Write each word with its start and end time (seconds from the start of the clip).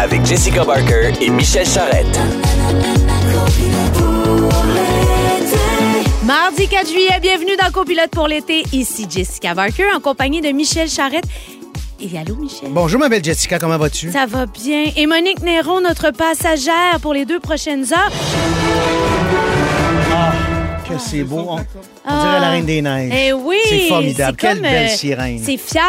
avec 0.00 0.24
Jessica 0.24 0.64
Barker 0.64 1.12
et 1.20 1.28
Michel 1.28 1.66
Charrette. 1.66 2.18
Mardi 6.24 6.68
4 6.68 6.88
juillet, 6.88 7.20
bienvenue 7.20 7.56
dans 7.62 7.70
Copilote 7.70 8.10
pour 8.10 8.26
l'été. 8.26 8.62
Ici 8.72 9.06
Jessica 9.10 9.54
Barker 9.54 9.92
en 9.94 10.00
compagnie 10.00 10.40
de 10.40 10.48
Michel 10.48 10.88
Charrette. 10.88 11.24
Et 12.00 12.16
allô, 12.16 12.34
Michel? 12.36 12.70
Bonjour, 12.70 12.98
ma 12.98 13.10
belle 13.10 13.22
Jessica, 13.22 13.58
comment 13.58 13.76
vas-tu? 13.76 14.10
Ça 14.10 14.24
va 14.24 14.46
bien. 14.46 14.86
Et 14.96 15.06
Monique 15.06 15.42
Néron, 15.42 15.82
notre 15.82 16.12
passagère 16.12 16.98
pour 17.02 17.12
les 17.12 17.26
deux 17.26 17.40
prochaines 17.40 17.84
heures. 17.92 19.19
Que 20.90 20.98
c'est 20.98 21.22
beau. 21.22 21.44
On, 21.48 21.56
on 21.56 21.64
Ah. 22.04 22.20
dirait 22.22 22.40
la 22.40 22.50
Reine 22.50 22.66
des 22.66 22.82
Neiges. 22.82 23.12
Eh 23.16 23.32
oui! 23.32 23.56
C'est 23.68 23.88
formidable. 23.88 24.36
Quelle 24.36 24.54
comme, 24.54 24.62
belle 24.62 24.86
euh, 24.86 24.88
sirène. 24.96 25.40
C'est 25.44 25.56
fier, 25.56 25.82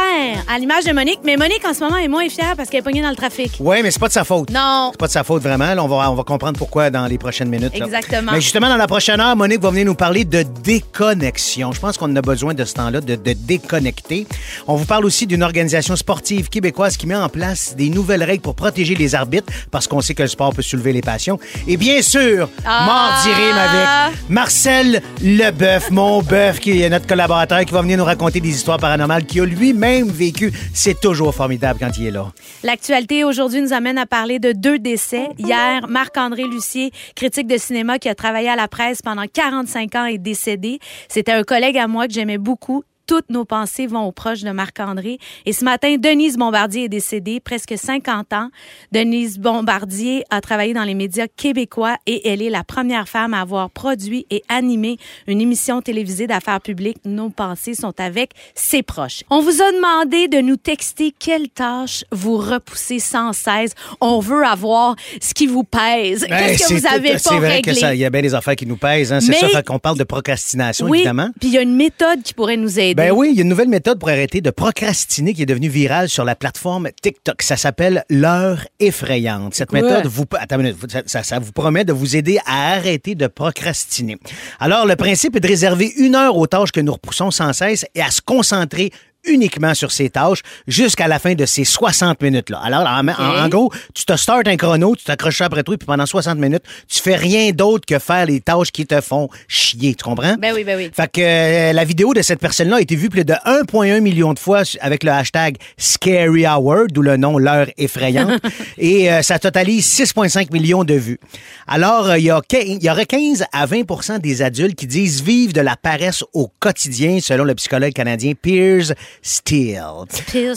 à 0.53 0.59
l'image 0.59 0.83
de 0.85 0.91
Monique. 0.93 1.19
Mais 1.23 1.37
Monique, 1.37 1.63
en 1.67 1.73
ce 1.73 1.79
moment, 1.79 1.97
est 1.97 2.07
moins 2.07 2.27
fière 2.29 2.55
parce 2.55 2.69
qu'elle 2.69 2.81
est 2.81 2.83
pognée 2.83 3.01
dans 3.01 3.09
le 3.09 3.15
trafic. 3.15 3.53
Oui, 3.59 3.77
mais 3.81 3.89
c'est 3.91 3.99
pas 3.99 4.07
de 4.09 4.13
sa 4.13 4.23
faute. 4.23 4.49
Non. 4.51 4.89
C'est 4.91 4.99
pas 4.99 5.07
de 5.07 5.11
sa 5.11 5.23
faute 5.23 5.41
vraiment. 5.41 5.73
Là, 5.73 5.83
on, 5.83 5.87
va, 5.87 6.11
on 6.11 6.15
va 6.15 6.23
comprendre 6.23 6.57
pourquoi 6.57 6.89
dans 6.89 7.05
les 7.07 7.17
prochaines 7.17 7.49
minutes. 7.49 7.77
là. 7.77 7.85
Exactement. 7.85 8.31
Mais 8.33 8.41
justement, 8.41 8.67
dans 8.69 8.77
la 8.77 8.87
prochaine 8.87 9.19
heure, 9.19 9.35
Monique 9.35 9.61
va 9.61 9.69
venir 9.71 9.85
nous 9.85 9.95
parler 9.95 10.25
de 10.25 10.43
déconnexion. 10.63 11.71
Je 11.71 11.79
pense 11.79 11.97
qu'on 11.97 12.13
a 12.15 12.21
besoin 12.21 12.53
de 12.53 12.65
ce 12.65 12.73
temps-là, 12.73 13.01
de, 13.01 13.15
de 13.15 13.33
déconnecter. 13.33 14.27
On 14.67 14.75
vous 14.75 14.85
parle 14.85 15.05
aussi 15.05 15.25
d'une 15.27 15.43
organisation 15.43 15.95
sportive 15.95 16.49
québécoise 16.49 16.97
qui 16.97 17.07
met 17.07 17.15
en 17.15 17.29
place 17.29 17.75
des 17.75 17.89
nouvelles 17.89 18.23
règles 18.23 18.41
pour 18.41 18.55
protéger 18.55 18.95
les 18.95 19.15
arbitres 19.15 19.51
parce 19.71 19.87
qu'on 19.87 20.01
sait 20.01 20.13
que 20.13 20.23
le 20.23 20.27
sport 20.29 20.53
peut 20.53 20.61
soulever 20.61 20.93
les 20.93 21.01
passions. 21.01 21.39
Et 21.67 21.77
bien 21.77 22.01
sûr, 22.01 22.49
Ah. 22.65 22.85
mardi 22.85 23.29
rime 23.29 23.57
avec 23.57 24.19
Marcel 24.29 24.90
Leboeuf, 25.21 25.91
mon 25.91 26.21
bœuf, 26.21 26.59
qui 26.59 26.81
est 26.81 26.89
notre 26.89 27.07
collaborateur, 27.07 27.63
qui 27.65 27.73
va 27.73 27.81
venir 27.81 27.97
nous 27.97 28.03
raconter 28.03 28.39
des 28.39 28.49
histoires 28.49 28.77
paranormales 28.77 29.25
qu'il 29.25 29.41
a 29.41 29.45
lui-même 29.45 30.09
vécu. 30.09 30.51
C'est 30.73 30.99
toujours 30.99 31.33
formidable 31.33 31.79
quand 31.79 31.97
il 31.97 32.07
est 32.07 32.11
là. 32.11 32.31
L'actualité 32.63 33.23
aujourd'hui 33.23 33.61
nous 33.61 33.73
amène 33.73 33.97
à 33.97 34.05
parler 34.05 34.39
de 34.39 34.51
deux 34.51 34.79
décès. 34.79 35.29
Hier, 35.37 35.87
Marc-André 35.87 36.43
Lucier, 36.43 36.91
critique 37.15 37.47
de 37.47 37.57
cinéma 37.57 37.99
qui 37.99 38.09
a 38.09 38.15
travaillé 38.15 38.49
à 38.49 38.55
la 38.55 38.67
presse 38.67 39.01
pendant 39.01 39.25
45 39.31 39.95
ans, 39.95 40.05
est 40.05 40.17
décédé. 40.17 40.79
C'était 41.07 41.31
un 41.31 41.43
collègue 41.43 41.77
à 41.77 41.87
moi 41.87 42.07
que 42.07 42.13
j'aimais 42.13 42.37
beaucoup. 42.37 42.83
Toutes 43.07 43.29
nos 43.29 43.45
pensées 43.45 43.87
vont 43.87 44.03
aux 44.05 44.11
proches 44.11 44.41
de 44.41 44.51
Marc-André. 44.51 45.17
Et 45.45 45.53
ce 45.53 45.65
matin, 45.65 45.95
Denise 45.97 46.37
Bombardier 46.37 46.85
est 46.85 46.89
décédée, 46.89 47.39
presque 47.39 47.73
50 47.77 48.33
ans. 48.33 48.49
Denise 48.91 49.37
Bombardier 49.37 50.23
a 50.29 50.41
travaillé 50.41 50.73
dans 50.73 50.83
les 50.83 50.93
médias 50.93 51.27
québécois 51.27 51.97
et 52.07 52.29
elle 52.29 52.41
est 52.41 52.49
la 52.49 52.63
première 52.63 53.07
femme 53.09 53.33
à 53.33 53.41
avoir 53.41 53.69
produit 53.69 54.25
et 54.29 54.43
animé 54.49 54.97
une 55.27 55.41
émission 55.41 55.81
télévisée 55.81 56.27
d'affaires 56.27 56.61
publiques. 56.61 56.97
Nos 57.05 57.29
pensées 57.29 57.73
sont 57.75 57.93
avec 57.99 58.31
ses 58.55 58.81
proches. 58.83 59.23
On 59.29 59.41
vous 59.41 59.61
a 59.61 59.71
demandé 59.71 60.27
de 60.27 60.39
nous 60.39 60.57
texter 60.57 61.13
quelles 61.17 61.49
tâches 61.49 62.03
vous 62.11 62.37
repoussez 62.37 62.99
sans 62.99 63.33
cesse. 63.33 63.71
On 63.99 64.19
veut 64.19 64.45
avoir 64.45 64.95
ce 65.21 65.33
qui 65.33 65.47
vous 65.47 65.63
pèse. 65.63 66.25
Ben, 66.29 66.37
Qu'est-ce 66.47 66.69
que 66.69 66.73
vous 66.79 66.87
avez 66.87 67.17
tout- 67.17 67.29
pas 67.29 67.37
vrai 67.37 67.55
réglé? 67.55 67.73
il 67.93 67.99
y 67.99 68.05
a 68.05 68.09
bien 68.09 68.21
des 68.21 68.33
affaires 68.33 68.55
qui 68.55 68.65
nous 68.65 68.77
pèsent. 68.77 69.11
Hein. 69.13 69.19
C'est 69.19 69.33
ça, 69.33 69.47
fait 69.49 69.65
qu'on 69.65 69.79
parle 69.79 69.97
de 69.97 70.03
procrastination, 70.03 70.87
oui, 70.87 70.99
évidemment. 70.99 71.29
puis 71.39 71.49
il 71.49 71.53
y 71.53 71.57
a 71.57 71.61
une 71.61 71.75
méthode 71.75 72.21
qui 72.23 72.33
pourrait 72.33 72.57
nous 72.57 72.79
aider. 72.79 72.90
Ben 72.95 73.11
oui, 73.11 73.29
il 73.31 73.37
y 73.37 73.39
a 73.39 73.43
une 73.43 73.49
nouvelle 73.49 73.67
méthode 73.69 73.99
pour 73.99 74.09
arrêter 74.09 74.41
de 74.41 74.49
procrastiner 74.49 75.33
qui 75.33 75.41
est 75.43 75.45
devenue 75.45 75.69
virale 75.69 76.09
sur 76.09 76.23
la 76.23 76.35
plateforme 76.35 76.89
TikTok. 77.01 77.41
Ça 77.41 77.57
s'appelle 77.57 78.03
l'heure 78.09 78.65
effrayante. 78.79 79.53
Cette 79.55 79.71
méthode 79.71 80.05
vous, 80.07 80.25
attends 80.33 80.57
une 80.59 80.63
minute, 80.73 80.91
ça, 80.91 81.01
ça- 81.05 81.23
ça 81.23 81.39
vous 81.39 81.51
promet 81.51 81.85
de 81.85 81.93
vous 81.93 82.15
aider 82.15 82.39
à 82.45 82.73
arrêter 82.73 83.15
de 83.15 83.27
procrastiner. 83.27 84.17
Alors, 84.59 84.85
le 84.85 84.95
principe 84.95 85.35
est 85.35 85.39
de 85.39 85.47
réserver 85.47 85.91
une 85.97 86.15
heure 86.15 86.37
aux 86.37 86.47
tâches 86.47 86.71
que 86.71 86.79
nous 86.81 86.93
repoussons 86.93 87.31
sans 87.31 87.53
cesse 87.53 87.85
et 87.95 88.01
à 88.01 88.11
se 88.11 88.21
concentrer 88.21 88.91
uniquement 89.25 89.73
sur 89.73 89.91
ces 89.91 90.09
tâches 90.09 90.41
jusqu'à 90.67 91.07
la 91.07 91.19
fin 91.19 91.33
de 91.35 91.45
ces 91.45 91.63
60 91.63 92.21
minutes-là. 92.21 92.59
Alors, 92.63 92.87
en, 92.87 93.07
en- 93.07 93.43
en 93.45 93.49
gros, 93.49 93.71
tu 93.93 94.05
te 94.05 94.15
startes 94.15 94.47
un 94.47 94.57
chrono, 94.57 94.95
tu 94.95 95.03
t'accroches 95.03 95.41
après 95.41 95.63
toi, 95.63 95.77
puis 95.77 95.85
pendant 95.85 96.05
60 96.05 96.37
minutes, 96.37 96.63
tu 96.87 96.99
fais 96.99 97.15
rien 97.15 97.51
d'autre 97.51 97.85
que 97.85 97.99
faire 97.99 98.25
les 98.25 98.39
tâches 98.41 98.71
qui 98.71 98.85
te 98.85 98.99
font 99.01 99.29
chier. 99.47 99.95
Tu 99.95 100.03
comprends? 100.03 100.35
Ben 100.39 100.53
oui, 100.55 100.63
ben 100.63 100.75
oui. 100.77 100.89
Fait 100.93 101.11
que 101.11 101.21
euh, 101.21 101.73
la 101.73 101.83
vidéo 101.83 102.13
de 102.13 102.21
cette 102.21 102.39
personne-là 102.39 102.77
a 102.77 102.81
été 102.81 102.95
vue 102.95 103.09
plus 103.09 103.25
de 103.25 103.33
1,1 103.33 103.99
million 104.01 104.33
de 104.33 104.39
fois 104.39 104.63
avec 104.81 105.03
le 105.03 105.11
hashtag 105.11 105.57
Scary 105.77 106.45
Hour, 106.47 106.87
d'où 106.91 107.01
le 107.01 107.17
nom 107.17 107.37
l'heure 107.37 107.67
effrayante. 107.77 108.41
et 108.77 109.11
euh, 109.11 109.21
ça 109.21 109.39
totalise 109.39 109.85
6,5 109.87 110.51
millions 110.51 110.83
de 110.83 110.93
vues. 110.95 111.19
Alors, 111.67 112.09
euh, 112.09 112.17
il 112.17 112.23
y, 112.25 112.27
y 112.27 112.89
aurait 112.89 113.05
15 113.05 113.45
à 113.53 113.65
20% 113.67 114.19
des 114.19 114.41
adultes 114.41 114.75
qui 114.75 114.87
disent 114.87 115.21
vivre 115.21 115.53
de 115.53 115.61
la 115.61 115.75
paresse 115.75 116.23
au 116.33 116.49
quotidien, 116.59 117.19
selon 117.21 117.43
le 117.43 117.55
psychologue 117.55 117.93
canadien 117.93 118.33
Piers 118.39 118.81
Steele. 119.21 119.81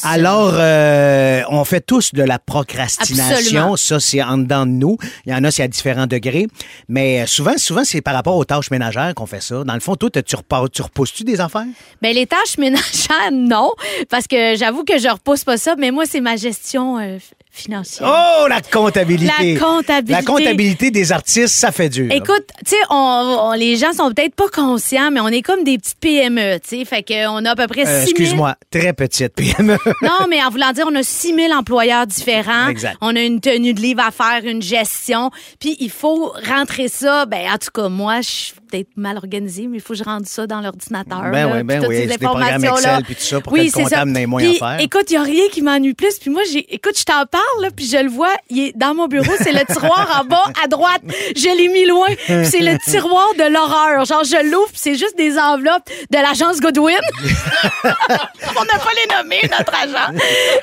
Alors, 0.02 0.52
euh, 0.54 1.42
on 1.48 1.64
fait 1.64 1.80
tous 1.80 2.12
de 2.14 2.22
la 2.22 2.38
procrastination. 2.38 3.34
Absolument. 3.36 3.76
Ça, 3.76 4.00
c'est 4.00 4.22
en 4.22 4.38
dedans 4.38 4.66
de 4.66 4.70
nous. 4.72 4.96
Il 5.26 5.32
y 5.32 5.34
en 5.34 5.44
a, 5.44 5.50
c'est 5.50 5.62
à 5.62 5.68
différents 5.68 6.06
degrés. 6.06 6.46
Mais 6.88 7.22
euh, 7.22 7.26
souvent, 7.26 7.56
souvent, 7.58 7.84
c'est 7.84 8.00
par 8.00 8.14
rapport 8.14 8.36
aux 8.36 8.44
tâches 8.44 8.70
ménagères 8.70 9.14
qu'on 9.14 9.26
fait 9.26 9.42
ça. 9.42 9.64
Dans 9.64 9.74
le 9.74 9.80
fond, 9.80 9.96
toi, 9.96 10.10
tu, 10.10 10.22
tu, 10.22 10.36
repars- 10.36 10.70
tu 10.70 10.82
repousses-tu 10.82 11.24
des 11.24 11.40
affaires? 11.40 11.66
Ben, 12.02 12.14
les 12.14 12.26
tâches 12.26 12.56
ménagères, 12.58 13.30
non, 13.32 13.72
parce 14.08 14.26
que 14.26 14.56
j'avoue 14.56 14.84
que 14.84 14.98
je 14.98 15.08
repousse 15.08 15.44
pas 15.44 15.56
ça, 15.56 15.74
mais 15.78 15.90
moi, 15.90 16.04
c'est 16.08 16.20
ma 16.20 16.36
gestion 16.36 16.98
euh, 16.98 17.18
financière. 17.54 18.08
Oh, 18.12 18.46
la 18.48 18.60
comptabilité! 18.60 19.54
La 19.54 19.60
comptabilité. 19.60 20.12
La 20.12 20.22
comptabilité 20.22 20.90
des 20.90 21.12
artistes, 21.12 21.54
ça 21.54 21.70
fait 21.72 21.88
dur. 21.88 22.10
Écoute, 22.12 22.44
tu 22.64 22.70
sais, 22.70 22.76
on, 22.90 22.94
on- 22.96 23.52
les 23.52 23.76
gens 23.76 23.92
sont 23.92 24.10
peut-être 24.12 24.34
pas 24.34 24.48
conscients, 24.48 25.10
mais 25.12 25.20
on 25.20 25.28
est 25.28 25.42
comme 25.42 25.62
des 25.64 25.78
petites 25.78 25.98
PME, 26.00 26.58
tu 26.60 26.78
sais. 26.78 26.84
Fait 26.84 27.02
qu'on 27.02 27.44
a 27.44 27.50
à 27.52 27.56
peu 27.56 27.66
près 27.68 27.84
6 27.84 27.88
Euh, 27.90 27.94
000... 27.98 28.02
Excuse-moi, 28.10 28.56
très 28.70 28.92
petite 28.92 29.34
PME. 29.34 29.76
Non, 30.02 30.26
mais 30.28 30.42
en 30.42 30.50
voulant 30.50 30.72
dire, 30.72 30.86
on 30.90 30.94
a 30.96 31.02
6 31.02 31.34
000 31.34 31.52
employeurs 31.52 32.06
différents. 32.06 32.68
Exact. 32.68 32.96
On 33.00 33.14
a 33.14 33.20
une 33.22 33.40
tenue 33.40 33.72
de 33.72 33.80
livre 33.80 34.02
à 34.04 34.10
faire, 34.10 34.42
une 34.44 34.60
gestion. 34.62 35.30
Puis 35.60 35.76
il 35.80 35.90
faut 35.90 36.34
rentrer 36.48 36.88
ça. 36.88 37.24
Ben, 37.26 37.46
en 37.52 37.58
tout 37.58 37.70
cas, 37.72 37.88
moi, 37.88 38.20
je 38.20 38.52
peut-être 38.74 38.96
mal 38.96 39.16
organisée, 39.16 39.66
mais 39.68 39.78
il 39.78 39.80
faut 39.80 39.92
que 39.94 39.98
je 39.98 40.04
rentre 40.04 40.26
ça 40.28 40.46
dans 40.46 40.60
l'ordinateur. 40.60 41.30
Ben 41.30 41.50
oui, 41.52 41.62
ben 41.62 41.84
oui, 41.86 42.06
des 42.06 42.18
programmes 42.18 42.42
informations-là. 42.42 42.98
Excel, 42.98 43.04
puis 43.04 43.14
tout 43.14 43.22
ça, 43.22 43.40
pour 43.40 43.52
oui, 43.52 43.60
que 43.60 43.64
le 43.64 43.70
c'est 43.70 43.82
comptable 43.84 44.12
ça. 44.12 44.18
n'ait 44.20 44.26
moins 44.26 44.42
Puis, 44.42 44.56
à 44.60 44.76
faire. 44.76 44.80
Écoute, 44.80 45.04
il 45.10 45.12
n'y 45.12 45.16
a 45.18 45.22
rien 45.22 45.44
qui 45.52 45.62
m'ennuie 45.62 45.94
plus. 45.94 46.18
Puis 46.18 46.30
moi, 46.30 46.42
écoute, 46.68 46.98
je 46.98 47.04
t'en 47.04 47.24
parle, 47.26 47.44
là, 47.62 47.68
puis 47.74 47.86
je 47.86 47.96
le 47.98 48.10
vois. 48.10 48.32
Il 48.50 48.58
est 48.60 48.76
dans 48.76 48.94
mon 48.94 49.06
bureau. 49.06 49.32
C'est 49.38 49.52
le 49.52 49.64
tiroir 49.72 50.20
en 50.20 50.24
bas 50.24 50.42
à 50.62 50.66
droite. 50.68 51.02
Je 51.36 51.56
l'ai 51.56 51.68
mis 51.68 51.86
loin. 51.86 52.08
Puis 52.26 52.46
c'est 52.46 52.60
le 52.60 52.76
tiroir 52.90 53.28
de 53.38 53.52
l'horreur. 53.52 54.04
Genre, 54.04 54.24
je 54.24 54.50
l'ouvre, 54.50 54.70
c'est 54.74 54.94
juste 54.96 55.16
des 55.16 55.38
enveloppes 55.38 55.88
de 56.10 56.16
l'agence 56.18 56.60
Godwin. 56.60 56.98
On 57.84 58.64
n'a 58.64 58.78
pas 58.78 58.90
les 58.96 59.16
nommer, 59.16 59.40
notre 59.42 59.74
agent. 59.74 60.18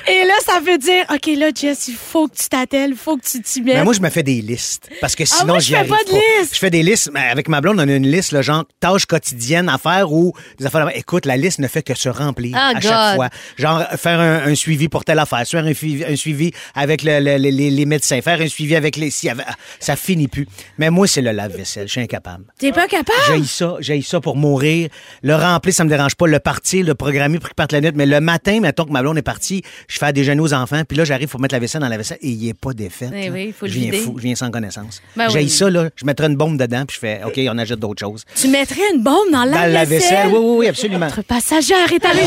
Et 0.08 0.24
là, 0.24 0.34
ça 0.44 0.60
veut 0.60 0.78
dire, 0.78 1.04
OK, 1.12 1.26
là, 1.36 1.50
Jess, 1.54 1.88
il 1.88 1.94
faut 1.94 2.28
que 2.28 2.36
tu 2.36 2.48
t'attelles, 2.48 2.90
il 2.90 2.96
faut 2.96 3.16
que 3.16 3.24
tu 3.24 3.40
t'y 3.40 3.62
mettes. 3.62 3.76
Mais 3.76 3.84
moi, 3.84 3.92
je 3.94 4.00
me 4.00 4.10
fais 4.10 4.22
des 4.22 4.40
listes. 4.40 4.88
Parce 5.00 5.14
que 5.14 5.24
sinon, 5.24 5.40
Ah, 5.42 5.46
moi, 5.46 5.58
je 5.60 5.74
fais 5.74 5.84
pas 5.84 6.04
de 6.06 6.40
liste. 6.40 6.54
Je 6.54 6.58
fais 6.58 6.70
des 6.70 6.82
listes. 6.82 7.10
Mais 7.12 7.28
avec 7.28 7.48
ma 7.48 7.60
blonde, 7.60 7.76
on 7.78 7.88
a 7.88 7.92
une 7.92 8.01
liste, 8.06 8.32
le 8.32 8.42
genre 8.42 8.64
tâches 8.80 9.06
quotidiennes 9.06 9.68
à 9.68 9.78
faire 9.78 10.12
ou 10.12 10.32
des 10.58 10.66
affaires. 10.66 10.88
Écoute, 10.94 11.26
la 11.26 11.36
liste 11.36 11.58
ne 11.58 11.68
fait 11.68 11.82
que 11.82 11.94
se 11.94 12.08
remplir 12.08 12.56
Ah, 12.58 12.68
à 12.70 12.74
God. 12.74 12.82
chaque 12.82 13.14
fois. 13.16 13.28
Genre, 13.56 13.82
faire 13.96 14.20
un, 14.20 14.46
un 14.50 14.54
suivi 14.54 14.88
pour 14.88 15.04
telle 15.04 15.18
affaire, 15.18 15.46
faire 15.46 15.64
un, 15.64 15.72
suivi- 15.72 16.04
un 16.04 16.16
suivi 16.16 16.52
avec 16.74 17.02
le- 17.02 17.20
le- 17.20 17.36
le- 17.38 17.50
les, 17.50 17.70
les 17.70 17.86
médecins, 17.86 18.20
faire 18.20 18.40
un 18.40 18.48
suivi 18.48 18.76
avec 18.76 18.96
les. 18.96 19.10
si- 19.10 19.28
avec- 19.28 19.46
ça 19.80 19.96
finit 19.96 20.28
plus. 20.28 20.46
Mais 20.78 20.90
moi, 20.90 21.06
c'est 21.06 21.22
le 21.22 21.32
lave-vaisselle. 21.32 21.86
Je 21.86 21.92
suis 21.92 22.00
incapable. 22.00 22.44
T'es 22.58 22.72
pas 22.72 22.86
capable? 22.88 23.18
J'ai 23.28 23.44
ça, 23.44 23.76
j'ai 23.80 24.00
ça 24.02 24.20
pour 24.20 24.36
mourir. 24.36 24.88
Le 25.22 25.34
remplir, 25.34 25.74
ça 25.74 25.84
me 25.84 25.88
dérange 25.90 26.14
pas. 26.14 26.26
Le 26.26 26.38
partir, 26.38 26.84
le 26.84 26.94
programmer 26.94 27.38
pour 27.38 27.48
qu'il 27.48 27.54
parte 27.54 27.72
la 27.72 27.80
nuit. 27.80 27.90
Mais 27.94 28.06
le 28.06 28.20
matin, 28.20 28.60
mettons 28.60 28.84
que 28.84 28.90
ma 28.92 29.02
blonde 29.02 29.18
est 29.18 29.22
partie, 29.22 29.62
je 29.88 29.98
fais 29.98 30.06
à 30.06 30.12
déjeuner 30.12 30.40
aux 30.40 30.54
enfants, 30.54 30.82
puis 30.86 30.96
là, 30.96 31.04
j'arrive 31.04 31.28
pour 31.28 31.40
mettre 31.40 31.54
la 31.54 31.58
vaisselle 31.60 31.80
dans 31.80 31.88
la 31.88 31.96
vaisselle 31.96 32.18
et 32.22 32.28
il 32.28 32.48
est 32.48 32.54
pas 32.54 32.72
défait. 32.72 33.10
Eh 33.14 33.30
oui, 33.30 33.54
Je 33.62 33.66
viens 33.66 33.92
fou, 33.92 34.14
je 34.16 34.22
viens 34.22 34.34
sans 34.34 34.50
connaissance. 34.50 35.02
Ben 35.16 35.28
j'ai 35.28 35.40
oui. 35.40 35.48
ça, 35.50 35.68
là. 35.70 35.88
Je 35.96 36.04
mettrais 36.06 36.26
une 36.28 36.36
bombe 36.36 36.56
dedans, 36.58 36.84
puis 36.86 36.94
je 36.94 37.00
fais, 37.00 37.20
OK, 37.24 37.38
on 37.50 37.58
ajoute 37.58 37.80
d'autres 37.80 37.91
choses. 38.00 38.24
Tu 38.34 38.48
mettrais 38.48 38.80
une 38.94 39.02
bombe 39.02 39.30
dans 39.32 39.44
la 39.44 39.66
Dans 39.66 39.72
la 39.72 39.84
vaisselle, 39.84 40.28
oui, 40.28 40.38
oui, 40.40 40.56
oui, 40.58 40.68
absolument. 40.68 41.06
Notre 41.06 41.22
passagère 41.22 41.92
est 41.92 42.04
arrivée. 42.04 42.22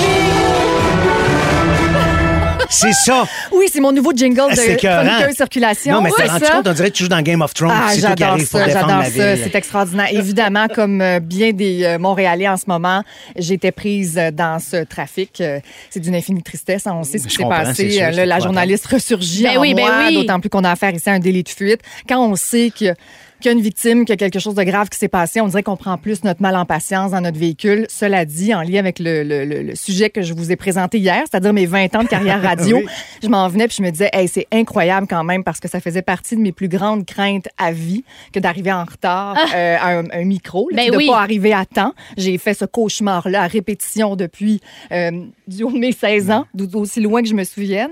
C'est 2.68 2.94
ça. 2.94 3.26
Oui, 3.54 3.66
c'est 3.72 3.80
mon 3.80 3.92
nouveau 3.92 4.12
jingle 4.12 4.50
de 4.52 4.56
chroniqueur 4.56 5.32
circulation. 5.36 5.94
Non, 5.94 6.02
mais 6.02 6.10
Oui, 6.10 6.16
t'as 6.18 6.32
rendu 6.34 6.46
ça. 6.46 6.52
compte, 6.52 6.68
on 6.68 6.74
dirait 6.74 6.90
que 6.90 6.96
tu 6.96 7.04
joues 7.04 7.10
dans 7.10 7.22
Game 7.22 7.42
of 7.42 7.54
Thrones. 7.54 7.72
Ah, 7.72 7.90
c'est 7.92 8.02
toi 8.02 8.16
qui 8.16 8.22
j'adore 8.24 8.40
ça, 8.40 8.66
défendre 8.66 8.74
j'adore 8.74 8.88
la 8.98 9.04
ça. 9.04 9.36
ville. 9.36 9.44
C'est 9.44 9.56
extraordinaire. 9.56 10.08
Évidemment, 10.12 10.68
comme 10.74 11.00
euh, 11.00 11.20
bien 11.20 11.52
des 11.54 11.84
euh, 11.84 12.00
Montréalais 12.00 12.48
en 12.50 12.58
ce 12.58 12.66
moment, 12.68 13.04
j'étais 13.38 13.72
prise 13.72 14.18
euh, 14.18 14.32
dans 14.32 14.60
ce 14.60 14.84
trafic. 14.84 15.42
C'est 15.90 16.00
d'une 16.00 16.16
infinie 16.16 16.42
tristesse. 16.42 16.84
On 16.88 17.04
sait 17.04 17.20
ce 17.20 17.28
qui 17.28 17.36
s'est 17.36 17.44
passé. 17.48 17.92
sûr, 17.92 18.12
là, 18.12 18.26
la 18.26 18.40
journaliste 18.40 18.88
ressurgit 18.88 19.44
Ben 19.44 19.58
en 19.58 19.62
oui, 19.62 19.74
ben 19.76 19.84
moi, 19.86 19.94
oui. 20.08 20.16
d'autant 20.16 20.40
plus 20.40 20.50
qu'on 20.50 20.64
a 20.64 20.72
affaire 20.72 20.94
ici 20.94 21.10
à 21.10 21.14
un 21.14 21.20
délit 21.20 21.44
de 21.44 21.50
fuite. 21.50 21.82
Quand 22.10 22.20
on 22.26 22.36
sait 22.36 22.72
que 22.78 22.94
qu'il 23.42 23.52
y 23.52 23.54
a 23.54 23.58
une 23.58 23.64
victime, 23.64 24.06
qu'il 24.06 24.10
y 24.10 24.14
a 24.14 24.18
quelque 24.18 24.40
chose 24.40 24.56
de 24.56 24.64
grave 24.64 24.90
qui 24.90 24.98
s'est 24.98 25.08
passé, 25.08 25.42
on 25.42 25.48
dirait 25.48 25.64
qu'on 25.64 25.78
prend 25.78 25.98
plus 25.98 26.24
notre 26.24 26.42
mal 26.42 26.56
en 26.56 26.66
patience 26.66 27.12
dans 27.12 27.22
notre 27.22 27.38
véhicule. 27.38 27.86
Cela 27.90 28.26
dit, 28.26 28.54
en 28.54 28.62
lien 28.62 28.80
avec 28.80 29.00
le, 29.00 29.24
le- 29.24 29.46
le- 29.46 29.62
le 29.64 29.76
sujet 29.76 30.10
que 30.10 30.22
je 30.22 30.34
vous 30.34 30.52
ai 30.52 30.56
présenté 30.56 30.98
hier, 31.00 31.24
c'est-à-dire 31.30 31.54
mes 31.54 31.66
20 31.66 31.96
ans 31.96 32.04
de 32.04 32.08
carrière 32.08 32.42
radio, 32.42 32.78
Oui. 32.78 32.86
je 33.24 33.28
m'en 33.28 33.48
venais 33.48 33.68
puis 33.68 33.78
je 33.80 33.84
me 33.84 33.92
disais, 33.92 34.10
hey, 34.14 34.28
c'est 34.28 34.48
incroyable 34.52 35.08
quand 35.10 35.24
même 35.24 35.44
parce 35.44 35.60
que 35.60 35.68
ça 35.68 35.80
faisait 35.80 36.02
partie 36.02 36.36
de 36.36 36.42
mes 36.42 36.52
plus 36.52 36.68
grandes 36.70 37.06
craintes 37.06 37.48
à 37.58 37.72
vie 37.72 38.04
que 38.34 38.40
d'arriver 38.40 38.72
en 38.72 38.84
retard 38.86 39.36
euh, 39.54 39.78
à 39.80 39.98
un, 40.00 40.06
un 40.12 40.24
micro, 40.26 40.70
là, 40.72 40.78
Ben 40.78 40.92
de 40.92 40.98
oui. 40.98 41.08
pas 41.08 41.20
arriver 41.22 41.54
à 41.54 41.66
temps. 41.66 41.94
J'ai 42.18 42.38
fait 42.38 42.54
ce 42.54 42.66
cauchemar-là 42.66 43.44
à 43.44 43.48
répétition 43.48 44.16
depuis 44.16 44.62
euh, 44.92 45.12
du 45.48 45.64
haut 45.64 45.72
de 45.72 45.78
mes 45.78 45.92
16 45.92 46.32
ans, 46.32 46.46
d'où- 46.54 46.80
aussi 46.80 47.02
loin 47.02 47.22
que 47.22 47.28
je 47.28 47.34
me 47.34 47.44
souvienne. 47.44 47.92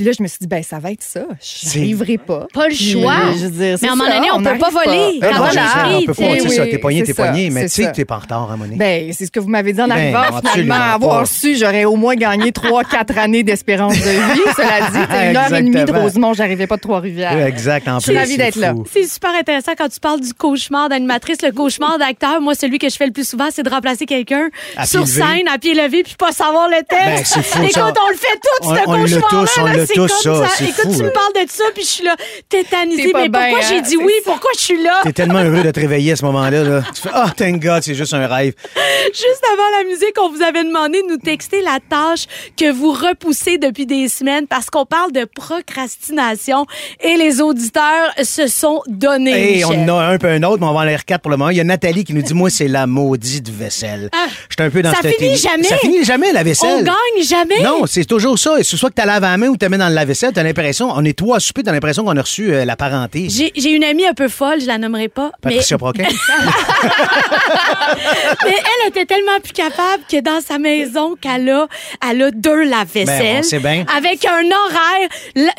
Puis 0.00 0.06
là, 0.06 0.12
je 0.18 0.22
me 0.22 0.28
suis 0.28 0.38
dit, 0.40 0.46
ben 0.46 0.62
ça 0.62 0.78
va 0.78 0.92
être 0.92 1.02
ça. 1.02 1.26
Je 1.42 1.76
n'arriverai 1.78 2.16
pas. 2.16 2.46
Pas 2.54 2.68
le 2.68 2.74
choix. 2.74 3.16
je 3.38 3.44
veux 3.44 3.50
dire, 3.50 3.76
c'est 3.78 3.82
Mais 3.82 3.88
à 3.90 3.92
un 3.92 3.96
moment 3.96 4.08
donné, 4.10 4.28
on 4.32 4.38
peut 4.38 4.44
n'arrive 4.44 4.60
pas 4.62 4.70
voler. 4.70 5.18
Ben 5.20 5.30
Quand 5.30 5.38
non, 5.40 5.44
on 5.44 5.50
je 5.50 5.58
on 5.58 6.00
peut 6.06 6.14
tu 6.14 6.22
pas, 6.22 6.48
sais. 6.48 6.56
ça, 6.56 6.66
t'es 6.66 6.78
pogné, 6.78 7.02
t'es 7.02 7.12
pogné, 7.12 7.50
mais 7.50 7.62
tu 7.64 7.68
sais 7.68 7.90
que 7.90 7.96
t'es 7.96 8.04
pas 8.06 8.16
en 8.16 8.20
retard, 8.20 8.50
à 8.50 8.56
Monique. 8.56 8.78
Ben, 8.78 9.12
c'est 9.12 9.26
ce 9.26 9.30
que 9.30 9.40
vous 9.40 9.48
m'avez 9.50 9.74
dit 9.74 9.82
en 9.82 9.88
Ben, 9.88 10.14
arrivant. 10.14 10.40
Finalement, 10.52 10.74
avoir 10.94 11.18
pas. 11.20 11.26
su, 11.26 11.54
j'aurais 11.54 11.84
au 11.84 11.96
moins 11.96 12.14
gagné 12.14 12.50
3-4 12.50 13.18
années 13.18 13.42
d'espérance 13.42 13.92
de 13.94 14.08
vie. 14.08 14.40
Cela 14.56 14.90
dit, 14.90 15.06
t'as 15.06 15.30
une 15.30 15.36
heure 15.36 15.52
et 15.52 15.62
demie 15.62 15.84
de. 15.84 15.92
Rosemont, 15.92 16.32
j'arrivais 16.32 16.66
pas 16.66 16.76
de 16.76 16.80
Trois-Rivières. 16.80 17.46
Exact, 17.46 17.86
en 17.86 17.98
Je 17.98 18.04
suis 18.04 18.12
plus, 18.12 18.18
ravie 18.18 18.30
c'est 18.32 18.36
d'être 18.38 18.56
là. 18.56 18.72
C'est 18.90 19.04
super 19.06 19.32
intéressant 19.38 19.72
quand 19.76 19.90
tu 19.90 20.00
parles 20.00 20.20
du 20.22 20.32
cauchemar 20.32 20.88
d'animatrice. 20.88 21.42
Le 21.42 21.52
cauchemar 21.52 21.98
d'acteur, 21.98 22.40
moi, 22.40 22.54
celui 22.54 22.78
que 22.78 22.88
je 22.88 22.96
fais 22.96 23.04
le 23.06 23.12
plus 23.12 23.28
souvent, 23.28 23.48
c'est 23.52 23.64
de 23.64 23.68
remplacer 23.68 24.06
quelqu'un 24.06 24.48
sur 24.86 25.06
scène, 25.06 25.46
à 25.52 25.58
pied 25.58 25.74
levé, 25.74 26.04
puis 26.04 26.14
pas 26.18 26.32
savoir 26.32 26.68
le 26.68 26.76
Ben, 26.88 27.16
texte. 27.16 27.34
fou, 27.42 27.58
Écoute, 27.62 27.72
ça. 27.74 27.92
on 28.06 28.08
le 28.10 28.16
fait 28.16 28.40
tout, 28.40 28.68
ce 29.06 29.20
cauchemar-là. 29.20 29.86
C'est 29.92 30.00
tous, 30.00 30.22
comme 30.24 30.46
ça, 30.46 30.48
c'est 30.56 30.64
Écoute, 30.64 30.82
fou, 30.84 30.92
tu 30.94 31.02
là. 31.02 31.08
me 31.08 31.12
parles 31.12 31.44
de 31.44 31.50
ça, 31.50 31.64
puis 31.74 31.82
je 31.82 31.88
suis 31.88 32.04
là, 32.04 32.16
tétanisée. 32.48 33.12
Mais 33.14 33.28
pourquoi 33.28 33.60
j'ai 33.68 33.78
hein, 33.78 33.82
dit 33.82 33.96
oui? 33.96 34.12
ça. 34.24 34.30
Pourquoi 34.30 34.50
je 34.54 34.60
suis 34.60 34.82
là? 34.82 35.00
T'es 35.02 35.12
tellement 35.12 35.40
heureux 35.42 35.62
de 35.62 35.70
te 35.70 35.80
réveiller 35.80 36.12
à 36.12 36.16
ce 36.16 36.24
moment-là. 36.24 36.64
Là. 36.64 36.82
Tu 36.94 37.02
fais 37.02 37.10
«Ah, 37.12 37.30
thank 37.36 37.62
God, 37.62 37.82
c'est 37.82 37.94
juste 37.94 38.14
un 38.14 38.26
rêve. 38.26 38.54
Juste 39.12 39.42
avant 39.52 39.78
la 39.78 39.84
musique, 39.88 40.14
on 40.20 40.30
vous 40.30 40.42
avait 40.42 40.62
demandé 40.62 41.02
de 41.02 41.08
nous 41.08 41.16
texter 41.16 41.62
la 41.62 41.78
tâche 41.88 42.26
que 42.56 42.70
vous 42.70 42.92
repoussez 42.92 43.58
depuis 43.58 43.86
des 43.86 44.08
semaines 44.08 44.46
parce 44.46 44.66
qu'on 44.70 44.86
parle 44.86 45.10
de 45.12 45.24
procrastination 45.24 46.66
et 47.00 47.16
les 47.16 47.40
auditeurs 47.40 48.12
se 48.22 48.46
sont 48.46 48.82
donnés. 48.86 49.58
Et 49.58 49.64
on 49.64 49.70
en 49.70 49.98
a 49.98 50.04
un 50.04 50.18
peu 50.18 50.28
un 50.28 50.42
autre, 50.42 50.60
mais 50.60 50.66
on 50.66 50.72
va 50.72 50.80
en 50.80 50.82
aller 50.82 50.96
quatre 51.04 51.22
pour 51.22 51.30
le 51.30 51.36
moment. 51.36 51.50
Il 51.50 51.56
y 51.56 51.60
a 51.60 51.64
Nathalie 51.64 52.04
qui 52.04 52.14
nous 52.14 52.22
dit 52.22 52.34
Moi, 52.34 52.50
c'est 52.50 52.68
la 52.68 52.86
maudite 52.86 53.48
vaisselle. 53.48 54.10
Ah, 54.12 54.26
J'étais 54.48 54.62
un 54.64 54.70
peu 54.70 54.82
dans 54.82 54.92
ça 54.92 54.98
cette 55.02 55.16
finit 55.16 55.36
jamais? 55.36 55.64
Ça 55.64 55.76
finit 55.78 56.04
jamais, 56.04 56.32
la 56.32 56.42
vaisselle. 56.42 56.80
On 56.80 56.82
gagne 56.82 57.24
jamais? 57.24 57.62
Non, 57.62 57.82
c'est 57.86 58.04
toujours 58.04 58.38
ça. 58.38 58.58
Et 58.58 58.62
ce 58.62 58.76
soit 58.76 58.90
que 58.90 59.00
tu 59.00 59.06
laves 59.06 59.24
à 59.24 59.30
la 59.30 59.36
main 59.36 59.48
ou 59.48 59.56
tu 59.56 59.68
mets 59.68 59.78
dans 59.80 59.88
le 59.88 59.94
lave-vaisselle, 59.94 60.32
t'as 60.32 60.42
l'impression, 60.42 60.90
on 60.94 61.04
est 61.04 61.18
trois 61.18 61.38
à 61.38 61.40
souper, 61.40 61.62
t'as 61.62 61.72
l'impression 61.72 62.04
qu'on 62.04 62.16
a 62.16 62.22
reçu 62.22 62.52
euh, 62.52 62.64
la 62.64 62.76
parenté. 62.76 63.28
J'ai 63.28 63.70
une 63.70 63.84
amie 63.84 64.06
un 64.06 64.14
peu 64.14 64.28
folle, 64.28 64.60
je 64.60 64.66
la 64.66 64.78
nommerai 64.78 65.08
pas. 65.08 65.32
Mais, 65.44 65.50
Patricia 65.50 65.76
Proquin. 65.78 66.04
elle 68.84 68.88
était 68.90 69.06
tellement 69.06 69.38
plus 69.42 69.52
capable 69.52 70.02
que 70.10 70.20
dans 70.20 70.40
sa 70.40 70.58
maison 70.58 71.16
qu'elle 71.20 71.48
a, 71.50 71.66
elle 72.10 72.22
a 72.22 72.30
deux 72.30 72.64
lave-vaisselle. 72.64 73.44
Ben, 73.52 73.60
bien. 73.60 73.84
Avec 73.96 74.24
un 74.24 74.42
horaire 74.44 75.08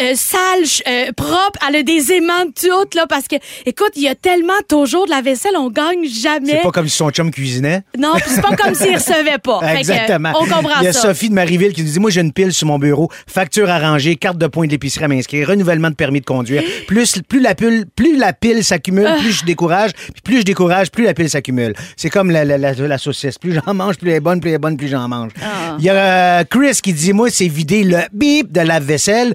euh, 0.02 0.14
sale, 0.16 0.64
euh, 0.88 1.12
propre. 1.14 1.60
Elle 1.68 1.78
a 1.78 1.84
des 1.84 2.12
aimants 2.14 2.46
de 2.46 2.52
toutes, 2.54 2.96
là, 2.96 3.06
parce 3.08 3.28
que, 3.28 3.36
écoute, 3.66 3.92
il 3.96 4.04
y 4.04 4.08
a 4.08 4.16
tellement 4.16 4.54
toujours 4.68 5.06
de 5.06 5.12
la 5.12 5.22
vaisselle, 5.22 5.54
on 5.58 5.70
gagne 5.70 6.06
jamais. 6.08 6.52
C'est 6.52 6.62
pas 6.64 6.72
comme 6.72 6.88
si 6.88 6.98
son 6.98 7.10
chum 7.12 7.32
cuisinait. 7.32 7.82
Non, 7.98 8.14
puis 8.16 8.24
c'est 8.28 8.42
pas 8.42 8.56
comme 8.56 8.74
s'il 8.76 8.96
recevait 8.96 9.38
pas. 9.44 9.60
Que, 9.60 9.78
Exactement. 9.78 10.32
on 10.36 10.46
comprend 10.46 10.80
Il 10.82 10.86
y 10.86 10.88
a 10.88 10.94
ça. 10.94 11.02
Sophie 11.02 11.30
de 11.30 11.34
Marieville 11.34 11.74
qui 11.74 11.84
nous 11.84 11.92
dit 11.92 12.00
Moi, 12.00 12.10
j'ai 12.12 12.22
une 12.22 12.34
pile 12.34 12.54
sur 12.54 12.68
mon 12.68 12.80
bureau, 12.80 13.10
facture 13.28 13.70
à 13.70 13.80
ranger, 13.80 14.16
carte 14.16 14.38
de 14.38 14.48
points 14.48 14.66
de 14.68 14.72
l'épicerie 14.72 15.06
à 15.06 15.08
m'inscrire, 15.08 15.48
renouvellement 15.48 15.90
de 15.90 15.96
permis 15.96 16.22
de 16.22 16.26
conduire. 16.26 16.64
Plus, 16.88 17.22
plus, 17.28 17.40
la, 17.40 17.56
pile, 17.56 17.86
plus 17.96 18.18
la 18.18 18.34
pile 18.34 18.64
s'accumule, 18.64 19.08
Ah. 19.08 19.18
plus 19.20 19.32
je 19.32 19.46
décourage. 19.46 19.92
Puis 19.94 20.22
plus 20.24 20.38
je 20.40 20.44
décourage, 20.44 20.92
plus 20.92 21.04
la 21.06 21.14
pile 21.14 21.30
s'accumule. 21.30 21.74
C'est 21.96 22.10
comme 22.10 22.32
la, 22.32 22.44
la, 22.44 22.58
la, 22.58 22.74
la 22.74 22.98
saucisse. 23.14 23.38
Plus 23.38 23.54
j'en 23.66 23.74
mange, 23.74 23.98
plus 23.98 24.10
elle 24.10 24.18
est 24.18 24.20
bonne, 24.20 24.40
plus 24.40 24.50
elle 24.52 24.56
est 24.56 24.60
bonne, 24.60 24.78
plus 24.78 24.88
j'en 24.88 25.08
mange. 25.08 25.32
Ah. 25.42 25.76
Il 25.80 25.86
y 25.86 25.90
a 25.90 26.40
euh, 26.40 26.44
Chris 26.50 26.80
qui 26.82 26.94
dit 26.94 27.14
Moi, 27.14 27.30
c'est 27.30 27.48
vider 27.48 27.84
le 27.84 28.00
bip 28.14 28.52
de 28.52 28.62
la 28.62 28.80
vaisselle, 28.80 29.34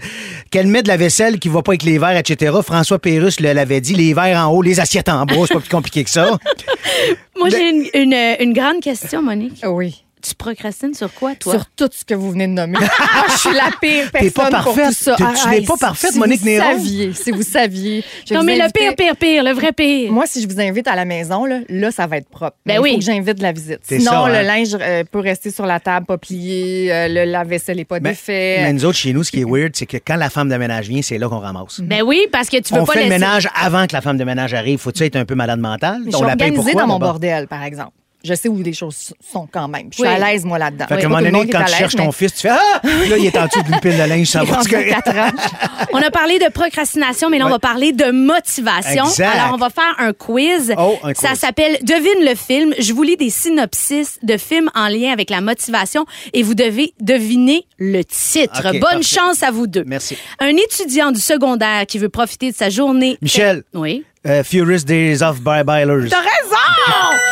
qu'elle 0.50 0.66
met 0.66 0.82
de 0.82 0.88
la 0.88 0.96
vaisselle 0.96 1.38
qui 1.38 1.48
va 1.48 1.62
pas 1.62 1.72
avec 1.72 1.82
les 1.82 1.98
verres, 1.98 2.16
etc. 2.16 2.54
François 2.62 2.98
Pérusse 2.98 3.40
le- 3.40 3.52
l'avait 3.52 3.80
dit 3.80 3.94
les 3.94 4.14
verres 4.14 4.48
en 4.48 4.52
haut, 4.52 4.62
les 4.62 4.80
assiettes 4.80 5.08
en 5.08 5.24
bas. 5.26 5.34
C'est 5.46 5.54
pas 5.54 5.60
plus 5.60 5.68
compliqué 5.68 6.04
que 6.04 6.10
ça. 6.10 6.38
Moi, 7.38 7.48
j'ai 7.50 7.68
une, 7.68 7.84
une, 7.94 8.14
une 8.40 8.52
grande 8.52 8.80
question, 8.80 9.22
Monique. 9.22 9.62
Oui. 9.66 10.02
Tu 10.28 10.34
procrastines 10.34 10.94
sur 10.94 11.12
quoi, 11.14 11.34
toi? 11.36 11.52
Sur 11.52 11.66
tout 11.76 11.88
ce 11.92 12.04
que 12.04 12.14
vous 12.14 12.30
venez 12.32 12.48
de 12.48 12.52
nommer. 12.52 12.78
Moi, 12.78 12.88
je 13.28 13.38
suis 13.38 13.52
la 13.54 13.70
pire 13.80 14.10
personne 14.10 14.30
pas 14.32 14.42
pour 14.62 14.74
parfaite. 14.74 14.88
tout 14.88 14.92
ça. 15.04 15.14
Tu- 15.16 15.22
tu 15.22 15.28
Ah, 15.44 15.50
n'es 15.50 15.60
pas 15.62 15.74
si- 15.74 15.78
parfaite, 15.80 16.12
si 16.12 16.18
Monique 16.18 16.40
vous 16.40 16.46
Néron. 16.46 16.64
saviez, 16.72 17.12
si 17.12 17.30
vous 17.30 17.42
saviez. 17.42 18.04
je 18.28 18.34
non, 18.34 18.40
vous 18.40 18.46
mais 18.46 18.56
le 18.56 18.64
pire, 18.72 18.94
pire, 18.96 19.16
pire, 19.16 19.44
le 19.44 19.52
vrai 19.52 19.72
pire. 19.72 20.10
Moi, 20.10 20.24
si 20.26 20.42
je 20.42 20.48
vous 20.48 20.60
invite 20.60 20.88
à 20.88 20.96
la 20.96 21.04
maison, 21.04 21.44
là, 21.44 21.60
là 21.68 21.90
ça 21.92 22.06
va 22.06 22.16
être 22.16 22.28
propre. 22.28 22.56
Ben 22.66 22.74
Mais 22.74 22.78
oui. 22.80 22.88
Il 22.90 22.92
faut 22.94 22.98
que 22.98 23.04
j'invite 23.04 23.40
la 23.40 23.52
visite. 23.52 23.78
C'est 23.82 23.98
Sinon, 24.00 24.10
ça, 24.24 24.28
le 24.28 24.34
hein? 24.36 24.42
linge 24.42 24.76
euh, 24.80 25.04
peut 25.04 25.20
rester 25.20 25.50
sur 25.52 25.64
la 25.66 25.78
table, 25.80 26.06
pas 26.06 26.18
plié, 26.18 26.92
euh, 26.92 27.06
le 27.08 27.24
lave-vaisselle 27.30 27.76
n'est 27.76 27.84
pas 27.84 28.00
Mais, 28.00 28.10
défait. 28.10 28.58
mais 28.62 28.72
nous 28.72 28.84
autres, 28.84 28.98
chez 28.98 29.12
nous, 29.12 29.22
ce 29.22 29.30
qui 29.30 29.40
est 29.42 29.44
weird, 29.48 29.76
c'est 29.76 29.86
que 29.86 29.98
quand 29.98 30.16
la 30.16 30.30
femme 30.30 30.48
de 30.48 30.56
ménage 30.56 30.88
vient, 30.88 31.02
c'est 31.02 31.18
là 31.18 31.28
qu'on 31.28 31.38
ramasse. 31.38 31.80
Ben 31.80 32.02
oui, 32.02 32.26
parce 32.32 32.48
que 32.48 32.56
tu 32.56 32.74
veux 32.74 32.80
on 32.80 32.84
pas 32.84 32.94
fait 32.94 33.04
le 33.04 33.10
ménage 33.10 33.48
avant 33.54 33.86
que 33.86 33.92
la 33.92 34.00
femme 34.00 34.16
de 34.18 34.24
ménage 34.24 34.54
arrive. 34.54 34.78
Faut-tu 34.80 35.04
être 35.04 35.16
un 35.16 35.24
peu 35.24 35.34
malade 35.36 35.60
mentale? 35.60 36.00
Mais 36.04 36.10
je 36.10 36.16
on 36.16 36.20
suis 36.20 36.26
organisée 36.28 36.72
dans 36.74 36.86
mon 36.88 36.98
bordel, 36.98 37.46
par 37.46 37.62
exemple. 37.62 37.92
Je 38.26 38.34
sais 38.34 38.48
où 38.48 38.60
les 38.62 38.72
choses 38.72 39.14
sont 39.32 39.46
quand 39.50 39.68
même. 39.68 39.86
Je 39.90 39.94
suis 39.96 40.02
Oui. 40.02 40.08
à 40.08 40.18
l'aise, 40.18 40.44
moi, 40.44 40.58
là-dedans. 40.58 40.86
Fait 40.88 40.96
qu'à 40.98 41.06
un 41.06 41.08
moment 41.08 41.22
donné, 41.22 41.48
quand 41.48 41.62
tu 41.64 41.72
cherches 41.74 41.94
mais 41.96 42.04
ton 42.04 42.12
fils, 42.12 42.34
tu 42.34 42.40
fais 42.40 42.48
Ah! 42.50 42.80
Là, 42.84 43.16
il 43.18 43.24
est 43.26 43.38
en 43.38 43.46
dessous 43.46 43.62
d'une 43.62 43.78
pile 43.80 43.96
de 43.96 44.02
linge, 44.02 44.26
ça 44.26 44.42
va. 44.42 44.60
On 45.92 45.98
a 45.98 46.10
parlé 46.10 46.38
de 46.38 46.50
procrastination, 46.50 47.30
mais 47.30 47.38
là, 47.38 47.44
on 47.44 47.46
Ouais. 47.48 47.52
va 47.54 47.58
parler 47.58 47.92
de 47.92 48.10
motivation. 48.10 49.04
Exact. 49.04 49.34
Alors, 49.38 49.54
on 49.54 49.56
va 49.56 49.70
faire 49.70 49.94
un 49.98 50.12
quiz. 50.12 50.74
Oh, 50.76 50.98
un 51.02 51.14
Ça 51.14 51.34
s'appelle 51.34 51.78
Devine 51.82 52.24
le 52.28 52.34
film. 52.34 52.74
Je 52.78 52.92
vous 52.92 53.02
lis 53.02 53.16
des 53.16 53.30
synopsis 53.30 54.18
de 54.22 54.36
films 54.36 54.70
en 54.74 54.88
lien 54.88 55.12
avec 55.12 55.30
la 55.30 55.40
motivation 55.40 56.04
et 56.32 56.42
vous 56.42 56.54
devez 56.54 56.92
deviner 57.00 57.64
le 57.78 58.02
titre. 58.04 58.62
Bonne 58.72 58.80
parfait. 58.80 59.02
chance 59.02 59.42
à 59.42 59.50
vous 59.50 59.66
deux. 59.66 59.84
Merci. 59.86 60.16
Un 60.40 60.56
étudiant 60.56 61.12
du 61.12 61.20
secondaire 61.20 61.86
qui 61.86 61.98
veut 61.98 62.08
profiter 62.08 62.50
de 62.50 62.56
sa 62.56 62.68
journée. 62.70 63.16
Michel. 63.22 63.62
Oui. 63.74 64.04
Euh, 64.26 64.42
Furious 64.42 64.80
Days 64.84 65.22
of 65.22 65.40
Bye 65.40 65.62
Byers. 65.62 66.08
T'as 66.10 66.16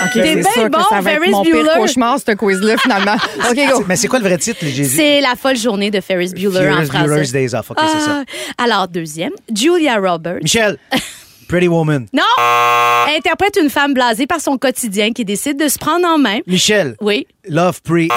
raison! 0.04 0.20
OK, 0.20 0.22
T'es 0.24 0.28
c'est 0.28 0.34
bien 0.42 0.52
sûr 0.52 0.70
bon, 0.70 0.78
que 0.78 0.84
ça 0.88 1.00
va 1.00 1.10
être 1.12 1.18
Ferris 1.18 1.30
mon 1.30 1.42
Bueller. 1.42 1.62
pire 1.64 1.72
cauchemar, 1.74 2.18
ce 2.18 2.32
quiz-là, 2.32 2.76
finalement. 2.78 3.14
OK, 3.50 3.56
go. 3.70 3.84
Mais 3.88 3.96
c'est 3.96 4.08
quoi 4.08 4.18
le 4.18 4.24
vrai 4.26 4.38
titre, 4.38 4.60
Jésus? 4.64 4.96
C'est 4.96 5.20
la 5.20 5.34
folle 5.36 5.56
journée 5.56 5.90
de 5.90 6.00
Ferris 6.00 6.32
Bueller 6.34 6.70
en 6.70 6.74
Furious 6.76 6.86
français. 6.86 7.04
Bueller's 7.06 7.32
Days 7.32 7.54
Off. 7.54 7.70
OK, 7.70 7.78
c'est 7.80 8.00
ça. 8.04 8.24
Ah, 8.58 8.64
Alors, 8.64 8.88
deuxième, 8.88 9.32
Julia 9.54 9.96
Roberts. 9.98 10.42
Michel, 10.42 10.78
Pretty 11.46 11.68
Woman. 11.68 12.06
Non! 12.12 12.22
Elle 13.08 13.16
interprète 13.18 13.58
une 13.62 13.70
femme 13.70 13.94
blasée 13.94 14.26
par 14.26 14.40
son 14.40 14.56
quotidien 14.58 15.12
qui 15.12 15.24
décide 15.24 15.58
de 15.58 15.68
se 15.68 15.78
prendre 15.78 16.06
en 16.06 16.18
main. 16.18 16.38
Michel, 16.46 16.96
Oui. 17.00 17.26
Love, 17.46 17.82
Pre, 17.82 17.98
Eat. 18.04 18.12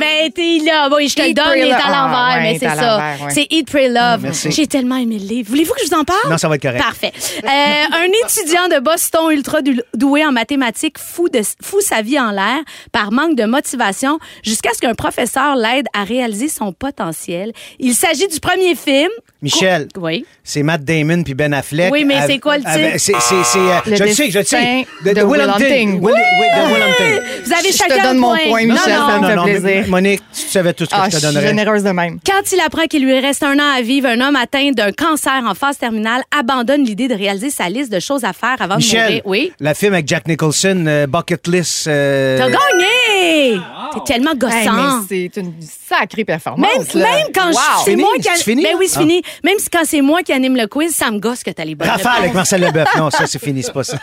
Mais 0.00 0.30
t'es 0.30 0.58
là, 0.64 0.88
oui, 0.90 1.08
je 1.08 1.14
te 1.16 1.20
le 1.22 1.28
Eat, 1.28 1.36
donne, 1.36 1.44
Pray, 1.48 1.60
il 1.60 1.68
est 1.68 1.72
à 1.72 1.76
l'envers, 1.76 1.94
Ah, 2.16 2.34
ouais, 2.36 2.42
mais 2.42 2.58
c'est 2.58 2.64
ça. 2.66 2.74
l'envers, 2.74 3.26
ouais. 3.26 3.30
C'est 3.34 3.46
Eat, 3.50 3.70
Pray, 3.70 3.88
Love. 3.90 4.20
Merci. 4.22 4.50
J'ai 4.52 4.66
tellement 4.66 4.96
aimé 4.96 5.18
le 5.18 5.26
livre. 5.26 5.50
Voulez-vous 5.50 5.74
que 5.74 5.80
je 5.84 5.88
vous 5.90 5.94
en 6.00 6.04
parle? 6.04 6.30
Non, 6.30 6.38
ça 6.38 6.48
va 6.48 6.54
être 6.54 6.62
correct. 6.62 6.78
Parfait. 6.82 7.12
Euh, 7.44 7.48
un 7.48 8.26
étudiant 8.26 8.68
de 8.74 8.80
Boston 8.80 9.30
ultra 9.30 9.60
dou- 9.60 9.82
doué 9.92 10.24
en 10.24 10.32
mathématiques 10.32 10.98
fout, 10.98 11.30
de, 11.32 11.40
fout 11.62 11.82
sa 11.82 12.00
vie 12.00 12.18
en 12.18 12.30
l'air 12.30 12.60
par 12.90 13.12
manque 13.12 13.36
de 13.36 13.44
motivation 13.44 14.18
jusqu'à 14.42 14.70
ce 14.74 14.78
qu'un 14.80 14.94
professeur 14.94 15.56
l'aide 15.56 15.86
à 15.94 16.04
réaliser 16.04 16.48
son 16.48 16.72
potentiel. 16.72 17.52
Il 17.78 17.94
s'agit 17.94 18.28
du 18.28 18.40
premier 18.40 18.74
film. 18.74 19.10
Michel, 19.42 19.88
Oui. 19.98 20.24
c'est 20.42 20.62
Matt 20.62 20.84
Damon 20.84 21.22
puis 21.22 21.34
Ben 21.34 21.52
Affleck. 21.52 21.92
Oui, 21.92 22.04
mais 22.06 22.26
c'est 22.26 22.38
quoi 22.38 22.56
le 22.56 22.63
titre? 22.64 22.86
avec- 22.86 23.00
C'est, 23.00 23.14
euh, 23.14 23.80
je 23.86 24.04
le 24.04 24.10
sais, 24.12 24.30
je 24.30 24.38
le 24.38 24.44
sais. 24.44 24.56
destin 24.56 24.82
De, 25.04 25.12
de 25.12 25.22
Will 25.22 25.40
Hunting. 25.42 25.98
Oui, 26.00 26.12
de. 26.12 27.44
Vous 27.44 27.52
avez 27.52 27.70
Je 27.72 27.76
chacun 27.76 27.96
te 27.98 28.02
donne 28.02 28.18
mon 28.18 28.28
point. 28.28 28.38
point, 28.48 28.66
Non, 28.66 28.74
Michel, 28.74 28.94
non. 28.98 29.08
ça 29.08 29.18
me 29.18 29.26
fait 29.26 29.36
mais 29.36 29.60
plaisir. 29.60 29.88
Monique, 29.88 30.22
tu 30.34 30.40
savais 30.48 30.72
tout 30.72 30.84
ce 30.84 30.90
que 30.90 30.94
Ah, 30.98 31.04
je 31.06 31.10
je 31.10 31.16
te 31.16 31.16
suis 31.18 31.26
donnerais. 31.34 31.46
généreuse 31.48 31.82
de 31.82 31.90
même. 31.90 32.18
Quand 32.26 32.52
il 32.52 32.60
apprend 32.60 32.84
qu'il 32.84 33.04
lui 33.04 33.18
reste 33.18 33.42
un 33.42 33.58
an 33.58 33.72
à 33.76 33.82
vivre, 33.82 34.08
un 34.08 34.20
homme 34.20 34.36
atteint 34.36 34.70
d'un 34.72 34.92
cancer 34.92 35.42
en 35.46 35.54
phase 35.54 35.78
terminale 35.78 36.22
abandonne 36.36 36.84
l'idée 36.84 37.08
de 37.08 37.14
réaliser 37.14 37.50
sa 37.50 37.68
liste 37.68 37.92
de 37.92 38.00
choses 38.00 38.24
à 38.24 38.32
faire 38.32 38.56
avant 38.60 38.74
de 38.76 38.80
Michel, 38.80 39.02
mourir. 39.06 39.22
Oui. 39.26 39.52
la 39.60 39.74
film 39.74 39.92
avec 39.94 40.08
Jack 40.08 40.26
Nicholson, 40.28 40.84
euh, 40.86 41.06
Bucket 41.06 41.46
List. 41.48 41.86
euh, 41.88 42.38
T'as 42.38 42.48
gagné! 42.48 43.60
T'es 43.94 44.12
tellement 44.14 44.32
Hey, 44.32 44.38
gossant. 44.38 45.00
mais 45.08 45.28
c'est 45.32 45.40
une 45.40 45.52
sacrée 45.88 46.24
performance. 46.24 46.94
même, 46.94 47.02
là. 47.02 47.12
même 47.12 47.26
quand 47.34 47.46
Wow. 47.46 47.52
je- 47.52 47.84
c'est 47.84 47.96
moi 47.96 48.10
qui 48.16 48.22
C'est 48.34 48.42
fini? 48.44 48.62
Ben 48.62 48.74
oui, 48.78 48.88
c'est 48.88 48.96
Ah. 48.98 49.00
fini. 49.00 49.22
Même 49.44 49.58
si 49.58 49.68
quand 49.70 49.82
c'est 49.84 50.00
moi 50.00 50.22
qui 50.22 50.32
anime 50.32 50.56
le 50.56 50.66
quiz, 50.66 50.94
ça 50.94 51.10
me 51.10 51.18
gosse 51.18 51.42
que 51.42 51.50
t'as 51.50 51.64
les 51.64 51.74
bonnes 51.74 51.88
Rafale 51.88 52.12
avec. 52.18 52.34
Marcel 52.34 52.60
Leboeuf. 52.64 52.88
Non, 52.96 53.10
ça, 53.10 53.26
c'est 53.26 53.38
fini, 53.42 53.62
c'est 53.62 53.72
pas 53.72 53.84
ça. 53.84 53.98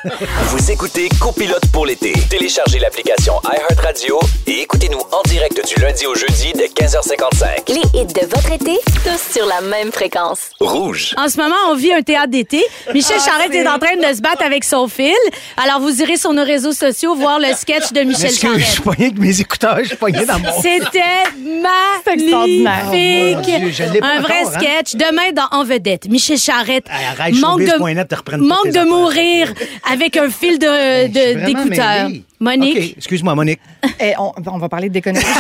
Vous 0.48 0.72
écoutez 0.72 1.10
Copilote 1.20 1.66
pour 1.72 1.86
l'été. 1.86 2.14
Téléchargez 2.30 2.80
l'application 2.80 3.34
iHeartRadio 3.44 4.20
et 4.48 4.62
écoutez-nous 4.62 5.00
en 5.00 5.22
direct 5.28 5.60
du 5.68 5.82
lundi 5.82 6.06
au 6.06 6.16
jeudi 6.16 6.54
de 6.54 6.66
15h55. 6.74 7.70
Les 7.70 8.00
hits 8.00 8.06
de 8.06 8.26
votre 8.28 8.52
été, 8.52 8.78
tous 9.04 9.34
sur 9.34 9.46
la 9.46 9.62
même 9.62 9.92
fréquence. 9.92 10.50
Rouge. 10.60 11.14
En 11.18 11.28
ce 11.30 11.38
moment, 11.38 11.56
on 11.70 11.76
vit 11.76 11.94
un 11.94 12.02
théâtre 12.02 12.30
d'été. 12.30 12.64
Michel 12.94 13.18
Ah, 13.20 13.24
Charette 13.30 13.54
est 13.54 13.68
en 13.68 13.80
train 13.80 13.96
de 13.98 14.16
se 14.16 14.22
battre 14.22 14.44
avec 14.46 14.64
son 14.64 14.88
fil. 14.88 15.14
Alors, 15.58 15.80
vous 15.82 16.02
irez 16.02 16.18
sur 16.18 16.34
nos 16.34 16.44
réseaux 16.44 16.72
sociaux 16.74 17.16
voir 17.16 17.40
le 17.40 17.54
sketch 17.54 17.92
de 17.92 18.02
Michel 18.02 18.32
je 18.32 18.40
Charette. 18.40 18.82
poigné 18.82 19.06
avec 19.06 19.18
mes 19.20 19.40
écouteurs, 19.42 19.81
je 19.84 19.90
suis 19.90 19.98
poigné 19.98 20.26
dans 20.26 20.40
mon... 20.40 20.62
C'était 20.62 21.00
magnifique. 21.36 23.38
Oh, 23.38 23.42
Dieu, 23.44 23.56
un 24.02 24.22
vrai 24.22 24.40
encore, 24.42 24.54
hein? 24.56 24.60
sketch. 24.60 24.96
Demain, 24.96 25.32
dans 25.34 25.48
En 25.58 25.64
vedette, 25.64 26.08
Michel 26.10 26.38
Charette 26.38 26.86
arrête, 26.90 27.36
manque 27.36 27.62
de, 27.62 27.78
manque 27.80 28.66
de 28.66 28.70
affaires. 28.70 28.86
mourir 28.86 29.54
avec 29.92 30.18
un 30.18 30.30
fil 30.30 30.60
de- 30.60 31.08
mêlé. 32.08 32.24
Monique, 32.40 32.96
excuse-moi, 32.98 33.36
Monique. 33.36 33.60
Eh, 34.04 34.14
on, 34.18 34.32
on 34.48 34.58
va 34.58 34.68
parler 34.68 34.90
de 34.90 34.94
déconnecter. 34.94 35.28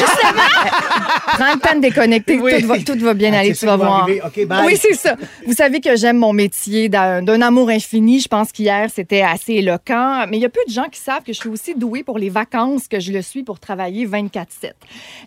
Prends 1.34 1.54
le 1.54 1.60
temps 1.60 1.76
de 1.76 1.82
déconnecter. 1.82 2.40
Oui. 2.40 2.62
Tout, 2.62 2.68
va, 2.68 2.78
tout 2.80 3.00
va 3.00 3.14
bien 3.16 3.34
Ah, 3.34 3.40
aller, 3.40 3.56
tu 3.56 3.66
vas 3.66 3.76
voir. 3.76 4.08
Oui, 4.08 4.78
c'est 4.80 4.94
ça. 4.94 5.16
Vous 5.48 5.54
savez 5.54 5.82
que 5.82 5.96
j'aime 5.96 6.18
mon 6.18 6.32
métier 6.32 6.90
d'un 6.90 7.24
d'un 7.24 7.42
amour 7.42 7.70
infini. 7.70 8.20
Je 8.20 8.28
pense 8.28 8.52
qu'hier, 8.52 8.88
c'était 8.94 9.22
assez 9.24 9.54
éloquent. 9.54 10.28
Mais 10.30 10.38
il 10.38 10.42
y 10.42 10.46
a 10.46 10.50
peu 10.50 10.60
de 10.68 10.72
gens 10.74 10.86
qui 10.92 11.00
savent 11.00 11.24
que 11.24 11.34
je 11.34 11.40
suis 11.40 11.50
aussi 11.50 11.74
douée 11.76 12.04
pour 12.04 12.20
les 12.20 12.30
vacances, 12.30 12.88
que 12.88 13.00
je 13.00 13.12
le 13.12 13.22
suis 13.24 13.42
pour 13.44 13.60
travailler 13.60 14.06
24 14.06 14.31
24-7. 14.36 14.72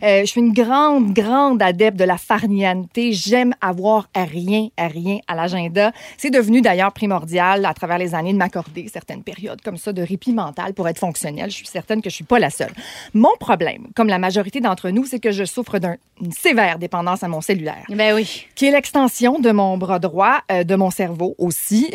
Euh, 0.02 0.20
je 0.20 0.24
suis 0.26 0.40
une 0.40 0.52
grande, 0.52 1.12
grande 1.12 1.62
adepte 1.62 1.98
de 1.98 2.04
la 2.04 2.16
farnianité. 2.18 3.12
J'aime 3.12 3.54
avoir 3.60 4.08
à 4.14 4.24
rien, 4.24 4.68
à 4.76 4.88
rien 4.88 5.18
à 5.28 5.34
l'agenda. 5.34 5.92
C'est 6.16 6.30
devenu 6.30 6.60
d'ailleurs 6.60 6.92
primordial 6.92 7.64
à 7.66 7.74
travers 7.74 7.98
les 7.98 8.14
années 8.14 8.32
de 8.32 8.38
m'accorder 8.38 8.86
certaines 8.92 9.22
périodes 9.22 9.60
comme 9.62 9.76
ça 9.76 9.92
de 9.92 10.02
répit 10.02 10.32
mental 10.32 10.74
pour 10.74 10.88
être 10.88 10.98
fonctionnel. 10.98 11.50
Je 11.50 11.56
suis 11.56 11.66
certaine 11.66 12.02
que 12.02 12.10
je 12.10 12.14
suis 12.14 12.24
pas 12.24 12.38
la 12.38 12.50
seule. 12.50 12.72
Mon 13.14 13.34
problème, 13.40 13.86
comme 13.94 14.08
la 14.08 14.18
majorité 14.18 14.60
d'entre 14.60 14.90
nous, 14.90 15.04
c'est 15.04 15.18
que 15.20 15.30
je 15.32 15.44
souffre 15.44 15.78
d'une 15.78 16.32
sévère 16.32 16.78
dépendance 16.78 17.22
à 17.22 17.28
mon 17.28 17.40
cellulaire 17.40 17.84
Ben 17.88 18.14
oui. 18.14 18.46
qui 18.54 18.66
est 18.66 18.70
l'extension 18.70 19.38
de 19.38 19.50
mon 19.50 19.76
bras 19.78 19.98
droit, 19.98 20.38
euh, 20.50 20.64
de 20.64 20.74
mon 20.74 20.90
cerveau 20.90 21.34
aussi. 21.38 21.90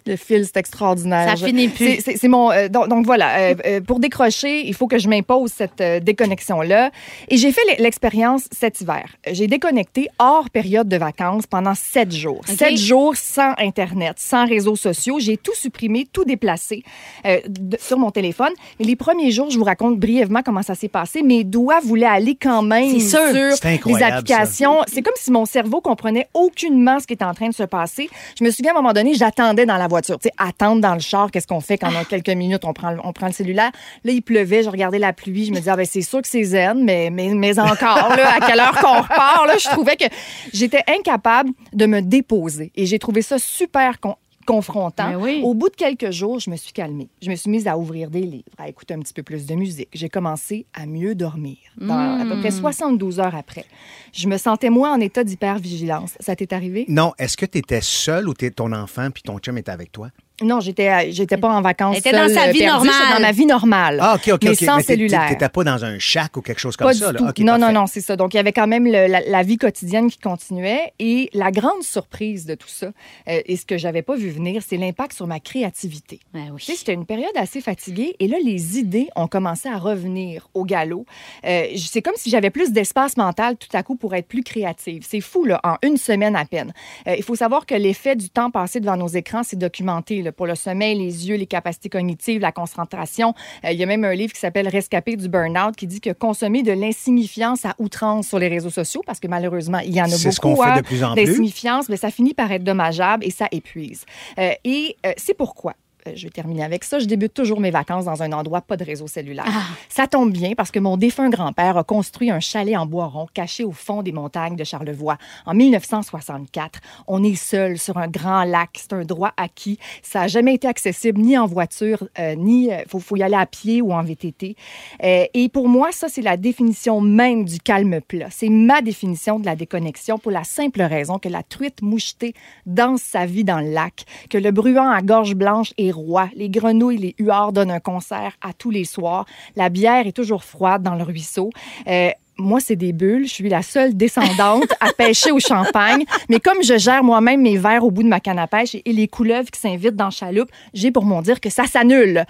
le 0.06 0.16
fil, 0.16 0.44
c'est 0.44 0.56
extraordinaire. 0.56 1.36
Ça 1.38 1.46
finit 1.46 1.68
plus. 1.68 2.00
c'est- 2.00 2.28
mon. 2.28 2.50
euh, 2.50 2.68
donc, 2.68 2.88
donc 2.88 3.04
voilà, 3.06 3.54
pour 3.86 4.00
décrocher, 4.00 4.66
il 4.66 4.74
faut 4.74 4.86
que 4.86 4.98
je 4.98 5.08
m'impose 5.08 5.33
cette 5.48 5.80
euh, 5.80 6.00
déconnexion-là. 6.00 6.90
Et 7.28 7.36
j'ai 7.36 7.52
fait 7.52 7.60
l'e- 7.68 7.82
l'expérience 7.82 8.48
cet 8.52 8.80
hiver. 8.80 9.04
J'ai 9.30 9.46
déconnecté 9.46 10.08
hors 10.18 10.50
période 10.50 10.88
de 10.88 10.96
vacances 10.96 11.46
pendant 11.46 11.74
sept 11.74 12.12
jours. 12.12 12.40
Sept 12.46 12.76
jours 12.78 13.16
sans 13.16 13.52
Internet, 13.58 14.14
sans 14.18 14.46
réseaux 14.46 14.76
sociaux. 14.76 15.18
J'ai 15.18 15.36
tout 15.36 15.54
supprimé, 15.54 16.06
tout 16.12 16.24
déplacé 16.24 16.82
euh, 17.26 17.38
de- 17.48 17.76
sur 17.80 17.98
mon 17.98 18.10
téléphone. 18.10 18.52
Mais 18.78 18.86
les 18.86 18.96
premiers 18.96 19.30
jours, 19.30 19.50
je 19.50 19.58
vous 19.58 19.64
raconte 19.64 19.98
brièvement 19.98 20.42
comment 20.42 20.62
ça 20.62 20.74
s'est 20.74 20.88
passé. 20.88 21.22
Mes 21.22 21.44
doigts 21.44 21.80
voulaient 21.80 22.06
aller 22.06 22.34
quand 22.40 22.62
même 22.62 22.90
sur 23.00 23.18
C'est 23.56 23.60
les 23.86 23.94
applications. 24.18 24.78
C'est 24.86 25.02
comme 25.02 25.14
si 25.16 25.30
mon 25.30 25.44
cerveau 25.46 25.80
comprenait 25.80 26.28
aucunement 26.34 27.00
ce 27.00 27.06
qui 27.06 27.14
était 27.14 27.24
en 27.24 27.34
train 27.34 27.48
de 27.48 27.54
se 27.54 27.62
passer. 27.62 28.08
Je 28.38 28.44
me 28.44 28.50
souviens 28.50 28.72
à 28.72 28.78
un 28.78 28.80
moment 28.80 28.92
donné, 28.92 29.14
j'attendais 29.14 29.66
dans 29.66 29.76
la 29.78 29.88
voiture. 29.88 30.18
Tu 30.18 30.28
sais, 30.28 30.34
attendre 30.38 30.80
dans 30.80 30.94
le 30.94 31.00
char, 31.00 31.30
qu'est-ce 31.30 31.46
qu'on 31.46 31.60
fait 31.60 31.78
quand 31.78 31.90
on 31.92 31.96
a 31.98 32.04
quelques 32.04 32.28
minutes, 32.28 32.64
on 32.64 32.72
prend, 32.72 32.90
le- 32.90 33.00
on 33.04 33.12
prend 33.12 33.26
le 33.26 33.32
cellulaire. 33.32 33.70
Là, 34.04 34.12
il 34.12 34.20
pleuvait, 34.22 34.62
je 34.62 34.68
regardais 34.68 34.98
la 34.98 35.12
pluie, 35.14 35.46
je 35.46 35.50
me 35.52 35.56
disais, 35.56 35.70
ah 35.70 35.76
ben 35.76 35.86
c'est 35.86 36.02
sûr 36.02 36.20
que 36.20 36.28
c'est 36.28 36.44
zen, 36.44 36.84
mais, 36.84 37.08
mais, 37.10 37.32
mais 37.34 37.58
encore, 37.58 38.10
là, 38.16 38.34
à 38.36 38.40
quelle 38.46 38.60
heure 38.60 38.76
qu'on 38.78 39.00
repart, 39.02 39.46
là, 39.46 39.56
je 39.58 39.68
trouvais 39.68 39.96
que 39.96 40.04
j'étais 40.52 40.82
incapable 40.88 41.50
de 41.72 41.86
me 41.86 42.02
déposer. 42.02 42.70
Et 42.76 42.84
j'ai 42.86 42.98
trouvé 42.98 43.22
ça 43.22 43.38
super 43.38 43.98
con- 44.00 44.16
confrontant. 44.46 45.10
Ben 45.12 45.16
oui. 45.16 45.40
Au 45.42 45.54
bout 45.54 45.70
de 45.70 45.74
quelques 45.74 46.10
jours, 46.10 46.38
je 46.38 46.50
me 46.50 46.56
suis 46.56 46.72
calmée. 46.74 47.08
Je 47.22 47.30
me 47.30 47.34
suis 47.34 47.48
mise 47.50 47.66
à 47.66 47.78
ouvrir 47.78 48.10
des 48.10 48.20
livres, 48.20 48.44
à 48.58 48.68
écouter 48.68 48.92
un 48.92 48.98
petit 49.00 49.14
peu 49.14 49.22
plus 49.22 49.46
de 49.46 49.54
musique. 49.54 49.88
J'ai 49.94 50.10
commencé 50.10 50.66
à 50.74 50.84
mieux 50.84 51.14
dormir. 51.14 51.56
Dans 51.78 52.20
à 52.20 52.24
peu 52.26 52.38
près 52.40 52.50
72 52.50 53.20
heures 53.20 53.34
après, 53.34 53.64
je 54.12 54.28
me 54.28 54.36
sentais 54.36 54.68
moins 54.68 54.92
en 54.92 55.00
état 55.00 55.24
d'hypervigilance. 55.24 56.12
Ça 56.20 56.36
t'est 56.36 56.52
arrivé? 56.52 56.84
Non, 56.88 57.12
est-ce 57.18 57.38
que 57.38 57.46
tu 57.46 57.56
étais 57.58 57.80
seul 57.80 58.28
ou 58.28 58.34
t'es 58.34 58.50
ton 58.50 58.72
enfant 58.72 59.08
puis 59.10 59.22
ton 59.22 59.38
chum 59.38 59.56
était 59.56 59.72
avec 59.72 59.92
toi? 59.92 60.08
Non, 60.42 60.58
j'étais 60.58 61.12
j'étais 61.12 61.36
pas 61.36 61.48
en 61.48 61.60
vacances. 61.62 61.96
Était 61.98 62.10
dans 62.10 62.28
sa 62.28 62.50
vie 62.50 62.58
perdue. 62.58 62.86
J'étais 62.88 62.96
normale. 62.98 63.14
dans 63.16 63.20
ma 63.22 63.32
vie 63.32 63.46
normale. 63.46 63.98
Ah, 64.00 64.14
OK, 64.16 64.30
OK, 64.32 64.42
mais 64.42 64.50
OK. 64.50 64.56
sans 64.56 64.76
t'é- 64.78 64.82
cellulaire. 64.82 65.28
T'étais 65.28 65.48
pas 65.48 65.62
dans 65.62 65.84
un 65.84 65.98
shack 66.00 66.36
ou 66.36 66.40
quelque 66.42 66.58
chose 66.60 66.76
comme 66.76 66.88
Pas 66.88 66.94
ça? 66.94 67.08
du 67.08 67.12
là? 67.12 67.18
tout. 67.20 67.26
OK, 67.28 67.38
non, 67.38 67.52
non, 67.52 67.58
parfait. 67.60 67.72
non, 67.74 67.86
c'est 67.86 68.00
ça. 68.00 68.16
Donc, 68.16 68.34
il 68.34 68.38
y 68.38 68.40
avait 68.40 68.52
quand 68.52 68.66
même 68.66 68.84
le- 68.84 69.06
la, 69.06 69.20
la 69.20 69.42
vie 69.44 69.58
quotidienne 69.58 70.10
qui 70.10 70.18
continuait. 70.18 70.92
Et 70.98 71.30
la 71.34 71.52
grande 71.52 71.82
surprise 71.84 72.46
de 72.46 72.56
tout 72.56 72.68
ça, 72.68 72.86
euh, 73.28 73.40
et 73.46 73.56
ce 73.56 73.64
que 73.64 73.78
j'avais 73.78 74.02
pas 74.02 74.16
vu 74.16 74.28
venir, 74.30 74.62
c'est 74.66 74.76
l'impact 74.76 75.12
sur 75.12 75.26
ma 75.28 75.38
créativité. 75.38 76.18
Ben 76.32 76.50
oui. 76.52 76.58
Tu 76.60 76.72
sais, 76.72 76.78
C'était 76.78 76.94
une 76.94 77.06
période 77.06 77.30
assez 77.36 77.60
fatiguée 77.60 78.16
et 78.18 78.26
là, 78.26 78.36
les 78.44 78.78
idées 78.78 79.08
ont 79.14 79.28
commencé 79.28 79.68
à 79.68 79.78
revenir 79.78 80.48
au 80.54 80.64
galop. 80.64 81.06
Euh, 81.46 81.66
c'est 81.76 82.02
comme 82.02 82.14
si 82.16 82.28
j'avais 82.30 82.50
plus 82.50 82.72
d'espace 82.72 83.16
mental 83.16 83.56
tout 83.56 83.68
à 83.72 83.84
coup 83.84 83.94
pour 83.94 84.14
être 84.16 84.26
plus 84.26 84.42
créative. 84.42 85.04
C'est 85.08 85.20
fou, 85.20 85.44
là, 85.44 85.60
en 85.62 85.76
une 85.86 85.96
semaine 85.96 86.34
à 86.34 86.44
peine. 86.44 86.72
Euh, 87.06 87.14
il 87.16 87.22
faut 87.22 87.36
savoir 87.36 87.66
que 87.66 87.74
l'effet 87.76 88.16
du 88.16 88.30
temps 88.30 88.50
passé 88.50 88.80
devant 88.80 88.96
nos 88.96 89.06
écrans, 89.06 89.42
c'est 89.44 89.56
documenté 89.58 90.22
là, 90.22 90.32
pour 90.34 90.46
le 90.46 90.54
sommeil, 90.54 90.98
les 90.98 91.28
yeux, 91.28 91.36
les 91.36 91.46
capacités 91.46 91.88
cognitives, 91.88 92.40
la 92.40 92.52
concentration. 92.52 93.34
Euh, 93.64 93.72
il 93.72 93.78
y 93.78 93.82
a 93.82 93.86
même 93.86 94.04
un 94.04 94.14
livre 94.14 94.32
qui 94.32 94.40
s'appelle 94.40 94.68
Rescapé 94.68 95.16
du 95.16 95.28
burn-out 95.28 95.76
qui 95.76 95.86
dit 95.86 96.00
que 96.00 96.10
consommer 96.10 96.62
de 96.62 96.72
l'insignifiance 96.72 97.64
à 97.64 97.74
outrance 97.78 98.28
sur 98.28 98.38
les 98.38 98.48
réseaux 98.48 98.70
sociaux, 98.70 99.02
parce 99.06 99.20
que 99.20 99.28
malheureusement, 99.28 99.78
il 99.78 99.94
y 99.94 100.00
en 100.00 100.04
a 100.04 100.08
C'est 100.08 100.30
ce 100.30 100.40
beaucoup, 100.40 100.56
qu'on 100.56 100.62
fait 100.62 100.70
hein, 100.70 100.76
de 100.78 100.82
plus 100.82 101.04
en 101.04 101.14
plus. 101.14 101.24
d'insignifiance, 101.24 101.88
mais 101.88 101.96
ça 101.96 102.10
finit 102.10 102.34
par 102.34 102.50
être 102.52 102.64
dommageable 102.64 103.24
et 103.24 103.30
ça 103.30 103.48
épuise. 103.50 104.04
Euh, 104.38 104.50
et 104.64 104.96
euh, 105.06 105.12
c'est 105.16 105.34
pourquoi 105.34 105.74
je 106.14 106.24
vais 106.24 106.30
terminer 106.30 106.64
avec 106.64 106.84
ça. 106.84 106.98
Je 106.98 107.06
débute 107.06 107.34
toujours 107.34 107.60
mes 107.60 107.70
vacances 107.70 108.04
dans 108.04 108.22
un 108.22 108.32
endroit 108.32 108.60
pas 108.60 108.76
de 108.76 108.84
réseau 108.84 109.06
cellulaire. 109.06 109.46
Ça 109.88 110.06
tombe 110.06 110.32
bien 110.32 110.52
parce 110.56 110.70
que 110.70 110.78
mon 110.78 110.96
défunt 110.96 111.30
grand-père 111.30 111.76
a 111.76 111.84
construit 111.84 112.30
un 112.30 112.40
chalet 112.40 112.76
en 112.76 112.86
bois 112.86 113.06
rond 113.06 113.26
caché 113.32 113.64
au 113.64 113.72
fond 113.72 114.02
des 114.02 114.12
montagnes 114.12 114.56
de 114.56 114.64
Charlevoix 114.64 115.18
en 115.46 115.54
1964. 115.54 116.80
On 117.06 117.22
est 117.24 117.34
seul 117.34 117.78
sur 117.78 117.96
un 117.96 118.08
grand 118.08 118.44
lac. 118.44 118.70
C'est 118.74 118.92
un 118.92 119.04
droit 119.04 119.32
acquis. 119.36 119.78
Ça 120.02 120.20
n'a 120.20 120.28
jamais 120.28 120.54
été 120.54 120.68
accessible 120.68 121.20
ni 121.20 121.38
en 121.38 121.46
voiture, 121.46 122.08
euh, 122.18 122.34
ni 122.34 122.66
il 122.66 122.84
faut, 122.88 122.98
faut 122.98 123.16
y 123.16 123.22
aller 123.22 123.34
à 123.34 123.46
pied 123.46 123.80
ou 123.82 123.92
en 123.92 124.02
VTT. 124.02 124.56
Euh, 125.02 125.24
et 125.32 125.48
pour 125.48 125.68
moi, 125.68 125.92
ça, 125.92 126.08
c'est 126.08 126.22
la 126.22 126.36
définition 126.36 127.00
même 127.00 127.44
du 127.44 127.58
calme 127.58 128.00
plat. 128.00 128.28
C'est 128.30 128.48
ma 128.48 128.82
définition 128.82 129.38
de 129.38 129.46
la 129.46 129.56
déconnexion 129.56 130.18
pour 130.18 130.30
la 130.30 130.44
simple 130.44 130.82
raison 130.82 131.18
que 131.18 131.28
la 131.28 131.42
truite 131.42 131.82
mouchetée 131.82 132.34
danse 132.66 133.02
sa 133.02 133.26
vie 133.26 133.44
dans 133.44 133.60
le 133.60 133.70
lac, 133.70 134.04
que 134.30 134.38
le 134.38 134.50
bruant 134.50 134.90
à 134.90 135.02
gorge 135.02 135.34
blanche 135.34 135.72
est 135.78 135.93
les 136.34 136.48
grenouilles, 136.50 136.98
les 136.98 137.14
huards 137.18 137.52
donnent 137.52 137.70
un 137.70 137.80
concert 137.80 138.32
à 138.42 138.52
tous 138.52 138.70
les 138.70 138.84
soirs, 138.84 139.26
la 139.56 139.68
bière 139.68 140.06
est 140.06 140.12
toujours 140.12 140.44
froide 140.44 140.82
dans 140.82 140.94
le 140.94 141.02
ruisseau. 141.04 141.50
Euh, 141.86 142.10
moi, 142.36 142.58
c'est 142.58 142.74
des 142.74 142.92
bulles. 142.92 143.28
Je 143.28 143.32
suis 143.32 143.48
la 143.48 143.62
seule 143.62 143.96
descendante 143.96 144.66
à 144.80 144.92
pêcher 144.98 145.30
au 145.30 145.38
champagne. 145.38 146.02
Mais 146.28 146.40
comme 146.40 146.64
je 146.64 146.76
gère 146.78 147.04
moi-même 147.04 147.40
mes 147.42 147.56
verres 147.56 147.84
au 147.84 147.92
bout 147.92 148.02
de 148.02 148.08
ma 148.08 148.18
canne 148.18 148.40
à 148.40 148.48
pêche 148.48 148.74
et 148.74 148.92
les 148.92 149.06
couleuvres 149.06 149.48
qui 149.52 149.60
s'invitent 149.60 149.94
dans 149.94 150.10
chaloupe, 150.10 150.48
j'ai 150.74 150.90
pour 150.90 151.04
mon 151.04 151.22
dire 151.22 151.40
que 151.40 151.48
ça 151.48 151.66
s'annule. 151.66 152.24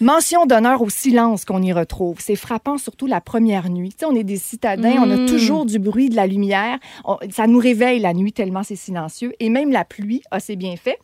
Mention 0.00 0.46
d'honneur 0.46 0.80
au 0.80 0.88
silence 0.88 1.44
qu'on 1.44 1.60
y 1.60 1.70
retrouve. 1.74 2.16
C'est 2.18 2.34
frappant, 2.36 2.78
surtout 2.78 3.06
la 3.06 3.20
première 3.20 3.68
nuit. 3.68 3.90
Tu 3.90 3.96
sais, 4.00 4.06
on 4.06 4.14
est 4.16 4.24
des 4.24 4.38
citadins, 4.38 4.96
on 5.04 5.10
a 5.10 5.28
toujours 5.28 5.66
du 5.66 5.78
bruit, 5.78 6.08
de 6.08 6.16
la 6.16 6.26
lumière. 6.26 6.78
On- 7.04 7.18
ça 7.30 7.46
nous 7.46 7.58
réveille 7.58 8.00
la 8.00 8.14
nuit 8.14 8.32
tellement 8.32 8.62
c'est 8.62 8.74
silencieux. 8.76 9.34
Et 9.38 9.50
même 9.50 9.70
la 9.70 9.84
pluie 9.84 10.22
a 10.30 10.40
ses 10.40 10.56
bienfaits. 10.56 10.96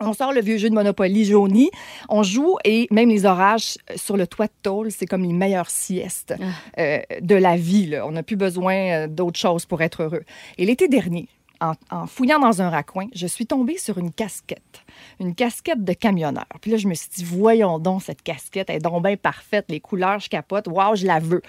On 0.00 0.12
sort 0.12 0.32
le 0.32 0.40
vieux 0.40 0.58
jeu 0.58 0.68
de 0.70 0.74
Monopoly 0.74 1.24
jauni, 1.24 1.70
on 2.08 2.22
joue 2.22 2.56
et 2.64 2.86
même 2.90 3.08
les 3.08 3.24
orages 3.26 3.78
sur 3.96 4.16
le 4.16 4.26
toit 4.26 4.46
de 4.46 4.52
tôle, 4.62 4.90
c'est 4.90 5.06
comme 5.06 5.22
les 5.22 5.32
meilleures 5.32 5.70
siestes 5.70 6.34
euh, 6.78 6.98
de 7.20 7.34
la 7.34 7.56
vie. 7.56 7.86
là. 7.86 8.06
On 8.06 8.12
n'a 8.12 8.22
plus 8.22 8.36
besoin 8.36 8.74
euh, 8.74 9.06
d'autre 9.06 9.38
chose 9.38 9.66
pour 9.66 9.82
être 9.82 10.02
heureux. 10.02 10.24
Et 10.56 10.66
l'été 10.66 10.88
dernier, 10.88 11.28
en, 11.60 11.72
en 11.90 12.06
fouillant 12.06 12.38
dans 12.38 12.62
un 12.62 12.70
raccoin, 12.70 13.06
je 13.14 13.26
suis 13.26 13.46
tombée 13.46 13.78
sur 13.78 13.98
une 13.98 14.12
casquette, 14.12 14.84
une 15.20 15.34
casquette 15.34 15.84
de 15.84 15.92
camionneur. 15.92 16.46
Puis 16.60 16.70
là, 16.70 16.76
je 16.76 16.86
me 16.86 16.94
suis 16.94 17.08
dit, 17.14 17.24
voyons 17.24 17.78
donc 17.78 18.02
cette 18.02 18.22
casquette, 18.22 18.70
elle 18.70 18.76
est 18.76 18.80
donc 18.80 19.02
bien 19.02 19.16
parfaite, 19.16 19.66
les 19.68 19.80
couleurs, 19.80 20.20
je 20.20 20.28
capote, 20.28 20.68
waouh, 20.68 20.94
je 20.94 21.06
la 21.06 21.18
veux. 21.18 21.42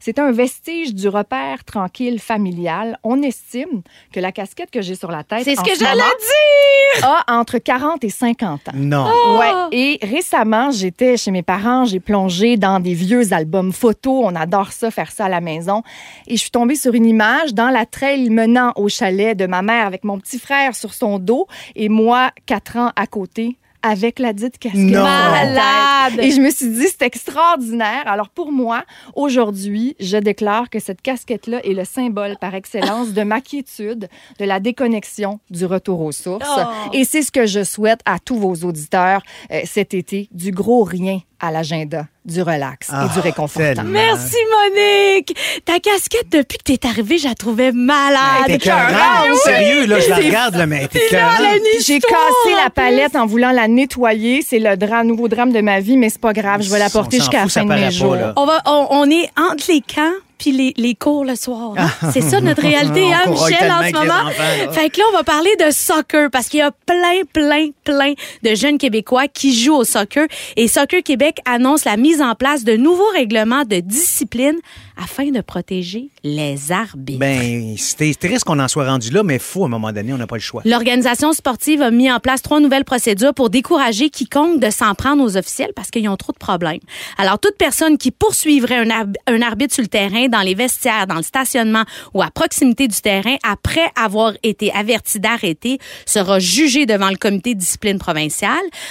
C'est 0.00 0.18
un 0.18 0.32
vestige 0.32 0.94
du 0.94 1.08
repère 1.08 1.62
tranquille 1.64 2.18
familial. 2.18 2.98
On 3.04 3.22
estime 3.22 3.82
que 4.12 4.18
la 4.18 4.32
casquette 4.32 4.70
que 4.70 4.80
j'ai 4.80 4.94
sur 4.94 5.10
la 5.10 5.24
tête, 5.24 5.44
C'est 5.44 5.56
ce 5.56 5.60
que 5.60 5.74
ce 5.74 5.84
j'allais 5.84 6.00
dire! 6.00 7.06
a 7.06 7.38
entre 7.38 7.58
40 7.58 8.02
et 8.02 8.08
50 8.08 8.68
ans. 8.68 8.72
Non. 8.74 9.06
Ouais. 9.38 9.52
Et 9.72 9.98
récemment, 10.02 10.70
j'étais 10.70 11.16
chez 11.18 11.30
mes 11.30 11.42
parents, 11.42 11.84
j'ai 11.84 12.00
plongé 12.00 12.56
dans 12.56 12.80
des 12.80 12.94
vieux 12.94 13.32
albums 13.32 13.72
photos. 13.72 14.22
On 14.24 14.34
adore 14.34 14.72
ça, 14.72 14.90
faire 14.90 15.12
ça 15.12 15.26
à 15.26 15.28
la 15.28 15.40
maison. 15.42 15.82
Et 16.26 16.36
je 16.36 16.40
suis 16.40 16.50
tombée 16.50 16.76
sur 16.76 16.94
une 16.94 17.06
image 17.06 17.52
dans 17.54 17.68
la 17.68 17.84
trail 17.86 18.30
menant 18.30 18.72
au 18.76 18.88
chalet 18.88 19.36
de 19.36 19.46
ma 19.46 19.60
mère 19.62 19.86
avec 19.86 20.02
mon 20.04 20.18
petit 20.18 20.38
frère 20.38 20.74
sur 20.74 20.94
son 20.94 21.18
dos 21.18 21.46
et 21.76 21.90
moi, 21.90 22.30
quatre 22.46 22.76
ans 22.78 22.90
à 22.96 23.06
côté. 23.06 23.56
Avec 23.82 24.18
la 24.18 24.32
dite 24.32 24.58
casquette. 24.58 24.80
Non. 24.80 25.02
Malade! 25.02 26.18
Et 26.20 26.30
je 26.30 26.40
me 26.40 26.50
suis 26.50 26.68
dit, 26.68 26.86
c'est 26.86 27.02
extraordinaire. 27.02 28.02
Alors 28.06 28.28
pour 28.28 28.52
moi, 28.52 28.84
aujourd'hui, 29.14 29.96
je 30.00 30.16
déclare 30.16 30.68
que 30.70 30.78
cette 30.78 31.02
casquette-là 31.02 31.64
est 31.64 31.74
le 31.74 31.84
symbole 31.84 32.36
par 32.40 32.54
excellence 32.54 33.12
de 33.12 33.22
ma 33.22 33.40
quiétude, 33.40 34.08
de 34.38 34.44
la 34.44 34.60
déconnexion, 34.60 35.40
du 35.50 35.64
retour 35.66 36.00
aux 36.00 36.12
sources. 36.12 36.48
Oh. 36.58 36.90
Et 36.92 37.04
c'est 37.04 37.22
ce 37.22 37.32
que 37.32 37.46
je 37.46 37.64
souhaite 37.64 38.00
à 38.04 38.18
tous 38.18 38.36
vos 38.36 38.54
auditeurs 38.66 39.22
euh, 39.50 39.60
cet 39.64 39.94
été, 39.94 40.28
du 40.32 40.50
gros 40.50 40.84
rien 40.84 41.20
à 41.40 41.50
l'agenda, 41.50 42.06
du 42.24 42.42
relax 42.42 42.88
Ah, 42.92 43.06
et 43.06 43.12
du 43.14 43.20
réconfortant. 43.20 43.74
tellement. 43.74 43.90
Merci, 43.90 44.36
Monique! 44.50 45.36
Ta 45.64 45.78
casquette, 45.80 46.28
depuis 46.30 46.58
que 46.58 46.64
t'es 46.72 46.86
arrivée, 46.86 47.18
je 47.18 47.28
la 47.28 47.34
trouvais 47.34 47.72
malade. 47.72 48.44
T'es 48.46 48.54
écœurante, 48.56 49.36
sérieux, 49.44 49.86
là, 49.86 50.00
je 50.00 50.08
la 50.10 50.16
regarde, 50.16 50.54
là, 50.56 50.66
mais 50.66 50.86
t'es. 50.88 51.00
J'ai 51.10 51.98
cassé 52.00 52.54
la 52.62 52.70
palette 52.70 53.16
en 53.16 53.26
voulant 53.26 53.52
la 53.52 53.68
nettoyer. 53.68 54.42
C'est 54.46 54.58
le 54.58 54.76
drame, 54.76 55.06
nouveau 55.06 55.28
drame 55.28 55.52
de 55.52 55.60
ma 55.60 55.80
vie, 55.80 55.96
mais 55.96 56.08
c'est 56.10 56.20
pas 56.20 56.32
grave. 56.32 56.62
Je 56.62 56.70
vais 56.70 56.78
la 56.78 56.90
porter 56.90 57.18
jusqu'à 57.18 57.42
la 57.42 57.48
fin 57.48 57.64
de 57.64 57.68
mes 57.72 57.90
jours. 57.90 58.16
On, 58.36 58.46
va, 58.46 58.60
on, 58.66 58.86
on 58.90 59.10
est 59.10 59.30
entre 59.38 59.64
les 59.68 59.80
camps 59.80 60.12
puis 60.40 60.52
les, 60.52 60.72
les 60.78 60.94
cours 60.94 61.24
le 61.26 61.36
soir. 61.36 61.74
hein? 61.76 61.90
C'est 62.12 62.22
ça 62.22 62.40
notre 62.40 62.62
réalité, 62.62 63.04
hein, 63.12 63.28
Michel, 63.28 63.70
en 63.70 63.86
ce 63.86 63.92
moment. 63.92 64.14
enfants. 64.26 64.72
Fait 64.72 64.88
que 64.88 64.98
là, 64.98 65.04
on 65.10 65.16
va 65.16 65.22
parler 65.22 65.50
de 65.60 65.70
soccer 65.70 66.30
parce 66.30 66.48
qu'il 66.48 66.60
y 66.60 66.62
a 66.62 66.70
plein, 66.86 67.22
plein, 67.30 67.68
plein 67.84 68.14
de 68.42 68.54
jeunes 68.54 68.78
Québécois 68.78 69.28
qui 69.28 69.52
jouent 69.54 69.76
au 69.76 69.84
soccer. 69.84 70.26
Et 70.56 70.66
Soccer 70.66 71.02
Québec 71.02 71.40
annonce 71.44 71.84
la 71.84 71.98
mise 71.98 72.22
en 72.22 72.34
place 72.34 72.64
de 72.64 72.74
nouveaux 72.76 73.10
règlements 73.12 73.64
de 73.64 73.80
discipline 73.80 74.56
afin 75.02 75.30
de 75.30 75.40
protéger 75.40 76.10
les 76.22 76.72
arbitres. 76.72 77.18
Ben, 77.18 77.74
c'était 77.76 78.12
triste 78.14 78.44
qu'on 78.44 78.58
en 78.58 78.68
soit 78.68 78.86
rendu 78.86 79.10
là, 79.10 79.22
mais 79.22 79.38
faut 79.38 79.62
à 79.62 79.66
un 79.66 79.70
moment 79.70 79.92
donné, 79.92 80.12
on 80.12 80.18
n'a 80.18 80.26
pas 80.26 80.36
le 80.36 80.42
choix. 80.42 80.62
L'organisation 80.64 81.32
sportive 81.32 81.80
a 81.80 81.90
mis 81.90 82.10
en 82.12 82.20
place 82.20 82.42
trois 82.42 82.60
nouvelles 82.60 82.84
procédures 82.84 83.32
pour 83.32 83.50
décourager 83.50 84.10
quiconque 84.10 84.60
de 84.60 84.70
s'en 84.70 84.94
prendre 84.94 85.22
aux 85.24 85.36
officiels 85.36 85.72
parce 85.74 85.90
qu'ils 85.90 86.08
ont 86.08 86.16
trop 86.16 86.32
de 86.32 86.38
problèmes. 86.38 86.80
Alors, 87.16 87.38
toute 87.38 87.56
personne 87.56 87.96
qui 87.96 88.10
poursuivrait 88.10 88.76
un, 88.76 88.88
arb- 88.88 89.16
un 89.26 89.40
arbitre 89.40 89.74
sur 89.74 89.82
le 89.82 89.88
terrain, 89.88 90.28
dans 90.28 90.42
les 90.42 90.54
vestiaires, 90.54 91.06
dans 91.06 91.16
le 91.16 91.22
stationnement 91.22 91.84
ou 92.12 92.22
à 92.22 92.30
proximité 92.30 92.86
du 92.86 93.00
terrain, 93.00 93.36
après 93.42 93.86
avoir 93.96 94.34
été 94.42 94.70
averti 94.72 95.18
d'arrêter, 95.18 95.78
sera 96.04 96.38
jugée 96.38 96.84
devant 96.84 97.08
le 97.08 97.16
comité 97.16 97.54
de 97.54 97.60
discipline 97.60 97.98
provinciale. 97.98 98.50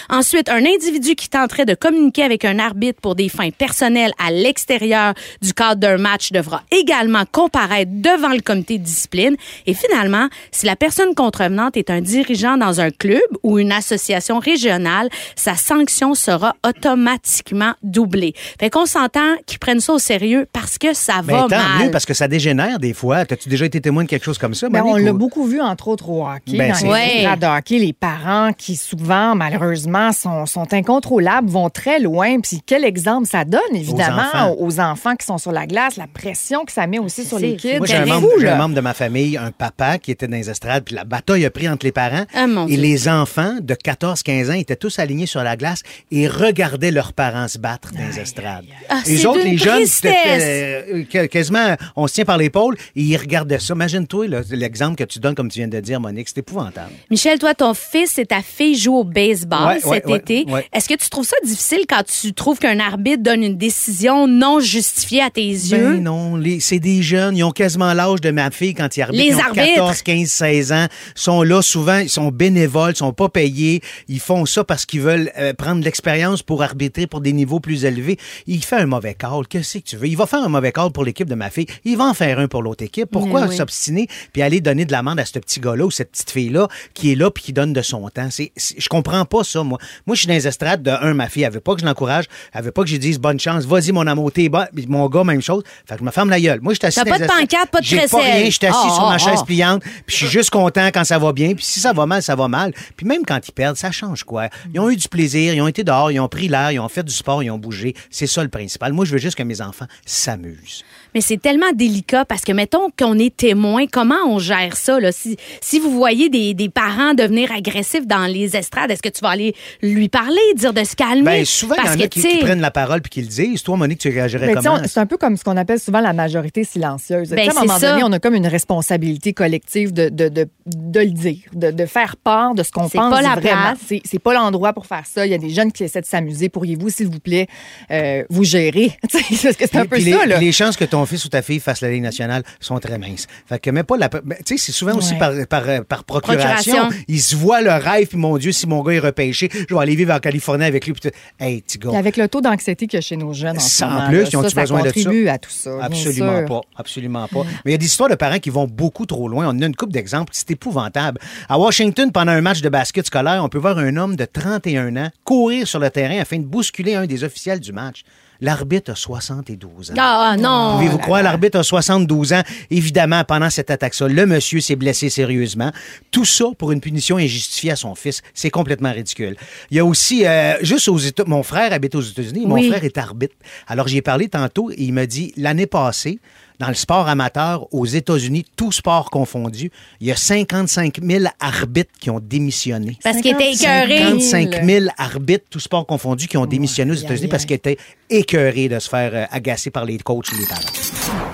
Ensuite, 0.09 0.49
un 0.49 0.65
individu 0.65 1.15
qui 1.15 1.29
tenterait 1.29 1.65
de 1.65 1.75
communiquer 1.75 2.23
avec 2.23 2.45
un 2.45 2.57
arbitre 2.57 2.99
pour 3.01 3.15
des 3.15 3.29
fins 3.29 3.51
personnelles 3.51 4.13
à 4.17 4.31
l'extérieur 4.31 5.13
du 5.41 5.53
cadre 5.53 5.81
d'un 5.81 5.98
match 5.99 6.31
devra 6.31 6.63
également 6.71 7.23
comparaître 7.31 7.91
devant 7.93 8.29
le 8.33 8.41
comité 8.41 8.77
de 8.77 8.83
discipline. 8.83 9.35
Et 9.67 9.73
finalement, 9.73 10.27
si 10.51 10.65
la 10.65 10.75
personne 10.75 11.13
contrevenante 11.15 11.77
est 11.77 11.89
un 11.89 12.01
dirigeant 12.01 12.57
dans 12.57 12.81
un 12.81 12.89
club 12.89 13.21
ou 13.43 13.59
une 13.59 13.71
association 13.71 14.39
régionale, 14.39 15.09
sa 15.35 15.55
sanction 15.55 16.15
sera 16.15 16.55
automatiquement 16.65 17.73
doublée. 17.83 18.33
Fait 18.59 18.69
qu'on 18.69 18.85
s'entend 18.85 19.35
qu'ils 19.45 19.59
prennent 19.59 19.79
ça 19.79 19.93
au 19.93 19.99
sérieux 19.99 20.47
parce 20.53 20.77
que 20.77 20.93
ça 20.93 21.21
Ben, 21.23 21.33
va 21.33 21.41
tant 21.43 21.49
mal. 21.49 21.85
mieux, 21.85 21.91
parce 21.91 22.05
que 22.05 22.13
ça 22.13 22.27
dégénère 22.27 22.79
des 22.79 22.93
fois. 22.93 23.17
As-tu 23.17 23.49
déjà 23.49 23.65
été 23.65 23.79
témoin 23.81 24.03
de 24.03 24.09
quelque 24.09 24.25
chose 24.25 24.37
comme 24.37 24.53
ça, 24.53 24.69
Ben, 24.69 24.83
on 24.83 24.95
l'a 24.95 25.11
ou- 25.13 25.17
beaucoup 25.17 25.45
vu, 25.45 25.61
entre 25.61 25.87
autres, 25.89 26.09
au 26.09 26.25
hockey. 26.25 26.57
Ben, 26.57 26.71
dans 26.73 26.79
les 26.87 26.89
Ouais. 26.89 27.37
de 27.37 27.45
hockey, 27.45 27.77
les 27.79 27.93
parents 27.93 28.51
qui, 28.57 28.75
souvent, 28.75 29.35
malheureusement, 29.35 30.11
sont, 30.11 30.45
sont 30.45 30.73
incontrôlables, 30.73 31.49
vont 31.49 31.69
très 31.69 31.99
loin. 31.99 32.39
Puis 32.39 32.61
quel 32.65 32.83
exemple 32.85 33.27
ça 33.27 33.45
donne, 33.45 33.59
évidemment, 33.73 34.21
enfants. 34.33 34.55
aux 34.59 34.79
enfants, 34.79 35.15
qui 35.15 35.25
sont 35.25 35.37
sur 35.37 35.51
la 35.51 35.67
glace, 35.67 35.88
la 35.97 36.07
pression 36.07 36.65
que 36.65 36.71
ça 36.71 36.87
met 36.87 36.99
aussi 36.99 37.25
sur 37.25 37.39
les 37.39 37.55
kids. 37.55 37.77
Moi, 37.77 37.87
j'ai 37.87 37.95
un, 37.95 38.05
membre, 38.05 38.29
un 38.45 38.69
de 38.69 38.81
ma 38.81 38.93
famille, 38.93 39.37
un 39.37 39.51
papa 39.51 39.97
qui 39.97 40.11
était 40.11 40.27
dans 40.27 40.37
les 40.37 40.49
estrades, 40.49 40.83
puis 40.83 40.95
la 40.95 41.03
bataille 41.03 41.45
a 41.45 41.49
pris 41.49 41.69
entre 41.69 41.85
les 41.85 41.91
parents. 41.91 42.25
Ah, 42.33 42.45
et 42.67 42.73
Dieu. 42.73 42.81
les 42.81 43.07
enfants 43.07 43.57
de 43.61 43.73
14-15 43.73 44.51
ans 44.51 44.53
étaient 44.53 44.75
tous 44.75 44.99
alignés 44.99 45.25
sur 45.25 45.43
la 45.43 45.55
glace 45.55 45.83
et 46.11 46.27
regardaient 46.27 46.91
leurs 46.91 47.13
parents 47.13 47.47
se 47.47 47.57
battre 47.57 47.91
dans 47.93 48.07
les 48.07 48.19
estrades. 48.19 48.65
Ah, 48.89 49.01
les 49.05 49.25
autres, 49.25 49.43
les 49.43 49.57
jeunes, 49.57 49.85
euh, 50.05 51.27
quasiment, 51.27 51.75
on 51.95 52.07
se 52.07 52.13
tient 52.15 52.25
par 52.25 52.37
l'épaule 52.37 52.75
et 52.95 53.01
ils 53.01 53.17
regardaient 53.17 53.59
ça. 53.59 53.73
Imagine-toi 53.73 54.27
l'exemple 54.51 54.95
que 54.95 55.03
tu 55.03 55.19
donnes, 55.19 55.35
comme 55.35 55.49
tu 55.49 55.59
viens 55.59 55.67
de 55.67 55.79
dire, 55.79 55.99
Monique, 55.99 56.29
c'est 56.29 56.39
épouvantable. 56.39 56.91
Michel, 57.09 57.39
toi, 57.39 57.53
ton 57.53 57.73
fils 57.73 58.17
et 58.17 58.25
ta 58.25 58.41
fille 58.41 58.75
jouent 58.75 58.97
au 58.97 59.03
baseball 59.03 59.67
ouais, 59.67 59.79
cet 59.79 60.05
ouais, 60.05 60.17
été. 60.17 60.45
ouais. 60.49 60.67
Est-ce 60.73 60.87
que 60.89 60.95
tu 60.95 61.09
trouves 61.09 61.25
ça 61.25 61.37
difficile 61.43 61.85
quand 61.87 62.03
tu 62.03 62.33
trouves 62.33 62.59
qu'un 62.59 62.79
arbitre 62.79 63.23
donne 63.23 63.43
une 63.43 63.57
décision 63.57 64.27
non 64.27 64.59
justifiée 64.59 65.21
à 65.21 65.29
tes 65.29 65.41
yeux? 65.41 65.78
Ben 65.81 66.03
non, 66.03 66.41
c'est 66.59 66.79
des 66.79 67.01
jeunes, 67.01 67.37
ils 67.37 67.43
ont 67.43 67.51
quasiment 67.51 67.93
l'âge 67.93 68.21
de 68.21 68.31
ma 68.31 68.51
fille 68.51 68.73
quand 68.73 68.95
ils 68.97 69.01
arbitrent. 69.01 69.23
Les 69.23 69.31
ils 69.31 69.35
ont 69.35 69.39
arbitres. 69.39 69.75
14, 69.75 70.01
15, 70.01 70.27
16 70.27 70.71
ans, 70.71 70.87
sont 71.15 71.43
là 71.43 71.61
souvent, 71.61 71.97
ils 71.97 72.09
sont 72.09 72.29
bénévoles, 72.29 72.91
ils 72.91 72.97
sont 72.97 73.13
pas 73.13 73.29
payés, 73.29 73.81
ils 74.07 74.19
font 74.19 74.45
ça 74.45 74.63
parce 74.63 74.85
qu'ils 74.85 75.01
veulent 75.01 75.31
euh, 75.37 75.53
prendre 75.53 75.83
l'expérience 75.83 76.43
pour 76.43 76.63
arbitrer 76.63 77.07
pour 77.07 77.21
des 77.21 77.33
niveaux 77.33 77.59
plus 77.59 77.85
élevés. 77.85 78.17
Il 78.47 78.63
fait 78.63 78.77
un 78.77 78.85
mauvais 78.85 79.13
call, 79.13 79.47
qu'est-ce 79.47 79.79
que 79.79 79.83
tu 79.83 79.97
veux? 79.97 80.07
Il 80.07 80.17
va 80.17 80.25
faire 80.25 80.43
un 80.43 80.49
mauvais 80.49 80.71
call 80.71 80.91
pour 80.91 81.03
l'équipe 81.03 81.27
de 81.27 81.35
ma 81.35 81.49
fille, 81.49 81.67
il 81.85 81.97
va 81.97 82.05
en 82.05 82.13
faire 82.13 82.39
un 82.39 82.47
pour 82.47 82.61
l'autre 82.61 82.83
équipe. 82.83 83.09
Pourquoi 83.11 83.47
oui. 83.47 83.55
s'obstiner 83.55 84.07
puis 84.33 84.41
aller 84.41 84.61
donner 84.61 84.85
de 84.85 84.91
l'amende 84.91 85.19
à 85.19 85.25
ce 85.25 85.39
petit 85.39 85.59
gars-là 85.59 85.85
ou 85.85 85.91
cette 85.91 86.11
petite 86.11 86.31
fille-là 86.31 86.67
qui 86.93 87.11
est 87.11 87.15
là 87.15 87.31
puis 87.31 87.43
qui 87.43 87.53
donne 87.53 87.73
de 87.73 87.81
son 87.81 88.07
temps? 88.09 88.29
C'est, 88.29 88.51
je 88.55 88.87
comprends 88.89 89.25
pas 89.25 89.43
ça, 89.43 89.63
moi. 89.63 89.77
Moi, 90.05 90.15
je 90.15 90.21
suis 90.21 90.27
dans 90.27 90.33
les 90.33 90.47
estrades 90.47 90.83
de 90.83 90.91
un, 90.91 91.13
ma 91.13 91.29
fille, 91.29 91.43
elle 91.43 91.53
veut 91.53 91.59
pas 91.59 91.75
que 91.75 91.81
je 91.81 91.85
l'encourage, 91.85 92.25
elle 92.53 92.63
veut 92.63 92.71
pas 92.71 92.83
que 92.83 92.89
je 92.89 92.97
dise 92.97 93.19
bonne 93.19 93.39
chance, 93.39 93.65
vas-y 93.65 93.91
mon 93.91 94.07
amour, 94.07 94.31
t'es 94.31 94.49
bon. 94.49 94.65
Puis 94.75 94.87
Mon 94.87 95.07
gars, 95.07 95.23
même 95.23 95.41
chose. 95.41 95.58
Fait 95.85 95.95
que 95.95 95.99
je 95.99 96.05
me 96.05 96.11
ferme 96.11 96.29
la 96.29 96.39
gueule. 96.39 96.59
Moi, 96.61 96.73
je 96.73 96.79
suis 96.79 96.87
assis 96.87 96.99
T'as 97.03 97.09
pas 97.09 97.19
de 97.19 97.25
pancarte, 97.25 97.69
pas 97.69 97.79
de 97.79 97.85
J'ai 97.85 98.07
pas 98.07 98.17
rien, 98.17 98.45
je 98.45 98.51
suis 98.51 98.65
assis 98.65 98.77
Ah, 98.83 98.93
sur 98.93 99.05
ma 99.07 99.13
ah, 99.13 99.17
chaise 99.17 99.39
ah. 99.41 99.45
pliante, 99.45 99.83
puis 99.83 100.15
je 100.15 100.15
suis 100.15 100.27
juste 100.27 100.49
content 100.49 100.87
quand 100.87 101.03
ça 101.03 101.17
va 101.17 101.31
bien, 101.33 101.53
puis 101.53 101.65
si 101.65 101.79
ça 101.79 101.93
va 101.93 102.05
mal, 102.05 102.21
ça 102.23 102.35
va 102.35 102.47
mal. 102.47 102.73
Puis 102.95 103.05
même 103.05 103.25
quand 103.25 103.39
ils 103.47 103.51
perdent, 103.51 103.77
ça 103.77 103.91
change 103.91 104.23
quoi? 104.23 104.49
Ils 104.73 104.79
ont 104.79 104.89
eu 104.89 104.95
du 104.95 105.07
plaisir, 105.07 105.53
ils 105.53 105.61
ont 105.61 105.67
été 105.67 105.83
dehors, 105.83 106.11
ils 106.11 106.19
ont 106.19 106.29
pris 106.29 106.47
l'air, 106.47 106.71
ils 106.71 106.79
ont 106.79 106.89
fait 106.89 107.03
du 107.03 107.13
sport, 107.13 107.43
ils 107.43 107.51
ont 107.51 107.57
bougé. 107.57 107.95
C'est 108.09 108.27
ça 108.27 108.43
le 108.43 108.49
principal. 108.49 108.93
Moi, 108.93 109.05
je 109.05 109.11
veux 109.11 109.17
juste 109.17 109.37
que 109.37 109.43
mes 109.43 109.61
enfants 109.61 109.87
s'amusent. 110.05 110.83
Mais 111.15 111.21
c'est 111.21 111.37
tellement 111.41 111.71
délicat 111.73 112.25
parce 112.25 112.43
que, 112.43 112.51
mettons 112.51 112.89
qu'on 112.97 113.17
est 113.17 113.35
témoin, 113.35 113.85
comment 113.91 114.15
on 114.27 114.39
gère 114.39 114.75
ça? 114.77 114.99
Là? 114.99 115.11
Si, 115.11 115.37
si 115.61 115.79
vous 115.79 115.91
voyez 115.91 116.29
des, 116.29 116.53
des 116.53 116.69
parents 116.69 117.13
devenir 117.13 117.51
agressifs 117.51 118.05
dans 118.07 118.25
les 118.25 118.55
estrades, 118.55 118.91
est-ce 118.91 119.01
que 119.01 119.09
tu 119.09 119.21
vas 119.21 119.29
aller 119.29 119.55
lui 119.81 120.09
parler, 120.09 120.39
dire 120.55 120.73
de 120.73 120.83
se 120.83 120.95
calmer? 120.95 121.23
Ben, 121.23 121.45
souvent, 121.45 121.75
il 121.75 121.79
y 121.79 121.83
Parce 121.83 121.95
en 121.95 121.99
a 121.99 122.07
que, 122.07 122.19
qui, 122.19 122.37
prennent 122.39 122.61
la 122.61 122.71
parole 122.71 123.01
puis 123.01 123.09
qui 123.09 123.21
le 123.21 123.27
disent. 123.27 123.63
Toi, 123.63 123.77
Monique, 123.77 123.99
tu 123.99 124.09
réagirais 124.09 124.47
Mais 124.47 124.53
comment? 124.55 124.77
c'est 124.85 124.99
un 124.99 125.05
peu 125.05 125.17
comme 125.17 125.37
ce 125.37 125.43
qu'on 125.43 125.57
appelle 125.57 125.79
souvent 125.79 125.99
la 126.01 126.13
majorité 126.13 126.63
silencieuse. 126.63 127.29
Ben, 127.29 127.47
à 127.49 127.51
un 127.51 127.53
moment 127.61 127.77
ça. 127.79 127.91
donné, 127.91 128.03
on 128.03 128.11
a 128.11 128.19
comme 128.19 128.35
une 128.35 128.47
responsabilité 128.47 129.33
collective 129.33 129.93
de, 129.93 130.09
de, 130.09 130.29
de, 130.29 130.47
de 130.67 130.99
le 130.99 131.11
dire, 131.11 131.37
de, 131.53 131.71
de 131.71 131.85
faire 131.85 132.15
part 132.17 132.53
de 132.53 132.63
ce 132.63 132.71
qu'on 132.71 132.87
C'est 132.87 132.97
pense 132.97 133.11
pas 133.13 133.21
la 133.21 133.29
vraiment. 133.35 133.61
place. 133.61 133.77
C'est, 133.87 134.01
c'est 134.05 134.19
pas 134.19 134.33
l'endroit 134.33 134.73
pour 134.73 134.85
faire 134.85 135.03
ça. 135.05 135.25
Il 135.25 135.31
y 135.31 135.35
a 135.35 135.37
des 135.37 135.49
jeunes 135.49 135.71
qui 135.71 135.83
essaient 135.83 136.01
de 136.01 136.05
s'amuser. 136.05 136.49
Pourriez-vous, 136.49 136.89
s'il 136.89 137.07
vous 137.07 137.19
plaît, 137.19 137.47
euh, 137.91 138.23
vous 138.29 138.43
gérer? 138.43 138.91
Tu 139.09 139.17
sais, 139.35 139.47
Parce 139.47 139.55
que 139.57 139.65
c'est 139.67 139.77
un 139.77 139.85
peu 139.85 139.99
ça, 139.99 140.25
là. 140.25 140.37
les 140.39 140.51
chances 140.51 140.77
que 140.77 140.85
ton 140.85 140.98
fils 141.05 141.25
ou 141.25 141.29
ta 141.29 141.41
fille 141.41 141.59
fasse 141.59 141.81
la 141.81 141.89
Ligue 141.89 142.03
nationale 142.03 142.43
sont 142.59 142.77
très 142.79 142.97
minces. 142.97 143.27
Fait 143.47 143.59
que 143.59 143.69
mets 143.69 143.83
pas 143.83 143.97
la. 143.97 144.09
Tu 144.09 144.19
sais, 144.45 144.57
c'est 144.57 144.71
souvent 144.71 144.95
aussi 144.95 145.13
Ouais. 145.13 145.19
par, 145.19 145.33
par, 145.47 145.69
euh, 145.69 145.81
par 145.81 146.03
procuration. 146.03 146.73
Procuration. 146.73 147.03
Ils 147.07 147.21
se 147.21 147.35
voient 147.35 147.61
le 147.61 147.71
rêve, 147.71 148.07
puis 148.07 148.17
mon 148.17 148.37
Dieu, 148.37 148.51
si 148.51 148.67
mon 148.67 148.81
gars 148.83 148.93
est 148.93 148.99
repêché, 148.99 149.49
je 149.51 149.73
vais 149.73 149.81
aller 149.81 149.95
vivre 149.95 150.13
en 150.13 150.19
Californie 150.19 150.65
avec 150.65 150.85
lui. 150.85 150.93
Puis 150.93 151.09
hey, 151.39 151.61
petit 151.61 151.77
gars. 151.77 151.97
Avec 151.97 152.17
le 152.17 152.27
taux 152.27 152.41
d'anxiété 152.41 152.87
qu'il 152.87 152.97
y 152.97 152.99
a 152.99 153.01
chez 153.01 153.17
nos 153.17 153.33
jeunes 153.33 153.57
en 153.57 153.59
ce 153.59 153.83
en 153.83 154.07
plus, 154.07 154.21
là, 154.23 154.27
ils 154.31 154.37
ont 154.37 154.43
ça, 154.43 154.49
ça 154.49 154.61
besoin 154.61 154.81
de 154.83 154.89
ça? 154.89 155.33
à 155.33 155.37
tout 155.37 155.49
ça. 155.49 155.71
Absolument 155.81 156.45
pas. 156.45 156.61
Absolument 156.77 157.27
pas. 157.27 157.43
Mais 157.65 157.71
il 157.71 157.71
y 157.71 157.75
a 157.75 157.77
des 157.77 157.85
histoires 157.85 158.09
de 158.09 158.15
parents 158.15 158.39
qui 158.39 158.49
vont 158.49 158.67
beaucoup 158.67 159.05
trop 159.05 159.27
loin. 159.27 159.47
On 159.47 159.61
a 159.61 159.65
une 159.65 159.75
couple 159.75 159.93
d'exemples. 159.93 160.31
C'est 160.33 160.51
épouvantable. 160.51 161.19
À 161.47 161.57
Washington, 161.57 162.11
pendant 162.11 162.31
un 162.31 162.41
match 162.41 162.61
de 162.61 162.69
basket 162.69 163.05
scolaire, 163.05 163.43
on 163.43 163.49
peut 163.49 163.57
voir 163.57 163.77
un 163.77 163.95
homme 163.97 164.15
de 164.15 164.25
31 164.25 164.95
ans 164.97 165.09
courir 165.23 165.67
sur 165.67 165.79
le 165.79 165.89
terrain 165.89 166.19
afin 166.19 166.37
de 166.37 166.43
bousculer 166.45 166.95
un 166.95 167.05
des 167.05 167.23
officiels 167.23 167.59
du 167.59 167.71
match. 167.73 168.03
L'arbitre 168.41 168.91
a 168.91 168.95
72 168.95 169.91
ans. 169.91 169.93
Ah, 169.97 170.35
non. 170.39 170.77
Pouvez-vous 170.77 170.97
croire, 170.97 171.21
l'arbitre 171.23 171.59
a 171.59 171.63
72 171.63 172.33
ans? 172.33 172.41
Évidemment, 172.69 173.23
pendant 173.25 173.49
cette 173.49 173.69
attaque-là, 173.69 174.07
le 174.07 174.25
monsieur 174.25 174.61
s'est 174.61 174.75
blessé 174.77 175.09
sérieusement. 175.09 175.71
Tout 176.11 176.25
ça 176.25 176.45
pour 176.57 176.71
une 176.71 176.79
punition 176.79 177.17
injustifiée 177.17 177.71
à 177.71 177.75
son 177.75 177.95
fils. 177.95 178.21
C'est 178.33 178.49
complètement 178.49 178.93
ridicule. 178.93 179.35
Il 179.71 179.77
y 179.77 179.79
a 179.79 179.85
aussi, 179.85 180.25
euh, 180.25 180.53
juste 180.61 180.87
aux 180.87 180.97
États, 180.97 181.23
mon 181.27 181.43
frère 181.43 181.73
habite 181.73 181.95
aux 181.95 182.01
États-Unis. 182.01 182.45
Mon 182.45 182.55
Oui. 182.55 182.69
frère 182.69 182.83
est 182.83 182.97
arbitre. 182.97 183.35
Alors, 183.67 183.87
j'y 183.87 183.97
ai 183.97 184.01
parlé 184.01 184.29
tantôt 184.29 184.71
et 184.71 184.75
il 184.77 184.93
m'a 184.93 185.05
dit, 185.05 185.33
l'année 185.35 185.67
passée, 185.67 186.19
dans 186.59 186.67
le 186.67 186.73
sport 186.73 187.07
amateur 187.07 187.73
aux 187.73 187.85
États-Unis, 187.85 188.45
tout 188.55 188.71
sport 188.71 189.09
confondu, 189.09 189.71
il 190.01 190.07
y 190.07 190.11
a 190.11 190.15
55 190.15 190.99
000 191.01 191.25
arbitres 191.39 191.91
qui 191.99 192.09
ont 192.09 192.19
démissionné. 192.19 192.97
Parce 193.03 193.21
qu'il 193.21 193.31
était 193.31 193.53
55 193.53 193.85
écœuré. 193.85 194.19
55 194.19 194.65
000 194.65 194.85
arbitres, 194.97 195.45
tout 195.49 195.59
sport 195.59 195.85
confondu, 195.85 196.27
qui 196.27 196.37
ont 196.37 196.45
démissionné 196.45 196.91
aux 196.91 196.95
États-Unis 196.95 197.29
parce 197.29 197.45
qu'ils 197.45 197.55
étaient 197.55 197.77
écœurés 198.09 198.67
de 198.67 198.79
se 198.79 198.89
faire 198.89 199.11
euh, 199.13 199.25
agacer 199.31 199.71
par 199.71 199.85
les 199.85 199.97
coachs 199.99 200.33
et 200.33 200.37
les 200.37 200.45
parents. 200.45 200.61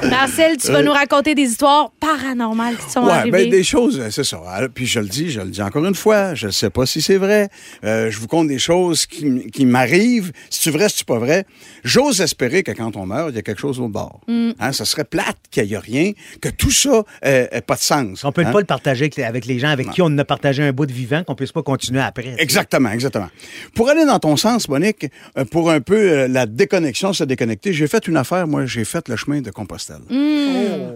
Marcel, 0.09 0.57
tu 0.57 0.71
vas 0.71 0.83
nous 0.83 0.91
raconter 0.91 1.33
des 1.33 1.43
histoires 1.43 1.91
paranormales 2.05 2.77
qui 2.77 2.89
sont 2.89 3.03
Ouais, 3.03 3.11
arrivées. 3.11 3.31
ben 3.31 3.49
des 3.49 3.63
choses, 3.63 3.99
euh, 3.99 4.09
c'est 4.11 4.23
ça. 4.23 4.41
Alors, 4.47 4.69
Puis 4.73 4.85
je 4.85 4.99
le 4.99 5.07
dis, 5.07 5.29
je 5.31 5.41
le 5.41 5.49
dis 5.49 5.61
encore 5.61 5.85
une 5.85 5.95
fois, 5.95 6.35
je 6.35 6.47
ne 6.47 6.51
sais 6.51 6.69
pas 6.69 6.85
si 6.85 7.01
c'est 7.01 7.17
vrai. 7.17 7.49
Euh, 7.83 8.11
je 8.11 8.19
vous 8.19 8.27
compte 8.27 8.47
des 8.47 8.59
choses 8.59 9.05
qui, 9.05 9.49
qui 9.51 9.65
m'arrivent. 9.65 10.31
Si 10.49 10.63
c'est 10.63 10.71
vrai, 10.71 10.89
si 10.89 10.97
c'est 10.99 11.07
pas 11.07 11.19
vrai. 11.19 11.45
J'ose 11.83 12.21
espérer 12.21 12.63
que 12.63 12.71
quand 12.71 12.95
on 12.95 13.05
meurt, 13.05 13.29
il 13.31 13.35
y 13.35 13.39
a 13.39 13.41
quelque 13.41 13.61
chose 13.61 13.79
au 13.79 13.87
bord. 13.87 14.21
Mm. 14.27 14.51
Hein, 14.59 14.71
ça 14.71 14.85
serait 14.85 15.03
plate 15.03 15.37
qu'il 15.51 15.65
n'y 15.65 15.73
ait 15.73 15.77
rien, 15.77 16.11
que 16.41 16.49
tout 16.49 16.71
ça 16.71 17.03
n'ait 17.23 17.61
pas 17.65 17.75
de 17.75 17.81
sens. 17.81 18.23
On 18.23 18.31
peut 18.31 18.43
hein. 18.45 18.51
pas 18.51 18.59
le 18.59 18.65
partager 18.65 19.09
avec 19.23 19.45
les, 19.45 19.59
gens 19.59 19.69
avec 19.69 19.89
qui 19.91 20.01
on 20.01 20.17
a 20.17 20.25
partagé 20.25 20.63
un 20.63 20.71
bout 20.71 20.85
de 20.85 20.93
vivant, 20.93 21.23
qu'on 21.23 21.35
puisse 21.35 21.51
pas 21.51 21.63
continuer 21.63 22.01
après. 22.01 22.35
Exactement, 22.37 22.91
exactement. 22.91 23.29
Pour 23.73 23.89
aller 23.89 24.05
dans 24.05 24.19
ton 24.19 24.37
sens, 24.37 24.67
Monique, 24.69 25.07
euh, 25.37 25.45
pour 25.45 25.69
un 25.69 25.81
peu 25.81 25.95
euh, 25.95 26.27
la 26.27 26.45
déconnexion, 26.45 27.13
se 27.13 27.23
déconnecter, 27.23 27.73
j'ai 27.73 27.87
fait 27.87 28.07
une 28.07 28.17
affaire, 28.17 28.47
moi, 28.47 28.65
j'ai 28.65 28.85
fait 28.85 29.07
le 29.09 29.15
chemin 29.15 29.41
de 29.41 29.51
Compostelle. 29.51 30.01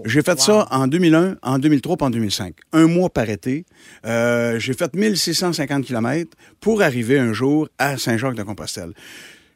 J'ai 0.05 0.21
fait 0.21 0.39
ça 0.39 0.67
en 0.71 0.87
2001, 0.99 1.37
en 1.41 1.59
2003 1.59 1.97
puis 1.97 2.05
en 2.05 2.09
2005. 2.09 2.53
Un 2.73 2.87
mois 2.87 3.09
par 3.09 3.29
été. 3.29 3.65
Euh, 4.05 4.59
j'ai 4.59 4.73
fait 4.73 4.93
1650 4.93 5.85
km 5.85 6.31
pour 6.59 6.81
arriver 6.81 7.17
un 7.19 7.33
jour 7.33 7.69
à 7.77 7.97
Saint-Jacques-de-Compostelle. 7.97 8.91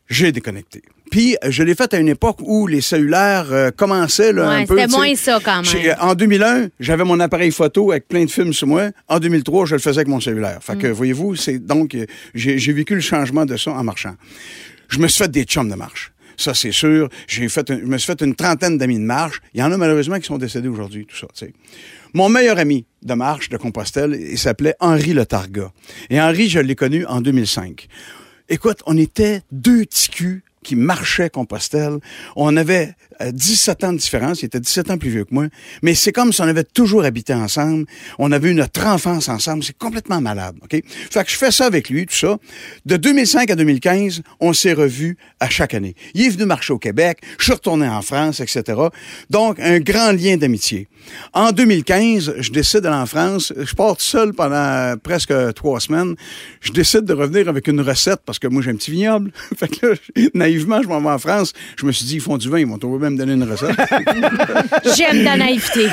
J'ai 0.09 0.31
déconnecté. 0.31 0.81
Puis, 1.11 1.37
je 1.47 1.63
l'ai 1.63 1.75
fait 1.75 1.93
à 1.93 1.99
une 1.99 2.09
époque 2.09 2.37
où 2.41 2.65
les 2.67 2.81
cellulaires 2.81 3.51
euh, 3.51 3.71
commençaient 3.71 4.33
là, 4.33 4.49
Ouais, 4.49 4.55
un 4.63 4.65
peu. 4.65 4.77
c'était 4.77 4.91
moins 4.91 5.15
ça, 5.15 5.39
quand 5.43 5.61
même. 5.63 5.95
En 5.99 6.15
2001, 6.15 6.67
j'avais 6.79 7.03
mon 7.03 7.19
appareil 7.19 7.51
photo 7.51 7.91
avec 7.91 8.07
plein 8.07 8.25
de 8.25 8.31
films 8.31 8.51
sur 8.53 8.67
moi. 8.67 8.89
En 9.07 9.19
2003, 9.19 9.65
je 9.67 9.75
le 9.75 9.79
faisais 9.81 9.97
avec 9.99 10.07
mon 10.07 10.19
cellulaire. 10.19 10.57
Fait 10.61 10.75
Mm. 10.75 10.79
que, 10.79 10.87
voyez-vous, 10.87 11.35
c'est 11.35 11.59
donc, 11.59 11.93
euh, 11.95 12.05
j'ai 12.33 12.57
j'ai 12.57 12.73
vécu 12.73 12.95
le 12.95 13.01
changement 13.01 13.45
de 13.45 13.57
ça 13.57 13.71
en 13.71 13.83
marchant. 13.83 14.15
Je 14.89 14.99
me 14.99 15.07
suis 15.07 15.23
fait 15.23 15.31
des 15.31 15.43
chums 15.43 15.69
de 15.69 15.75
marche. 15.75 16.12
Ça, 16.43 16.53
c'est 16.53 16.73
sûr. 16.73 17.07
J'ai 17.25 17.47
fait, 17.47 17.65
je 17.69 17.85
me 17.85 17.97
suis 17.97 18.07
fait 18.07 18.19
une 18.21 18.35
trentaine 18.35 18.77
d'amis 18.77 18.99
de 18.99 19.05
marche. 19.05 19.39
Il 19.53 19.61
y 19.61 19.63
en 19.63 19.71
a 19.71 19.77
malheureusement 19.77 20.19
qui 20.19 20.25
sont 20.25 20.37
décédés 20.37 20.67
aujourd'hui, 20.67 21.05
tout 21.05 21.15
ça. 21.15 21.27
Mon 22.13 22.27
meilleur 22.27 22.57
ami 22.57 22.85
de 23.01 23.13
marche 23.13 23.47
de 23.47 23.55
Compostelle, 23.55 24.13
il 24.19 24.37
s'appelait 24.37 24.75
Henri 24.81 25.13
Le 25.13 25.25
Targa. 25.25 25.71
Et 26.09 26.19
Henri, 26.19 26.49
je 26.49 26.59
l'ai 26.59 26.75
connu 26.75 27.05
en 27.05 27.21
2005. 27.21 27.87
Écoute, 28.49 28.79
on 28.87 28.97
était 28.97 29.39
deux 29.53 29.85
petits 29.85 30.09
culs 30.09 30.43
qui 30.63 30.75
marchaient 30.75 31.29
Compostelle. 31.29 31.99
On 32.35 32.57
avait 32.57 32.93
17 33.21 33.83
ans 33.83 33.93
de 33.93 33.97
différence. 33.97 34.41
Il 34.41 34.45
était 34.45 34.59
17 34.59 34.91
ans 34.91 34.97
plus 34.97 35.09
vieux 35.09 35.25
que 35.25 35.33
moi. 35.33 35.47
Mais 35.81 35.95
c'est 35.95 36.11
comme 36.11 36.33
si 36.33 36.41
on 36.41 36.45
avait 36.45 36.63
toujours 36.63 37.03
habité 37.03 37.33
ensemble. 37.33 37.85
On 38.19 38.31
avait 38.31 38.51
eu 38.51 38.53
notre 38.53 38.85
enfance 38.85 39.29
ensemble. 39.29 39.63
C'est 39.63 39.77
complètement 39.77 40.21
malade, 40.21 40.55
OK? 40.63 40.81
Fait 41.11 41.23
que 41.23 41.29
je 41.29 41.37
fais 41.37 41.51
ça 41.51 41.65
avec 41.65 41.89
lui, 41.89 42.05
tout 42.05 42.15
ça. 42.15 42.37
De 42.85 42.97
2005 42.97 43.49
à 43.51 43.55
2015, 43.55 44.21
on 44.39 44.53
s'est 44.53 44.73
revus 44.73 45.17
à 45.39 45.49
chaque 45.49 45.73
année. 45.73 45.95
Il 46.13 46.25
est 46.25 46.29
venu 46.29 46.45
marcher 46.45 46.73
au 46.73 46.79
Québec. 46.79 47.19
Je 47.37 47.45
suis 47.45 47.53
retourné 47.53 47.87
en 47.87 48.01
France, 48.01 48.39
etc. 48.39 48.63
Donc, 49.29 49.59
un 49.59 49.79
grand 49.79 50.11
lien 50.11 50.37
d'amitié. 50.37 50.87
En 51.33 51.51
2015, 51.51 52.35
je 52.39 52.51
décide 52.51 52.81
d'aller 52.81 52.95
en 52.95 53.05
France. 53.05 53.53
Je 53.57 53.75
pars 53.75 53.99
seul 53.99 54.33
pendant 54.33 54.95
presque 55.01 55.33
trois 55.53 55.79
semaines. 55.79 56.15
Je 56.61 56.71
décide 56.71 57.01
de 57.01 57.13
revenir 57.13 57.49
avec 57.49 57.67
une 57.67 57.81
recette 57.81 58.21
parce 58.25 58.39
que 58.39 58.47
moi, 58.47 58.61
j'ai 58.61 58.71
un 58.71 58.75
petit 58.75 58.91
vignoble. 58.91 59.31
fait 59.57 59.67
que 59.67 59.87
là, 59.87 59.95
naïvement, 60.33 60.81
je 60.81 60.87
m'en 60.87 61.01
vais 61.01 61.09
en 61.09 61.19
France. 61.19 61.53
Je 61.77 61.85
me 61.85 61.91
suis 61.91 62.05
dit, 62.05 62.15
ils 62.15 62.21
font 62.21 62.37
du 62.37 62.49
vin, 62.49 62.59
ils 62.59 62.67
vont 62.67 62.77
trouver 62.77 62.99
même 62.99 63.12
me 63.13 63.17
donner 63.17 63.33
une 63.33 63.43
recette. 63.43 63.75
J'aime 64.97 65.23
ta 65.23 65.37
naïveté. 65.37 65.87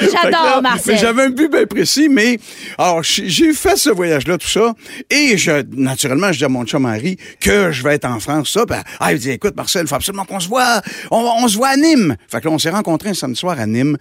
J'adore 0.00 0.62
Marcel. 0.62 0.98
J'avais 0.98 1.24
un 1.24 1.30
but 1.30 1.50
bien 1.50 1.66
précis, 1.66 2.08
mais 2.08 2.38
alors 2.78 3.02
j'ai 3.02 3.52
fait 3.52 3.76
ce 3.76 3.90
voyage-là, 3.90 4.38
tout 4.38 4.48
ça, 4.48 4.74
et 5.10 5.36
je, 5.36 5.62
naturellement, 5.74 6.32
je 6.32 6.38
dis 6.38 6.44
à 6.44 6.48
mon 6.48 6.64
chum 6.64 6.86
Henri 6.86 7.16
que 7.40 7.70
je 7.72 7.82
vais 7.82 7.94
être 7.94 8.06
en 8.06 8.20
France, 8.20 8.50
ça. 8.50 8.64
Ben, 8.66 8.82
ah, 9.00 9.12
il 9.12 9.18
dit, 9.18 9.30
écoute, 9.30 9.56
Marcel, 9.56 9.82
il 9.82 9.88
faut 9.88 9.94
absolument 9.94 10.24
qu'on 10.24 10.40
se 10.40 10.48
voit. 10.48 10.80
On, 11.10 11.18
on 11.42 11.48
se 11.48 11.56
voit 11.56 11.68
à 11.68 11.76
Nîmes. 11.76 12.16
Fait 12.28 12.40
que 12.40 12.48
là, 12.48 12.54
on 12.54 12.58
s'est 12.58 12.70
rencontrés 12.70 13.10
un 13.10 13.14
samedi 13.14 13.38
soir 13.38 13.58
à 13.58 13.66
Nîmes. 13.66 13.96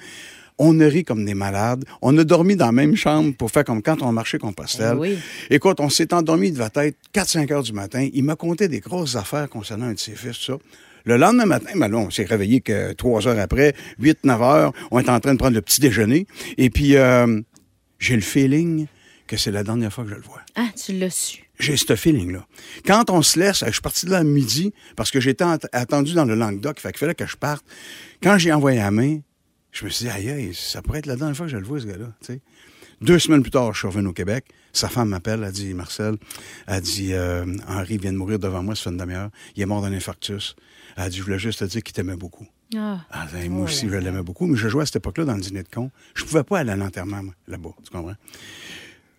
On 0.58 0.80
a 0.80 0.86
ri 0.86 1.04
comme 1.04 1.26
des 1.26 1.34
malades. 1.34 1.84
On 2.02 2.18
a 2.18 2.24
dormi 2.24 2.56
dans 2.56 2.68
la 2.68 2.72
même 2.72 2.96
chambre 2.96 3.34
pour 3.36 3.52
faire 3.52 3.66
comme 3.66 3.82
quand 3.82 4.02
on 4.02 4.12
marchait 4.12 4.38
Compostelle. 4.38 4.94
Eh 4.96 5.00
oui. 5.00 5.18
Écoute, 5.50 5.80
on 5.80 5.90
s'est 5.90 6.14
endormi, 6.14 6.48
il 6.48 6.54
devait 6.54 6.70
être 6.76 6.98
4-5 7.14 7.52
heures 7.52 7.64
du 7.64 7.74
matin. 7.74 8.08
Il 8.14 8.24
m'a 8.24 8.36
conté 8.36 8.68
des 8.68 8.80
grosses 8.80 9.16
affaires 9.16 9.50
concernant 9.50 9.88
un 9.88 9.94
de 9.94 10.00
ses 10.00 10.14
fils, 10.14 10.38
tout 10.40 10.54
ça. 10.54 10.58
Le 11.06 11.18
lendemain 11.18 11.46
matin, 11.46 11.72
ben 11.76 11.88
là, 11.88 11.98
on 11.98 12.10
s'est 12.10 12.26
réveillé 12.26 12.62
que 12.62 12.94
trois 12.94 13.28
heures 13.28 13.40
après, 13.40 13.74
8-9 14.02 14.42
heures, 14.44 14.74
on 14.92 15.00
est 15.00 15.10
en 15.10 15.20
train 15.20 15.34
de 15.34 15.38
prendre 15.40 15.56
le 15.56 15.62
petit 15.62 15.80
déjeuner. 15.80 16.26
Et 16.58 16.70
puis, 16.70 16.96
euh, 16.98 17.42
j'ai 18.00 18.16
le 18.16 18.22
feeling 18.22 18.88
que 19.28 19.38
c'est 19.38 19.52
la 19.52 19.64
dernière 19.64 19.94
fois 19.94 20.04
que 20.04 20.10
je 20.10 20.16
le 20.16 20.22
vois. 20.22 20.42
Ah, 20.56 20.68
tu 20.76 20.94
l'as 20.94 21.10
su. 21.12 21.44
J'ai 21.60 21.78
ce 21.78 21.96
feeling-là. 21.96 22.46
Quand 22.86 23.10
on 23.10 23.22
se 23.22 23.40
laisse, 23.40 23.64
je 23.66 23.72
suis 23.72 23.82
parti 23.82 24.06
de 24.06 24.12
là 24.12 24.18
à 24.18 24.24
midi 24.24 24.74
parce 24.96 25.10
que 25.12 25.20
j'étais 25.20 25.44
at- 25.44 25.60
attendu 25.72 26.14
dans 26.14 26.26
le 26.26 26.36
Languedoc, 26.36 26.80
fait 26.80 26.90
qu'il 26.92 27.00
fallait 27.00 27.16
que 27.16 27.26
je 27.26 27.38
parte. 27.38 27.66
Quand 28.22 28.38
j'ai 28.38 28.52
envoyé 28.52 28.80
la 28.80 28.92
main, 28.92 29.20
je 29.72 29.86
me 29.86 29.90
suis 29.90 30.06
dit, 30.06 30.12
aïe, 30.12 30.30
aïe, 30.30 30.52
ça 30.54 30.82
pourrait 30.82 31.00
être 31.00 31.06
la 31.06 31.16
dernière 31.16 31.36
fois 31.38 31.46
que 31.46 31.52
je 31.52 31.58
le 31.58 31.64
vois, 31.66 31.80
ce 31.80 31.86
gars-là. 31.86 32.12
Deux 33.02 33.20
semaines 33.20 33.42
plus 33.42 33.52
tard, 33.52 33.74
je 33.74 33.80
suis 33.80 33.88
revenu 33.88 34.08
au 34.08 34.14
Québec. 34.14 34.46
Sa 34.74 34.90
femme 34.90 35.10
m'appelle, 35.10 35.44
elle 35.46 35.52
dit, 35.52 35.74
Marcel, 35.74 36.16
elle 36.68 36.82
dit, 36.82 37.14
euh, 37.14 37.46
Henri 37.68 37.98
vient 37.98 38.12
de 38.12 38.18
mourir 38.18 38.40
devant 38.40 38.64
moi, 38.64 38.76
ça 38.76 38.84
fait 38.84 38.90
une 38.90 38.98
demi-heure. 38.98 39.30
Il 39.56 39.62
est 39.62 39.66
mort 39.66 39.82
d'un 39.82 39.94
infarctus. 39.94 40.56
Elle 40.98 41.10
dit, 41.10 41.18
je 41.18 41.24
voulais 41.24 41.40
juste 41.40 41.60
te 41.60 41.66
dire 41.66 41.84
qu'il 41.84 41.94
t'aimait 41.94 42.16
beaucoup. 42.16 42.48
Ah. 42.76 43.00
Ah, 43.12 43.28
ben, 43.32 43.50
moi 43.50 43.66
aussi, 43.66 43.88
je 43.88 43.96
l'aimais 43.96 44.24
beaucoup, 44.24 44.48
mais 44.48 44.58
je 44.58 44.68
jouais 44.68 44.84
à 44.84 44.86
cette 44.86 44.98
époque-là 44.98 45.26
dans 45.26 45.36
le 45.36 45.42
dîner 45.42 45.64
de 45.64 45.70
con. 45.70 45.92
Je 46.14 46.24
pouvais 46.24 46.44
pas 46.44 46.60
aller 46.60 46.72
à 46.72 46.76
l'enterrement, 46.76 47.22
là-bas, 47.48 47.72
tu 47.84 47.92
comprends? 47.92 48.16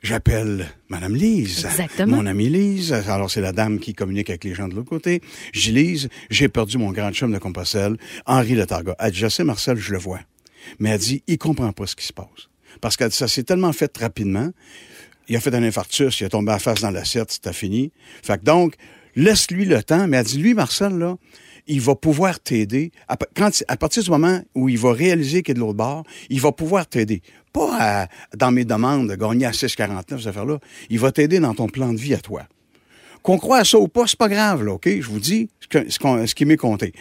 J'appelle 0.03 0.69
Madame 0.89 1.15
Lise. 1.15 1.65
Exactement. 1.65 2.19
Mon 2.19 2.27
amie 2.27 2.49
Lise. 2.49 2.93
Alors, 2.93 3.31
c'est 3.31 3.41
la 3.41 3.53
dame 3.53 3.79
qui 3.79 3.93
communique 3.95 4.31
avec 4.31 4.45
les 4.45 4.55
gens 4.55 4.69
de 4.69 4.75
l'autre 4.75 4.89
côté. 4.89 5.21
J'ai 5.53 5.73
Lise, 5.73 6.09
j'ai 6.31 6.49
perdu 6.49 6.79
mon 6.79 6.93
grand 6.93 7.13
chum 7.13 7.33
de 7.33 7.39
Compostelle, 7.39 7.97
Henri 8.25 8.55
Letarga. 8.55 8.95
Elle 8.99 9.11
dit, 9.13 9.19
je 9.19 9.29
sais, 9.29 9.43
Marcel, 9.43 9.79
je 9.79 9.93
le 9.93 9.99
vois. 9.99 10.21
Mais 10.79 10.91
elle 10.91 11.01
dit, 11.01 11.23
il 11.27 11.39
comprend 11.39 11.73
pas 11.73 11.87
ce 11.87 11.97
qui 11.97 12.07
se 12.07 12.13
passe. 12.13 12.49
Parce 12.81 12.97
que 12.97 13.09
ça 13.11 13.29
s'est 13.29 13.43
tellement 13.43 13.73
fait 13.73 13.97
rapidement. 13.99 14.51
Il 15.29 15.37
a 15.37 15.41
fait 15.41 15.55
un 15.55 15.63
infarctus, 15.63 16.21
il 16.21 16.25
a 16.25 16.29
tombé 16.29 16.53
à 16.53 16.59
face 16.59 16.81
dans 16.81 16.91
l'assiette, 16.91 17.33
c'était 17.33 17.53
fini. 17.53 17.91
Fait 18.23 18.39
que 18.39 18.45
donc, 18.45 18.75
laisse-lui 19.17 19.65
le 19.65 19.83
temps. 19.83 20.07
Mais 20.07 20.19
elle 20.19 20.25
dit, 20.27 20.39
lui, 20.39 20.55
Marcel, 20.55 20.97
là, 20.99 21.17
il 21.67 21.81
va 21.81 21.97
pouvoir 21.97 22.39
t'aider. 22.39 22.93
À, 23.09 23.17
à 23.69 23.77
partir 23.77 24.03
du 24.05 24.11
moment 24.11 24.41
où 24.55 24.69
il 24.69 24.79
va 24.79 24.93
réaliser 24.93 25.43
qu'il 25.43 25.53
est 25.53 25.55
de 25.55 25.61
l'autre 25.61 25.75
bord, 25.75 26.05
il 26.31 26.41
va 26.41 26.53
pouvoir 26.53 26.87
t'aider. 26.87 27.23
Pas 27.53 27.77
à- 27.81 28.09
dans 28.37 28.53
mes 28.53 28.65
demandes 28.65 29.09
de 29.11 29.17
gagner 29.17 29.47
à 29.47 29.53
6,49, 29.53 30.19
cette 30.19 30.29
affaire-là. 30.29 30.61
Il 30.91 31.01
va 31.01 31.11
t'aider 31.11 31.41
dans 31.41 31.55
ton 31.55 31.67
plan 31.69 31.93
de 31.93 31.99
vie 31.99 32.15
à 32.15 32.19
toi. 32.21 32.45
Qu'on 33.23 33.39
croit 33.39 33.59
à 33.59 33.65
ça 33.65 33.79
ou 33.79 33.89
pas, 33.89 34.07
c'est 34.07 34.19
pas 34.19 34.29
grave, 34.29 34.63
là, 34.63 34.75
OK? 34.75 34.87
Je 34.89 35.09
vous 35.09 35.19
dis 35.19 35.49
ce, 35.73 35.81
ce, 35.89 36.35
qui 36.37 36.45
m'est 36.45 36.57
compté. 36.57 36.93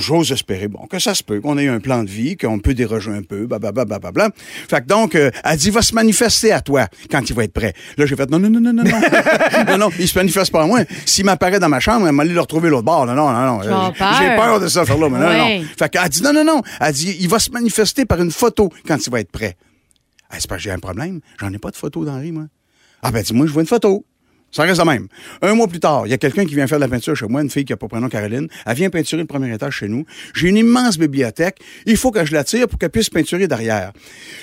J'ose 0.00 0.32
espérer, 0.32 0.68
bon, 0.68 0.86
que 0.86 0.98
ça 0.98 1.14
se 1.14 1.22
peut, 1.22 1.40
qu'on 1.40 1.58
ait 1.58 1.68
un 1.68 1.80
plan 1.80 2.02
de 2.04 2.08
vie, 2.10 2.36
qu'on 2.36 2.58
peut 2.58 2.74
déroger 2.74 3.10
un 3.10 3.22
peu, 3.22 3.46
blablabla. 3.46 3.84
Bla, 3.84 3.98
bla, 3.98 4.10
bla. 4.12 4.30
Fait 4.68 4.80
que 4.82 4.86
donc, 4.86 5.14
euh, 5.14 5.30
elle 5.44 5.56
dit, 5.56 5.66
il 5.66 5.72
va 5.72 5.82
se 5.82 5.94
manifester 5.94 6.52
à 6.52 6.60
toi 6.60 6.86
quand 7.10 7.28
il 7.28 7.34
va 7.34 7.44
être 7.44 7.52
prêt. 7.52 7.72
Là, 7.96 8.06
j'ai 8.06 8.16
fait, 8.16 8.30
non, 8.30 8.38
non, 8.38 8.50
non, 8.50 8.60
non, 8.60 8.72
non, 8.72 8.84
non. 8.84 9.00
non, 9.68 9.78
non, 9.78 9.90
il 9.98 10.08
se 10.08 10.18
manifeste 10.18 10.52
pas 10.52 10.62
à 10.62 10.66
moi. 10.66 10.80
S'il 11.06 11.24
m'apparaît 11.24 11.58
dans 11.58 11.68
ma 11.68 11.80
chambre, 11.80 12.06
elle 12.06 12.12
m'a 12.12 12.24
le 12.24 12.38
retrouver 12.40 12.68
l'autre 12.70 12.84
bord. 12.84 13.06
Non, 13.06 13.14
non, 13.14 13.30
non, 13.32 13.58
non. 13.58 13.60
Euh. 13.62 13.90
J'ai 14.18 14.36
peur 14.36 14.60
de 14.60 14.68
ça, 14.68 14.84
faire 14.84 14.98
là, 14.98 15.08
mais 15.08 15.18
non, 15.18 15.26
Ouais. 15.26 15.58
non. 15.60 15.64
Fait 15.78 15.88
qu'elle 15.88 16.08
dit, 16.08 16.22
non, 16.22 16.32
non, 16.32 16.44
non. 16.44 16.62
Elle 16.80 16.92
dit, 16.92 17.16
il 17.20 17.28
va 17.28 17.38
se 17.38 17.50
manifester 17.50 18.04
par 18.04 18.20
une 18.20 18.30
photo 18.30 18.70
quand 18.86 18.98
il 19.06 19.10
va 19.10 19.20
être 19.20 19.30
prêt. 19.32 19.56
Ah, 20.30 20.36
c'est 20.38 20.48
parce 20.48 20.58
que 20.60 20.64
j'ai 20.64 20.70
un 20.70 20.78
problème. 20.78 21.20
J'en 21.40 21.52
ai 21.52 21.58
pas 21.58 21.70
de 21.70 21.76
photo 21.76 22.04
d'Henri, 22.04 22.32
moi. 22.32 22.44
Ah, 23.02 23.10
ben, 23.10 23.22
dis-moi, 23.22 23.46
je 23.46 23.52
vois 23.52 23.62
une 23.62 23.68
photo. 23.68 24.04
Ça 24.52 24.64
reste 24.64 24.80
de 24.80 24.86
même. 24.86 25.08
Un 25.40 25.54
mois 25.54 25.66
plus 25.66 25.80
tard, 25.80 26.06
il 26.06 26.10
y 26.10 26.12
a 26.12 26.18
quelqu'un 26.18 26.44
qui 26.44 26.54
vient 26.54 26.66
faire 26.66 26.78
de 26.78 26.84
la 26.84 26.88
peinture 26.88 27.16
chez 27.16 27.26
moi, 27.26 27.40
une 27.40 27.48
fille 27.48 27.64
qui 27.64 27.72
a 27.72 27.76
pas 27.78 27.88
prénom 27.88 28.08
Caroline. 28.10 28.48
Elle 28.66 28.76
vient 28.76 28.90
peinturer 28.90 29.22
le 29.22 29.26
premier 29.26 29.52
étage 29.52 29.76
chez 29.76 29.88
nous. 29.88 30.04
J'ai 30.34 30.48
une 30.48 30.58
immense 30.58 30.98
bibliothèque. 30.98 31.58
Il 31.86 31.96
faut 31.96 32.10
que 32.10 32.22
je 32.24 32.32
la 32.34 32.44
tire 32.44 32.68
pour 32.68 32.78
qu'elle 32.78 32.90
puisse 32.90 33.08
peinturer 33.08 33.48
derrière. 33.48 33.92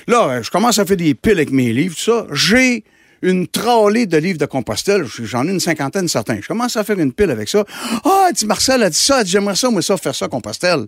Là, 0.07 0.29
euh, 0.29 0.43
je 0.43 0.49
commence 0.49 0.79
à 0.79 0.85
faire 0.85 0.97
des 0.97 1.13
piles 1.13 1.33
avec 1.33 1.51
mes 1.51 1.71
livres, 1.71 1.95
tout 1.95 2.01
ça. 2.01 2.25
J'ai 2.31 2.83
une 3.21 3.47
trolley 3.47 4.07
de 4.07 4.17
livres 4.17 4.39
de 4.39 4.45
Compostelle. 4.45 5.05
J'en 5.05 5.47
ai 5.47 5.51
une 5.51 5.59
cinquantaine 5.59 6.07
certains. 6.07 6.39
Je 6.41 6.47
commence 6.47 6.75
à 6.75 6.83
faire 6.83 6.97
une 6.97 7.13
pile 7.13 7.29
avec 7.29 7.47
ça. 7.47 7.63
Ah, 8.03 8.29
dit 8.33 8.47
Marcel 8.47 8.81
a 8.81 8.89
dit 8.89 8.97
ça. 8.97 9.23
J'aimerais 9.23 9.55
ça, 9.55 9.69
moi, 9.69 9.83
ça, 9.83 9.95
faire 9.97 10.15
ça, 10.15 10.27
Compostelle. 10.27 10.87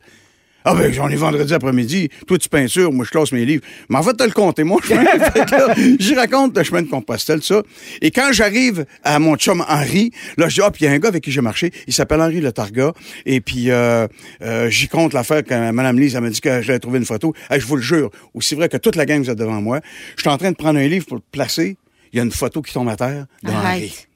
Ah 0.63 0.75
ben, 0.75 0.91
j'en 0.93 1.09
ai 1.09 1.15
vendredi 1.15 1.53
après-midi. 1.53 2.09
Toi, 2.27 2.37
tu 2.37 2.47
peintures, 2.47 2.91
moi, 2.91 3.05
je 3.05 3.11
classe 3.11 3.31
mes 3.31 3.45
livres. 3.45 3.63
Mais 3.89 3.97
en 3.97 4.03
fait, 4.03 4.13
te 4.13 4.23
le 4.23 4.31
compter, 4.31 4.63
mon 4.63 4.79
chemin. 4.79 5.05
J'y 5.99 6.13
raconte 6.15 6.55
le 6.55 6.63
chemin 6.63 6.83
de 6.83 6.87
Compostelle, 6.87 7.41
ça. 7.41 7.63
Et 8.01 8.11
quand 8.11 8.31
j'arrive 8.31 8.85
à 9.03 9.17
mon 9.19 9.35
chum 9.35 9.63
Henri, 9.67 10.11
là, 10.37 10.49
je 10.49 10.55
dis, 10.55 10.61
ah, 10.63 10.69
puis 10.69 10.85
il 10.85 10.87
y 10.87 10.91
a 10.91 10.93
un 10.93 10.99
gars 10.99 11.09
avec 11.09 11.23
qui 11.23 11.31
j'ai 11.31 11.41
marché. 11.41 11.71
Il 11.87 11.93
s'appelle 11.93 12.21
Henri 12.21 12.41
Le 12.41 12.51
Targa. 12.51 12.93
Et 13.25 13.41
puis, 13.41 13.71
euh, 13.71 14.07
euh, 14.43 14.69
j'y 14.69 14.87
compte 14.87 15.13
l'affaire 15.13 15.43
quand 15.47 15.73
Mme 15.73 15.99
Lise, 15.99 16.15
elle 16.15 16.21
m'a 16.21 16.29
dit 16.29 16.41
que 16.41 16.61
j'allais 16.61 16.79
trouver 16.79 16.99
une 16.99 17.05
photo. 17.05 17.33
Hey, 17.49 17.59
je 17.59 17.65
vous 17.65 17.77
le 17.77 17.81
jure, 17.81 18.11
aussi 18.33 18.53
vrai 18.55 18.69
que 18.69 18.77
toute 18.77 18.95
la 18.95 19.05
gang 19.05 19.21
vous 19.21 19.29
êtes 19.29 19.37
devant 19.37 19.61
moi. 19.61 19.79
Je 20.15 20.21
suis 20.21 20.29
en 20.29 20.37
train 20.37 20.51
de 20.51 20.55
prendre 20.55 20.79
un 20.79 20.87
livre 20.87 21.05
pour 21.05 21.17
le 21.17 21.23
placer. 21.31 21.77
Il 22.13 22.17
y 22.17 22.19
a 22.19 22.23
une 22.23 22.31
photo 22.31 22.61
qui 22.61 22.73
tombe 22.73 22.89
à 22.89 22.95
terre 22.95 23.25
de 23.43 23.51
Henri. 23.51 24.07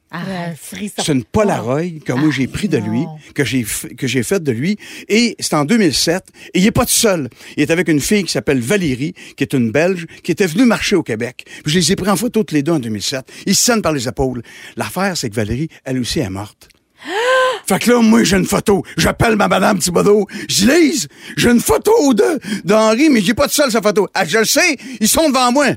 Frisson. 0.57 1.03
C'est 1.03 1.11
une 1.11 1.23
Polaroid 1.25 1.81
que 2.05 2.13
moi 2.13 2.29
j'ai 2.31 2.47
pris 2.47 2.69
de 2.69 2.77
lui, 2.77 3.01
non. 3.01 3.17
que 3.33 3.43
j'ai 3.43 3.63
f- 3.63 3.93
que 3.95 4.07
j'ai 4.07 4.23
faite 4.23 4.43
de 4.43 4.51
lui, 4.51 4.77
et 5.09 5.35
c'est 5.39 5.55
en 5.55 5.65
2007. 5.65 6.23
Et 6.53 6.59
il 6.59 6.65
est 6.65 6.71
pas 6.71 6.85
tout 6.85 6.91
seul. 6.93 7.29
Il 7.57 7.63
est 7.63 7.71
avec 7.71 7.89
une 7.89 7.99
fille 7.99 8.23
qui 8.23 8.31
s'appelle 8.31 8.59
Valérie, 8.61 9.13
qui 9.35 9.43
est 9.43 9.53
une 9.53 9.71
Belge, 9.71 10.05
qui 10.23 10.31
était 10.31 10.47
venue 10.47 10.65
marcher 10.65 10.95
au 10.95 11.03
Québec. 11.03 11.43
Puis 11.63 11.73
je 11.73 11.79
les 11.79 11.91
ai 11.91 11.95
pris 11.95 12.09
en 12.09 12.15
photo 12.15 12.43
tous 12.43 12.53
les 12.53 12.63
deux 12.63 12.71
en 12.71 12.79
2007. 12.79 13.25
Ils 13.45 13.55
se 13.55 13.65
tiennent 13.65 13.81
par 13.81 13.91
les 13.91 14.07
épaules. 14.07 14.41
L'affaire, 14.77 15.17
c'est 15.17 15.29
que 15.29 15.35
Valérie, 15.35 15.67
elle 15.83 15.99
aussi 15.99 16.19
est 16.19 16.29
morte. 16.29 16.69
Fait 17.67 17.79
que 17.79 17.91
là, 17.91 17.99
moi, 18.01 18.23
j'ai 18.23 18.37
une 18.37 18.45
photo. 18.45 18.83
J'appelle 18.95 19.35
ma 19.35 19.47
madame 19.47 19.79
Thibodeau. 19.79 20.27
Je 20.47 20.67
Lise, 20.67 21.07
j'ai 21.35 21.49
une 21.49 21.59
photo 21.59 22.13
de 22.13 22.39
d'Henri, 22.63 23.09
mais 23.09 23.21
j'ai 23.21 23.33
pas 23.33 23.47
tout 23.47 23.55
seul 23.55 23.71
sa 23.71 23.81
photo. 23.81 24.07
Ah, 24.13 24.23
je 24.23 24.37
le 24.37 24.45
sais, 24.45 24.77
ils 25.01 25.07
sont 25.09 25.27
devant 25.29 25.51
moi. 25.51 25.67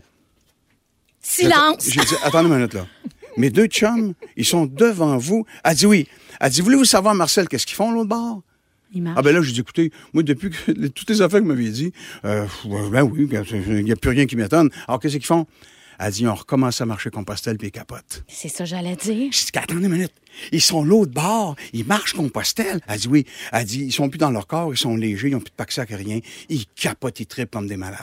Silence. 1.20 1.84
J'ai 1.88 2.00
dit, 2.00 2.14
attendez 2.22 2.48
une 2.48 2.54
minute, 2.56 2.74
là. 2.74 2.86
Mes 3.38 3.50
deux 3.50 3.66
chums, 3.66 4.14
ils 4.36 4.44
sont 4.44 4.66
devant 4.66 5.16
vous. 5.16 5.46
Elle 5.64 5.74
dit 5.76 5.86
oui. 5.86 6.08
Elle 6.40 6.50
dit, 6.50 6.60
voulez-vous 6.60 6.84
savoir, 6.84 7.14
Marcel, 7.14 7.48
qu'est-ce 7.48 7.66
qu'ils 7.66 7.76
font, 7.76 7.90
l'autre 7.92 8.08
bord? 8.08 8.42
Ah 9.16 9.22
ben 9.22 9.34
là, 9.34 9.42
j'ai 9.42 9.52
dit, 9.52 9.60
écoutez, 9.60 9.92
moi, 10.14 10.22
depuis 10.22 10.50
que 10.50 10.70
les- 10.72 10.88
toutes 10.90 11.10
les 11.10 11.20
affaires 11.20 11.40
que 11.40 11.44
vous 11.44 11.50
m'aviez 11.50 11.70
dit, 11.70 11.92
euh, 12.24 12.46
ben 12.90 13.02
oui, 13.02 13.28
il 13.30 13.84
n'y 13.84 13.92
a 13.92 13.96
plus 13.96 14.10
rien 14.10 14.24
qui 14.26 14.34
m'étonne. 14.36 14.70
Alors, 14.86 14.98
qu'est-ce 15.00 15.16
qu'ils 15.16 15.26
font? 15.26 15.46
Elle 16.00 16.12
dit, 16.12 16.26
on 16.28 16.34
recommence 16.34 16.80
à 16.80 16.86
marcher 16.86 17.10
Compostelle 17.10 17.58
puis 17.58 17.68
ils 17.68 17.72
capotent. 17.72 18.22
C'est 18.28 18.48
ça, 18.48 18.64
j'allais 18.64 18.94
dire. 18.96 19.32
Je 19.32 19.38
dis, 19.44 19.50
attendez 19.54 19.84
une 19.84 19.88
minute. 19.92 20.12
Ils 20.52 20.60
sont 20.62 20.84
l'autre 20.84 21.12
bord. 21.12 21.56
Ils 21.72 21.84
marchent 21.84 22.12
Compostelle. 22.14 22.80
Elle 22.86 22.98
dit, 23.00 23.08
oui. 23.08 23.26
Elle 23.52 23.64
dit, 23.64 23.84
ils 23.84 23.92
sont 23.92 24.08
plus 24.08 24.18
dans 24.18 24.30
leur 24.30 24.46
corps. 24.46 24.72
Ils 24.72 24.76
sont 24.78 24.96
légers. 24.96 25.26
Ils 25.28 25.32
n'ont 25.32 25.40
plus 25.40 25.50
de 25.50 25.56
paxac, 25.56 25.88
rien. 25.90 26.20
Ils 26.48 26.64
capotent. 26.76 27.18
Ils 27.18 27.26
trippent 27.26 27.50
comme 27.50 27.66
des 27.66 27.76
malades. 27.76 27.98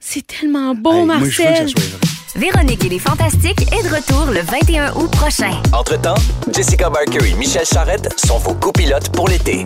C'est 0.00 0.26
tellement 0.26 0.74
beau, 0.74 0.92
Hey, 0.92 1.04
Marcel. 1.04 1.66
Véronique 2.36 2.84
et 2.84 2.88
les 2.88 2.98
Fantastiques 2.98 3.62
est 3.72 3.82
de 3.88 3.94
retour 3.94 4.26
le 4.32 4.40
21 4.40 4.94
août 4.94 5.10
prochain. 5.10 5.50
Entre-temps, 5.72 6.14
Jessica 6.54 6.88
Barker 6.88 7.18
et 7.28 7.34
Michel 7.34 7.64
Charrette 7.66 8.08
sont 8.24 8.38
vos 8.38 8.54
copilotes 8.54 9.08
pour 9.10 9.28
l'été. 9.28 9.64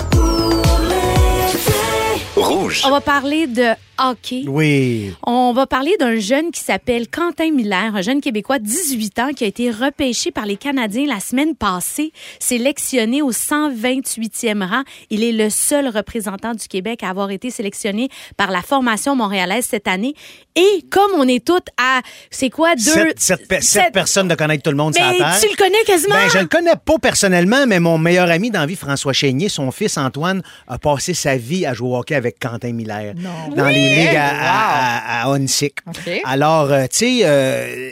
Rouge. 2.36 2.82
On 2.86 2.90
va 2.90 3.00
parler 3.02 3.46
de 3.46 3.68
hockey. 3.98 4.44
Oui. 4.48 5.12
On 5.26 5.52
va 5.52 5.66
parler 5.66 5.94
d'un 6.00 6.18
jeune 6.18 6.50
qui 6.50 6.60
s'appelle 6.62 7.06
Quentin 7.08 7.50
Miller, 7.52 7.94
un 7.94 8.00
jeune 8.00 8.22
Québécois 8.22 8.58
de 8.58 8.64
18 8.64 9.18
ans 9.18 9.28
qui 9.36 9.44
a 9.44 9.46
été 9.46 9.70
repêché 9.70 10.30
par 10.30 10.46
les 10.46 10.56
Canadiens 10.56 11.06
la 11.06 11.20
semaine 11.20 11.54
passée, 11.54 12.10
sélectionné 12.40 13.20
au 13.20 13.32
128e 13.32 14.66
rang. 14.66 14.82
Il 15.10 15.22
est 15.22 15.32
le 15.32 15.50
seul 15.50 15.88
représentant 15.88 16.54
du 16.54 16.66
Québec 16.68 17.02
à 17.02 17.10
avoir 17.10 17.30
été 17.30 17.50
sélectionné 17.50 18.08
par 18.38 18.50
la 18.50 18.62
formation 18.62 19.14
montréalaise 19.14 19.66
cette 19.68 19.86
année. 19.86 20.14
Et 20.56 20.84
comme 20.90 21.10
on 21.18 21.28
est 21.28 21.44
toutes 21.44 21.68
à, 21.78 22.00
c'est 22.30 22.50
quoi, 22.50 22.74
deux... 22.76 22.80
Sept, 22.82 23.20
sept 23.20 23.46
pe- 23.48 23.54
sept 23.60 23.62
sept- 23.84 23.92
personnes 23.92 24.28
de 24.28 24.34
connaître 24.34 24.62
tout 24.62 24.70
le 24.70 24.76
monde 24.76 24.94
sur 24.94 25.04
la 25.04 25.12
Mais 25.12 25.18
terre. 25.18 25.38
tu 25.40 25.48
le 25.48 25.56
connais 25.56 25.84
quasiment? 25.86 26.14
Ben, 26.14 26.30
je 26.32 26.38
le 26.38 26.46
connais 26.46 26.76
pas 26.82 26.98
personnellement, 26.98 27.66
mais 27.66 27.78
mon 27.78 27.98
meilleur 27.98 28.30
ami 28.30 28.50
dans 28.50 28.60
la 28.60 28.66
vie, 28.66 28.76
François 28.76 29.12
Chénier, 29.12 29.50
son 29.50 29.70
fils 29.70 29.98
Antoine, 29.98 30.42
a 30.66 30.78
passé 30.78 31.12
sa 31.14 31.36
vie 31.36 31.66
à 31.66 31.74
jouer 31.74 31.90
au 31.90 31.96
hockey 31.98 32.14
avec 32.14 32.21
Quentin 32.30 32.72
Miller. 32.72 33.14
Dans 33.56 33.68
les 33.68 33.88
ligues 33.88 34.16
à, 34.16 34.28
à, 34.28 35.22
à- 35.22 35.22
à 35.24 35.28
Huntsic. 35.32 35.78
OK. 35.86 36.20
Alors, 36.24 36.70
euh, 36.72 36.82
tu 36.90 36.98
sais, 36.98 37.20
euh, 37.24 37.90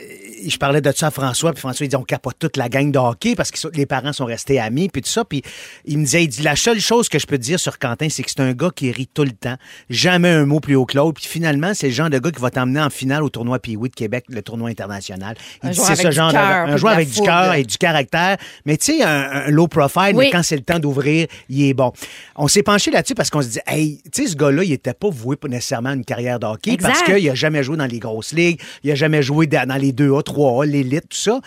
je 0.49 0.57
parlais 0.57 0.81
de 0.81 0.91
ça 0.95 1.07
à 1.07 1.11
François, 1.11 1.51
puis 1.51 1.59
François, 1.59 1.85
il 1.85 1.89
dit 1.89 1.95
on 1.95 2.03
capote 2.03 2.35
toute 2.39 2.57
la 2.57 2.69
gang 2.69 2.91
de 2.91 2.97
hockey 2.99 3.35
parce 3.35 3.51
que 3.51 3.57
les 3.75 3.85
parents 3.85 4.13
sont 4.13 4.25
restés 4.25 4.59
amis, 4.59 4.89
puis 4.89 5.01
tout 5.01 5.09
ça. 5.09 5.25
Puis 5.25 5.41
il 5.85 5.97
me 5.97 6.03
disait, 6.05 6.23
il 6.23 6.27
dit, 6.27 6.41
la 6.41 6.55
seule 6.55 6.79
chose 6.79 7.09
que 7.09 7.19
je 7.19 7.25
peux 7.27 7.37
te 7.37 7.43
dire 7.43 7.59
sur 7.59 7.77
Quentin, 7.79 8.07
c'est 8.09 8.23
que 8.23 8.29
c'est 8.31 8.39
un 8.41 8.53
gars 8.53 8.69
qui 8.75 8.91
rit 8.91 9.07
tout 9.13 9.23
le 9.23 9.31
temps. 9.31 9.55
Jamais 9.89 10.29
un 10.29 10.45
mot 10.45 10.59
plus 10.59 10.75
haut 10.75 10.85
que 10.85 10.97
l'autre. 10.97 11.19
Puis 11.21 11.29
finalement, 11.29 11.73
c'est 11.73 11.87
le 11.87 11.93
genre 11.93 12.09
de 12.09 12.19
gars 12.19 12.31
qui 12.31 12.41
va 12.41 12.49
t'emmener 12.49 12.81
en 12.81 12.89
finale 12.89 13.23
au 13.23 13.29
tournoi 13.29 13.59
Pee-Wee 13.59 13.89
de 13.89 13.95
Québec, 13.95 14.25
le 14.29 14.41
tournoi 14.41 14.69
international. 14.69 15.35
Il 15.63 15.73
c'est 15.75 15.95
ce 15.95 16.11
genre 16.11 16.29
de 16.29 16.33
gars. 16.33 16.61
puis 16.63 16.71
Un 16.71 16.73
de 16.73 16.77
joueur 16.77 16.93
avec 16.93 17.09
du 17.09 17.21
cœur 17.21 17.53
et 17.53 17.63
du 17.63 17.77
caractère. 17.77 18.37
Mais 18.65 18.77
tu 18.77 18.97
sais, 18.97 19.03
un, 19.03 19.09
un 19.47 19.49
low 19.49 19.67
profile, 19.67 20.11
Oui. 20.15 20.25
mais 20.25 20.29
quand 20.31 20.43
c'est 20.43 20.55
le 20.57 20.63
temps 20.63 20.79
d'ouvrir, 20.79 21.27
il 21.49 21.63
est 21.65 21.73
bon. 21.73 21.91
On 22.35 22.47
s'est 22.47 22.63
penché 22.63 22.91
là-dessus 22.91 23.15
parce 23.15 23.29
qu'on 23.29 23.41
se 23.41 23.47
dit, 23.49 23.59
hey, 23.67 24.01
tu 24.11 24.23
sais, 24.23 24.31
ce 24.31 24.35
gars-là, 24.35 24.63
il 24.63 24.71
était 24.71 24.93
pas 24.93 25.09
voué 25.09 25.35
pour 25.35 25.49
nécessairement 25.49 25.89
à 25.89 25.93
une 25.93 26.05
carrière 26.05 26.39
de 26.39 26.45
hockey 26.45 26.71
Exact. 26.73 26.89
parce 26.89 27.03
qu'il 27.03 27.29
a 27.29 27.35
jamais 27.35 27.63
joué 27.63 27.77
dans 27.77 27.85
les 27.85 27.99
grosses 27.99 28.33
ligues, 28.33 28.59
il 28.83 28.91
a 28.91 28.95
jamais 28.95 29.21
joué 29.21 29.47
dans 29.47 29.79
les 29.79 29.91
2A, 29.91 30.23
3A, 30.31 30.65
l'élite, 30.65 31.09
tout 31.09 31.17
ça. 31.17 31.39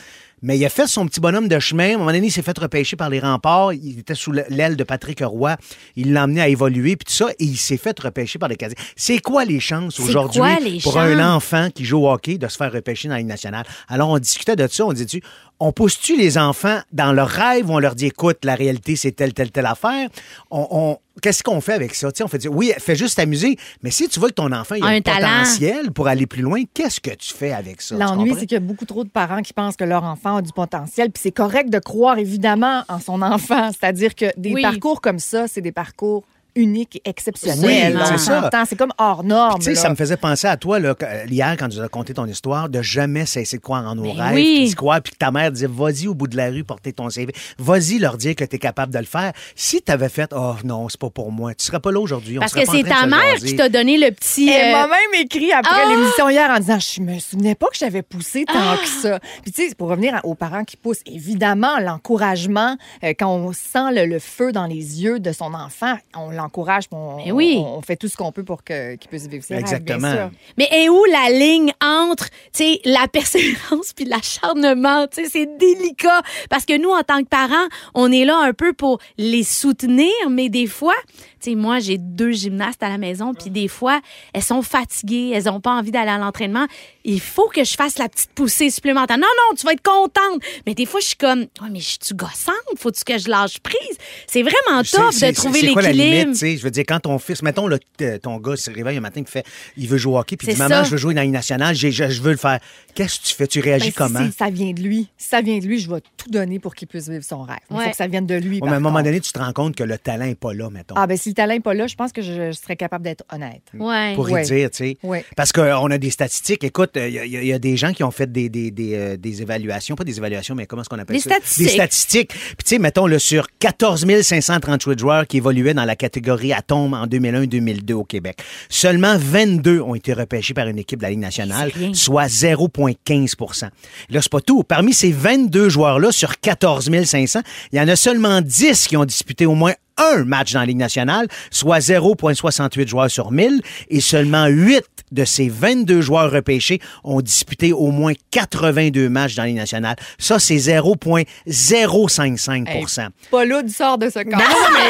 Mais 0.42 0.59
il 0.59 0.64
a 0.66 0.68
fait 0.68 0.87
son 0.87 1.07
petit 1.07 1.20
bonhomme 1.20 1.49
de 1.49 1.59
chemin. 1.59 1.92
À 1.92 1.94
un 1.94 1.99
moment 1.99 2.12
donné, 2.12 2.27
il 2.27 2.31
s'est 2.31 2.42
fait 2.42 2.59
repêcher 2.59 2.97
par 2.97 3.09
les 3.09 3.18
remparts. 3.18 3.73
Il 3.73 3.99
était 3.99 4.14
sous 4.14 4.31
l'aile 4.31 4.77
de 4.77 4.85
Patrick 4.85 5.20
Roy. 5.25 5.57
Il 5.97 6.12
l'a 6.12 6.25
emmené 6.25 6.42
à 6.42 6.49
évoluer, 6.49 6.97
puis 6.97 7.07
tout 7.07 7.14
ça. 7.14 7.31
Et 7.38 7.44
il 7.44 7.57
s'est 7.57 7.79
fait 7.79 7.99
repêcher 7.99 8.38
par 8.38 8.51
les 8.51 8.57
Canadiens. 8.57 8.85
C'est 8.94 9.20
quoi 9.20 9.47
les 9.47 9.59
chances 9.59 9.99
aujourd'hui 9.99 10.81
pour 10.83 10.92
chances? 10.92 11.03
un 11.03 11.35
enfant 11.35 11.70
qui 11.75 11.87
joue 11.87 12.05
au 12.05 12.11
hockey 12.11 12.37
de 12.37 12.47
se 12.47 12.59
faire 12.59 12.70
repêcher 12.70 13.09
dans 13.09 13.14
la 13.14 13.20
Ligue 13.20 13.29
nationale? 13.29 13.64
Alors, 13.88 14.11
on 14.11 14.18
discutait 14.18 14.55
de 14.55 14.66
ça. 14.70 14.85
On 14.85 14.92
dit-tu, 14.92 15.23
on 15.66 15.72
pousse-tu 15.72 16.16
les 16.16 16.37
enfants 16.37 16.81
dans 16.92 17.12
leur 17.12 17.29
rêve 17.29 17.70
ou 17.70 17.74
on 17.74 17.79
leur 17.79 17.94
dit, 17.94 18.07
écoute, 18.07 18.44
la 18.44 18.55
réalité, 18.55 18.96
c'est 18.96 19.12
telle, 19.12 19.33
telle, 19.33 19.50
telle 19.50 19.66
affaire? 19.66 20.09
On, 20.50 20.66
on- 20.70 20.98
Qu'est-ce 21.22 21.44
qu'on 21.44 21.61
fait 21.61 21.74
avec 21.74 21.94
ça? 21.94 22.09
On 22.22 22.27
fait 22.29 22.38
dire, 22.38 22.53
oui, 22.53 22.72
fais 22.79 22.96
juste 22.96 23.16
t'amuser, 23.16 23.57
mais 23.85 23.92
si 23.92 24.09
tu 24.09 24.18
veux 24.18 24.27
que 24.29 24.35
ton 24.35 24.50
enfant 24.50 24.74
il 24.74 24.83
a 24.83 24.87
Un 24.88 24.96
un 24.96 25.00
talent. 25.00 25.29
potentiel 25.38 25.92
pour 25.92 26.09
aller 26.09 26.27
plus 26.27 26.42
loin, 26.42 26.62
qu'est-ce 26.74 27.00
que 27.00 27.12
tu 27.14 27.33
fais 27.33 27.53
avec 27.53 27.83
ça? 27.83 27.94
L'ennui, 27.94 28.33
c'est 28.35 28.46
qu'il 28.46 28.57
y 28.57 28.57
a 28.57 28.61
beaucoup 28.61 28.85
trop 28.85 29.05
de 29.05 29.09
parents 29.09 29.40
qui 29.40 29.53
pensent 29.53 29.77
que 29.77 29.85
leur 29.85 30.03
enfant 30.03 30.37
a 30.38 30.42
du 30.42 30.53
potentiel. 30.53 31.12
Puis 31.12 31.20
c'est 31.22 31.31
correct 31.33 31.70
de 31.70 31.79
croire 31.79 32.18
évidemment 32.18 32.83
en 32.88 32.98
son 32.98 33.22
enfant. 33.35 33.70
C'est-à-dire 33.70 34.16
que 34.16 34.27
des 34.37 34.53
Oui. 34.55 34.62
parcours 34.62 35.00
comme 35.00 35.20
ça, 35.20 35.46
c'est 35.46 35.61
des 35.61 35.70
parcours 35.72 36.24
uniques 36.57 36.97
et 37.05 37.09
exceptionnels. 37.09 37.97
Oui, 37.97 38.01
On 38.03 38.07
c'est 38.07 38.19
ça. 38.19 38.43
s'entend, 38.43 38.64
C'est 38.64 38.77
comme 38.77 38.93
hors 38.99 39.25
norme. 39.25 39.59
Tu 39.59 39.64
sais, 39.67 39.75
ça 39.75 39.88
me 39.90 39.95
faisait 39.97 40.17
penser 40.17 40.47
à 40.47 40.57
toi, 40.57 40.79
là, 40.79 40.95
euh, 41.03 41.25
hier, 41.29 41.57
quand 41.59 41.69
tu 41.69 41.79
nous 41.79 41.83
as 41.83 41.88
conté 41.88 42.14
ton 42.14 42.27
histoire, 42.27 42.69
de 42.69 42.81
jamais 42.83 43.27
cesser 43.27 43.57
de 43.57 43.62
croire 43.62 43.85
en 43.87 43.95
nos 43.95 44.03
Mais 44.03 44.12
rêves, 44.12 44.35
oui. 44.35 44.64
d'y 44.69 44.75
croire, 44.75 45.01
puis 45.03 45.12
que 45.12 45.19
ta 45.19 45.31
mère 45.31 45.51
disait, 45.53 45.69
vas-y 45.69 46.07
au 46.09 46.14
bout 46.14 46.29
de 46.29 46.37
la 46.37 46.49
rue, 46.51 46.64
porter 46.64 46.93
ton 46.93 47.11
CV. 47.11 47.33
Vas-y 47.59 47.99
leur 47.99 48.17
dire 48.17 48.35
que 48.37 48.45
tu 48.45 48.57
es 48.57 48.59
capable 48.59 48.93
de 48.93 48.99
le 48.99 49.05
faire. 49.05 49.33
Si 49.57 49.83
tu 49.83 49.90
avais 49.93 50.09
fait, 50.09 50.31
oh 50.35 50.55
non, 50.64 50.88
c'est 50.88 51.01
pas 51.01 51.11
pour 51.11 51.33
moi, 51.33 51.55
tu 51.55 51.64
serais 51.64 51.81
pas 51.81 51.90
là 51.93 52.01
aujourd'hui. 52.01 52.38
Parce 52.38 52.53
que 52.55 52.64
c'est 52.64 52.83
ta 52.85 53.07
mère 53.07 53.35
qui 53.37 53.57
t'a 53.57 53.69
donné 53.69 53.99
le 53.99 54.11
petit... 54.12 54.49
Elle 54.49 54.75
euh, 54.75 54.79
m'a 54.79 54.87
même 54.87 55.21
écrit 55.23 55.53
après 55.53 55.71
Ah! 55.85 55.88
l'émission 55.88 56.29
hier 56.29 56.51
en 56.51 56.59
disant 56.59 56.79
Je 56.79 57.01
me 57.03 57.19
souvenais 57.19 57.55
pas 57.55 57.67
que 57.67 57.77
j'avais 57.79 58.03
poussé 58.03 58.45
tant 58.45 58.53
Ah! 58.57 58.77
que 58.81 58.88
ça. 58.88 59.19
Puis, 59.43 59.53
tu 59.53 59.69
sais, 59.69 59.75
pour 59.75 59.88
revenir 59.88 60.21
aux 60.25 60.35
parents 60.35 60.64
qui 60.64 60.77
poussent, 60.77 61.03
évidemment, 61.07 61.79
l'encouragement, 61.81 62.77
euh, 63.03 63.12
quand 63.19 63.29
on 63.35 63.53
sent 63.53 63.93
le, 63.93 64.07
le 64.07 64.19
feu 64.19 64.53
dans 64.53 64.67
les 64.67 65.03
yeux 65.03 65.19
de 65.21 65.33
son 65.33 65.53
enfant, 65.55 65.97
on 66.17 66.38
l'encourage, 66.45 66.85
on, 66.93 67.17
Mais 67.25 67.33
oui. 67.33 67.57
on, 67.59 67.79
on 67.79 67.83
fait 67.83 67.97
tout 67.97 68.09
ce 68.09 68.17
qu'on 68.17 68.31
peut 68.33 68.45
pour 68.45 68.63
que- 68.65 68.95
qu'il 68.97 69.09
puisse 69.09 69.27
vivre 69.27 69.45
ses 69.45 69.55
rêves, 69.57 69.65
bien 69.65 69.73
Exactement. 69.97 70.13
sûr. 70.13 70.31
Mais 70.59 70.69
est 70.71 70.89
où 70.89 71.05
la 71.07 71.31
ligne 71.31 71.73
entre, 71.83 72.29
tu 72.53 72.65
sais, 72.65 72.81
la 72.85 73.09
persévérance 73.13 73.93
puis 73.95 74.05
l'acharnement? 74.05 75.07
Tu 75.09 75.25
sais, 75.25 75.31
c'est 75.31 75.59
délicat. 75.59 76.23
Parce 76.51 76.65
que 76.65 76.77
nous, 76.79 76.91
en 76.91 77.03
tant 77.03 77.23
que 77.23 77.29
parents, 77.29 77.67
on 77.95 78.13
est 78.13 78.25
là 78.25 78.39
un 78.39 78.53
peu 78.53 78.73
pour 78.73 78.99
les 79.19 79.43
soutenir, 79.43 80.11
mais 80.31 80.49
des 80.49 80.67
fois, 80.67 80.95
tu 81.41 81.51
sais, 81.51 81.55
moi, 81.57 81.79
j'ai 81.79 81.99
deux 81.99 82.33
gymnastes 82.33 82.83
à 82.83 82.89
la 82.89 82.99
maison, 82.99 83.35
puis 83.35 83.51
des 83.51 83.69
fois, 83.69 84.01
elles 84.33 84.43
sont 84.43 84.63
fatiguées, 84.63 85.33
elles 85.35 85.49
ont 85.49 85.61
pas 85.61 85.73
envie 85.73 85.91
d'aller 85.91 86.11
à 86.11 86.19
l'entraînement. 86.19 86.67
Il 87.05 87.21
faut 87.21 87.49
que 87.49 87.65
je 87.65 87.75
fasse 87.75 87.99
la 87.99 88.09
petite 88.09 88.31
poussée 88.35 88.71
supplémentaire. 88.71 89.19
Non, 89.19 89.27
non, 89.27 89.57
tu 89.57 89.67
vas 89.67 89.73
être 89.73 89.83
contente. 89.83 90.41
Mais 90.67 90.75
des 90.75 90.87
fois, 90.87 91.01
je 91.01 91.07
suis 91.09 91.17
comme, 91.17 91.41
ouais, 91.41 91.69
mais 91.71 91.81
je 91.81 91.97
suis 92.01 92.15
gossante, 92.15 92.55
faut-tu 92.79 93.05
que 93.05 93.19
je 93.19 93.29
lâche 93.29 93.59
prise? 93.61 93.97
C'est 94.27 94.43
vraiment 94.43 94.83
top 94.91 95.13
de 95.15 95.35
trouver 95.35 95.61
l'équilibre. 95.63 96.34
Tu 96.35 96.40
sais? 96.40 96.57
Je 96.57 96.62
veux 96.62 96.70
dire, 96.70 96.85
quand 96.87 97.01
ton 97.01 97.18
fils, 97.18 97.42
mettons, 97.42 97.66
là, 97.66 97.79
t- 97.97 98.18
ton 98.18 98.38
gars 98.38 98.57
se 98.57 98.70
réveille 98.70 98.97
un 98.99 99.01
matin 99.01 99.23
et 99.23 99.31
fait, 99.31 99.44
il 99.77 99.88
veut 99.88 99.97
jouer 99.99 100.14
au 100.14 100.18
hockey, 100.18 100.37
puis 100.37 100.49
il 100.49 100.55
dit, 100.55 100.59
maman, 100.61 100.77
ça. 100.77 100.85
je 100.85 100.90
veux 100.90 100.97
jouer 100.97 101.14
dans 101.14 101.20
la 101.20 101.25
Ligue 101.25 101.33
nationale, 101.33 101.75
j'ai- 101.75 101.90
je, 101.92 102.09
je 102.11 102.23
veux 102.23 102.31
le 102.33 102.37
faire. 102.37 102.59
Qu'est-ce 102.94 103.20
que 103.20 103.27
tu 103.27 103.35
fais? 103.35 103.47
Tu 103.47 103.61
réagis 103.61 103.87
Ben, 103.87 103.90
si 103.90 103.97
comment? 103.97 104.27
c'est- 104.31 104.38
ça 104.38 104.51
vient 104.51 104.73
de 104.73 104.81
lui. 104.83 105.09
Si 105.16 105.29
ça 105.29 105.40
vient 105.40 105.59
de 105.59 105.64
lui, 105.66 105.79
je 105.79 105.90
vais 105.90 106.01
tout 106.16 106.31
donner 106.31 106.59
pour 106.59 106.75
qu'il 106.75 106.88
puisse 106.88 107.09
vivre 107.09 107.25
son 107.25 107.42
rêve. 107.42 107.57
Il 107.70 107.77
Ouais. 107.77 107.85
faut 107.85 107.90
que 107.90 107.97
ça 107.97 108.07
vienne 108.07 108.27
de 108.27 108.35
lui. 108.35 108.61
Ouais, 108.61 108.68
mais 108.68 108.75
à 108.75 108.77
un 108.77 108.81
moment 108.81 109.03
donné, 109.03 109.20
tu 109.20 109.33
te 109.33 109.38
rends 109.38 109.53
compte 109.53 109.75
que 109.77 109.85
le 109.85 109.99
talent 109.99 110.27
n'est 110.27 110.35
pas 110.35 110.53
là, 110.55 110.70
mettons. 110.70 110.94
Ah, 110.97 111.07
ben 111.07 111.16
si 111.16 111.31
le 111.31 111.35
talent 111.35 111.55
n'est 111.55 111.61
pas 111.61 111.75
là, 111.75 111.87
je 111.87 111.94
pense 111.94 112.12
que 112.12 112.23
je, 112.23 112.53
je 112.53 112.53
serais 112.53 112.77
capable 112.77 113.05
d'être 113.05 113.25
honnête. 113.33 113.62
Ouais. 113.79 114.14
pour 114.14 114.29
y 114.29 114.33
Ouais. 114.33 114.42
dire, 114.42 114.70
tu 114.70 114.77
sais. 114.79 114.99
Ouais. 115.03 115.25
Parce 115.37 115.53
qu'on 115.53 115.90
a 115.90 115.99
des 115.99 116.11
statistiques. 116.11 116.62
Écoute, 116.64 116.92
il 116.97 117.09
y, 117.11 117.18
a- 117.18 117.25
y 117.27 117.53
a 117.53 117.59
des 117.59 117.77
gens 117.77 117.92
qui 117.92 118.03
ont 118.05 118.11
fait 118.11 118.31
des, 118.31 118.49
des, 118.49 118.70
des, 118.70 118.94
euh, 118.94 119.16
des 119.16 119.42
évaluations, 119.42 119.94
pas 119.97 120.05
des 120.05 120.18
évaluations, 120.18 120.55
mais 120.55 120.66
comment 120.66 120.83
est-ce 120.83 120.88
qu'on 120.88 120.99
appelle 120.99 121.16
Des 121.16 121.23
ça? 121.23 121.31
statistiques. 121.31 121.66
Des 121.66 121.73
statistiques. 121.73 122.29
Puis, 122.29 122.57
tu 122.64 122.68
sais, 122.70 122.79
mettons, 122.79 123.07
là, 123.07 123.18
sur 123.18 123.47
14 123.59 124.05
538 124.23 124.99
joueurs 124.99 125.27
qui 125.27 125.37
évoluaient 125.38 125.75
dans 125.75 125.85
la 125.85 125.97
catégorie 125.97 126.24
Atome 126.31 126.95
en 126.95 127.07
2001-2002 127.07 127.93
au 127.93 128.05
Québec, 128.05 128.39
seulement 128.69 129.17
22 129.19 129.81
ont 129.81 129.95
été 129.95 130.13
repêchés 130.13 130.55
par 130.55 130.69
une 130.69 130.79
équipe 130.79 130.99
de 130.99 131.05
la 131.05 131.11
Ligue 131.11 131.21
nationale, 131.21 131.73
soit 131.93 132.27
0,15% 132.27 133.69
Là, 134.11 134.21
c'est 134.21 134.31
pas 134.31 134.41
tout. 134.41 134.63
Parmi 134.63 134.93
ces 134.93 135.13
22 135.13 135.69
joueurs-là, 135.69 136.13
sur 136.13 136.39
14 136.41 136.91
500, 137.05 137.41
il 137.73 137.79
y 137.79 137.81
en 137.81 137.89
a 137.89 137.97
seulement 137.97 138.41
10 138.41 138.87
qui 138.87 138.97
ont 138.97 139.05
disputé 139.05 139.47
au 139.47 139.55
moins 139.55 139.75
un 139.97 140.25
match 140.25 140.53
dans 140.53 140.61
la 140.61 140.67
Ligue 140.67 140.77
nationale, 140.79 141.29
soit 141.51 141.79
0,68 141.79 142.89
joueurs 142.89 143.11
sur 143.11 143.31
1000, 143.31 143.61
et 143.89 144.01
seulement 144.01 144.47
8 144.47 144.83
de 145.13 145.25
ces 145.25 145.49
22 145.49 146.01
joueurs 146.01 146.31
repêchés 146.31 146.81
ont 147.05 147.21
disputé 147.21 147.73
au 147.73 147.91
moins 147.91 148.13
82 148.31 149.09
matchs 149.09 149.35
dans 149.37 149.43
la 149.45 149.49
Ligue 149.49 149.59
nationale. 149.59 149.97
Ça, 150.19 150.39
c'est 150.39 150.59
0,055 150.59 152.69
Hey, 152.69 152.85
Pas 153.31 153.45
là 153.45 153.63
du 153.63 153.73
sort 153.73 153.99
de 153.99 154.09
ce 154.09 154.19
corps. 154.21 154.33
non, 154.33 154.39
non, 154.39 154.45
mais 154.73 154.81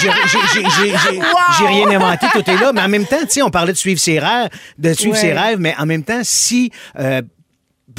j'ai- 0.00 0.10
j'ai 1.58 1.66
rien 1.66 1.88
inventé, 1.90 2.26
tout 2.32 2.48
est 2.50 2.56
là. 2.60 2.72
Mais 2.72 2.80
en 2.82 2.88
même 2.88 3.06
temps, 3.06 3.20
tu 3.22 3.28
sais, 3.30 3.42
on 3.42 3.50
parlait 3.50 3.72
de 3.72 3.78
suivre 3.78 4.00
ses 4.00 4.18
rêves, 4.18 4.48
de 4.78 4.92
suivre 4.92 5.14
Ouais. 5.14 5.20
ses 5.20 5.32
rêves, 5.32 5.58
mais 5.58 5.74
en 5.78 5.86
même 5.86 6.04
temps, 6.04 6.20
si 6.22 6.70
euh, 6.98 7.22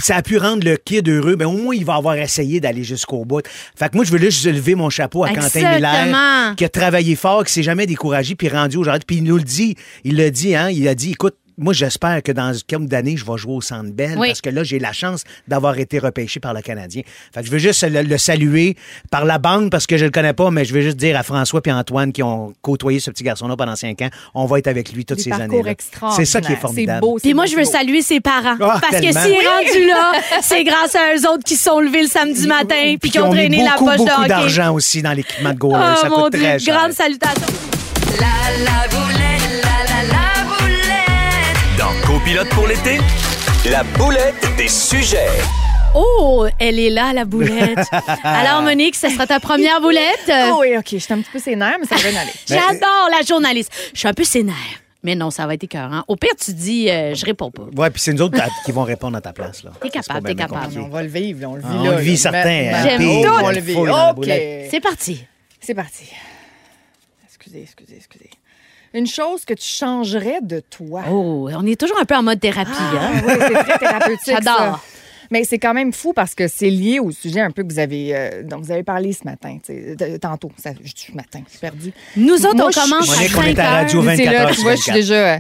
ça 0.01 0.17
a 0.17 0.21
pu 0.21 0.37
rendre 0.37 0.65
le 0.65 0.77
kid 0.77 1.07
heureux, 1.07 1.35
ben 1.35 1.45
au 1.45 1.57
moins 1.57 1.75
il 1.75 1.85
va 1.85 1.95
avoir 1.95 2.15
essayé 2.15 2.59
d'aller 2.59 2.83
jusqu'au 2.83 3.25
bout. 3.25 3.45
Fait 3.75 3.89
que 3.89 3.95
moi, 3.95 4.05
je 4.05 4.11
veux 4.11 4.19
juste 4.19 4.45
lever 4.45 4.75
mon 4.75 4.89
chapeau 4.89 5.23
à 5.23 5.29
Quentin. 5.29 5.75
Miller, 5.75 6.55
qui 6.55 6.65
a 6.65 6.69
travaillé 6.69 7.15
fort, 7.15 7.43
qui 7.43 7.53
s'est 7.53 7.63
jamais 7.63 7.85
découragé, 7.85 8.35
puis 8.35 8.49
rendu 8.49 8.77
aujourd'hui. 8.77 9.03
Puis 9.05 9.17
il 9.17 9.23
nous 9.23 9.37
le 9.37 9.43
dit, 9.43 9.75
il 10.03 10.17
l'a 10.17 10.29
dit, 10.29 10.55
hein, 10.55 10.69
il 10.69 10.87
a 10.87 10.95
dit, 10.95 11.11
écoute, 11.11 11.35
moi, 11.57 11.73
j'espère 11.73 12.21
que 12.23 12.31
dans 12.31 12.51
quelques 12.67 12.85
d'années, 12.87 13.15
je 13.17 13.25
vais 13.25 13.37
jouer 13.37 13.53
au 13.53 13.61
Centre 13.61 13.91
Bell 13.91 14.15
Oui. 14.17 14.27
parce 14.29 14.41
que 14.41 14.49
là, 14.49 14.63
j'ai 14.63 14.79
la 14.79 14.91
chance 14.93 15.23
d'avoir 15.47 15.77
été 15.77 15.99
repêché 15.99 16.39
par 16.39 16.53
le 16.53 16.61
Canadien. 16.61 17.03
Fait 17.33 17.41
que 17.41 17.45
je 17.47 17.51
veux 17.51 17.57
juste 17.59 17.83
le, 17.83 18.01
le 18.01 18.17
saluer 18.17 18.75
par 19.11 19.25
la 19.25 19.37
bande 19.37 19.69
parce 19.69 19.85
que 19.87 19.97
je 19.97 20.05
le 20.05 20.11
connais 20.11 20.33
pas, 20.33 20.49
mais 20.51 20.65
je 20.65 20.73
veux 20.73 20.81
juste 20.81 20.97
dire 20.97 21.17
à 21.17 21.23
François 21.23 21.61
et 21.65 21.71
Antoine 21.71 22.11
qui 22.11 22.23
ont 22.23 22.53
côtoyé 22.61 22.99
ce 22.99 23.11
petit 23.11 23.23
garçon-là 23.23 23.55
pendant 23.55 23.75
cinq 23.75 24.01
ans, 24.01 24.09
on 24.33 24.45
va 24.45 24.59
être 24.59 24.67
avec 24.67 24.91
lui 24.93 25.05
toutes 25.05 25.17
Des 25.17 25.23
ces 25.23 25.31
années-là. 25.31 25.73
C'est 26.15 26.25
ça 26.25 26.41
qui 26.41 26.51
est 26.51 26.55
C'est 26.55 26.61
formidable. 26.61 27.01
beau. 27.01 27.17
Puis 27.19 27.29
c'est 27.29 27.33
moi, 27.33 27.45
beau, 27.45 27.51
je 27.51 27.55
veux 27.57 27.63
beau. 27.63 27.71
saluer 27.71 28.01
ses 28.01 28.19
parents. 28.19 28.55
Ah, 28.59 28.79
parce 28.81 29.01
tellement. 29.01 29.13
que 29.13 29.19
s'il 29.27 29.33
est 29.33 29.47
rendu 29.47 29.87
là, 29.87 30.11
c'est 30.41 30.63
grâce 30.63 30.95
à 30.95 31.15
eux 31.15 31.29
autres 31.31 31.43
qui 31.43 31.55
sont 31.55 31.79
levés 31.79 32.01
le 32.03 32.07
samedi 32.07 32.47
matin 32.47 32.95
puis 33.01 33.09
qui 33.11 33.19
ont 33.19 33.29
mis 33.29 33.35
traîné 33.37 33.63
la 33.63 33.71
beaucoup, 33.73 33.85
poche 33.85 33.93
de 33.95 33.97
beaucoup 34.05 34.19
hockey. 34.19 34.27
d'argent 34.29 34.73
aussi 34.73 35.01
dans 35.01 35.13
l'équipement 35.13 35.53
de 35.53 35.57
goaler. 35.57 35.93
Oh 35.93 36.01
ça 36.01 36.09
mon 36.09 36.15
coûte 36.23 36.33
Dieu, 36.33 36.41
très 36.41 36.59
cher. 36.59 36.75
grande 36.75 36.91
salutation. 36.93 37.47
La 38.19 38.63
la 38.63 38.87
boulette, 38.89 39.19
la 39.19 39.32
Copilote 42.23 42.49
pour 42.51 42.67
l'été, 42.67 42.99
la 43.69 43.83
boulette 43.83 44.35
des 44.57 44.69
sujets. 44.69 45.27
Oh, 45.93 46.47
elle 46.57 46.79
est 46.79 46.89
là, 46.89 47.11
la 47.11 47.25
boulette. 47.25 47.79
Alors, 48.23 48.61
Monique, 48.61 48.95
ce 48.95 49.09
sera 49.09 49.27
ta 49.27 49.41
première 49.41 49.81
boulette? 49.81 50.01
Oh 50.53 50.59
oui, 50.61 50.77
OK. 50.77 50.85
Je 50.93 50.97
suis 50.99 51.13
un 51.13 51.17
petit 51.19 51.31
peu 51.33 51.39
sénère, 51.39 51.75
mais 51.81 51.85
ça 51.85 51.95
va 51.95 52.09
bien 52.09 52.21
aller. 52.21 52.31
J'adore 52.47 53.09
la 53.11 53.25
journaliste. 53.27 53.73
Je 53.93 53.99
suis 53.99 54.07
un 54.07 54.13
peu 54.13 54.23
sénère. 54.23 54.55
Mais 55.03 55.15
non, 55.15 55.31
ça 55.31 55.45
va 55.45 55.55
être 55.55 55.65
écœurant. 55.65 56.03
Au 56.07 56.15
pire, 56.15 56.31
tu 56.39 56.53
dis, 56.53 56.89
euh, 56.89 57.13
je 57.13 57.25
réponds 57.25 57.51
pas. 57.51 57.63
Ouais, 57.75 57.89
puis 57.89 58.01
c'est 58.01 58.13
nous 58.13 58.21
autres 58.21 58.39
qui 58.63 58.71
vont 58.71 58.83
répondre 58.83 59.17
à 59.17 59.21
ta 59.21 59.33
place. 59.33 59.61
là. 59.65 59.71
T'es 59.81 59.89
capable, 59.89 60.25
t'es 60.25 60.35
capable. 60.35 60.79
On 60.79 60.87
va 60.87 61.03
le 61.03 61.09
vivre, 61.09 61.41
là, 61.41 61.49
on 61.49 61.55
le 61.55 61.61
vit 61.61 61.67
Ah, 61.69 61.75
on 61.77 61.83
là. 61.83 61.91
le 61.97 62.01
vit 62.01 62.11
là. 62.11 62.17
certain, 62.17 62.43
Mais- 62.45 62.69
hein. 62.73 62.83
J'aime 62.83 63.01
mais- 63.05 63.21
tout. 63.23 63.29
On 63.43 63.49
le 63.49 63.59
vit. 63.59 63.75
OK. 63.75 64.69
C'est 64.71 64.79
parti. 64.81 65.25
C'est 65.59 65.75
parti. 65.75 66.05
Excusez, 67.25 67.63
excusez, 67.63 67.95
excusez. 67.97 68.29
Une 68.93 69.07
chose 69.07 69.43
que 69.45 69.53
tu 69.53 69.67
changerais 69.67 70.39
de 70.41 70.59
toi. 70.59 71.03
Oh, 71.09 71.49
on 71.51 71.65
est 71.65 71.79
toujours 71.79 71.99
un 71.99 72.05
peu 72.05 72.15
en 72.15 72.23
mode 72.23 72.39
thérapie. 72.39 72.71
Ah, 72.77 73.07
hein? 73.07 73.21
oui, 73.25 73.33
c'est 73.39 73.63
très 73.63 73.77
thérapeutique. 73.79 74.19
J'adore. 74.43 74.83
Mais 75.31 75.45
c'est 75.45 75.57
quand 75.57 75.73
même 75.73 75.93
fou 75.93 76.13
parce 76.13 76.35
que 76.35 76.47
c'est 76.47 76.69
lié 76.69 76.99
au 76.99 77.09
sujet 77.09 77.39
un 77.41 77.49
peu 77.49 77.63
que 77.63 77.73
vous 77.73 77.79
avez, 77.79 78.15
euh, 78.15 78.43
dont 78.43 78.59
vous 78.59 78.71
avez 78.71 78.83
parlé 78.83 79.13
ce 79.13 79.23
matin, 79.23 79.57
de- 79.67 80.17
tantôt. 80.17 80.51
Ça, 80.57 80.71
je 80.83 80.93
dis 80.93 81.05
ce 81.07 81.15
matin, 81.15 81.39
je 81.47 81.51
suis 81.51 81.59
perdue. 81.59 81.91
Nous 82.17 82.45
autres, 82.45 82.55
Moi, 82.55 82.67
on 82.69 82.71
commence 82.71 83.09
à 83.09 83.15
Monique, 83.15 83.31
on 83.35 83.41
5 83.41 83.47
est 83.47 83.59
à 83.59 83.81
heures. 83.81 83.87
24 84.01 84.31
là, 84.31 84.41
heures 84.43 84.51
tu 84.51 84.61
vois, 84.61 84.75
je 84.75 84.81
suis 84.81 84.91
24. 84.91 84.95
déjà. 84.95 85.33
euh, 85.35 85.39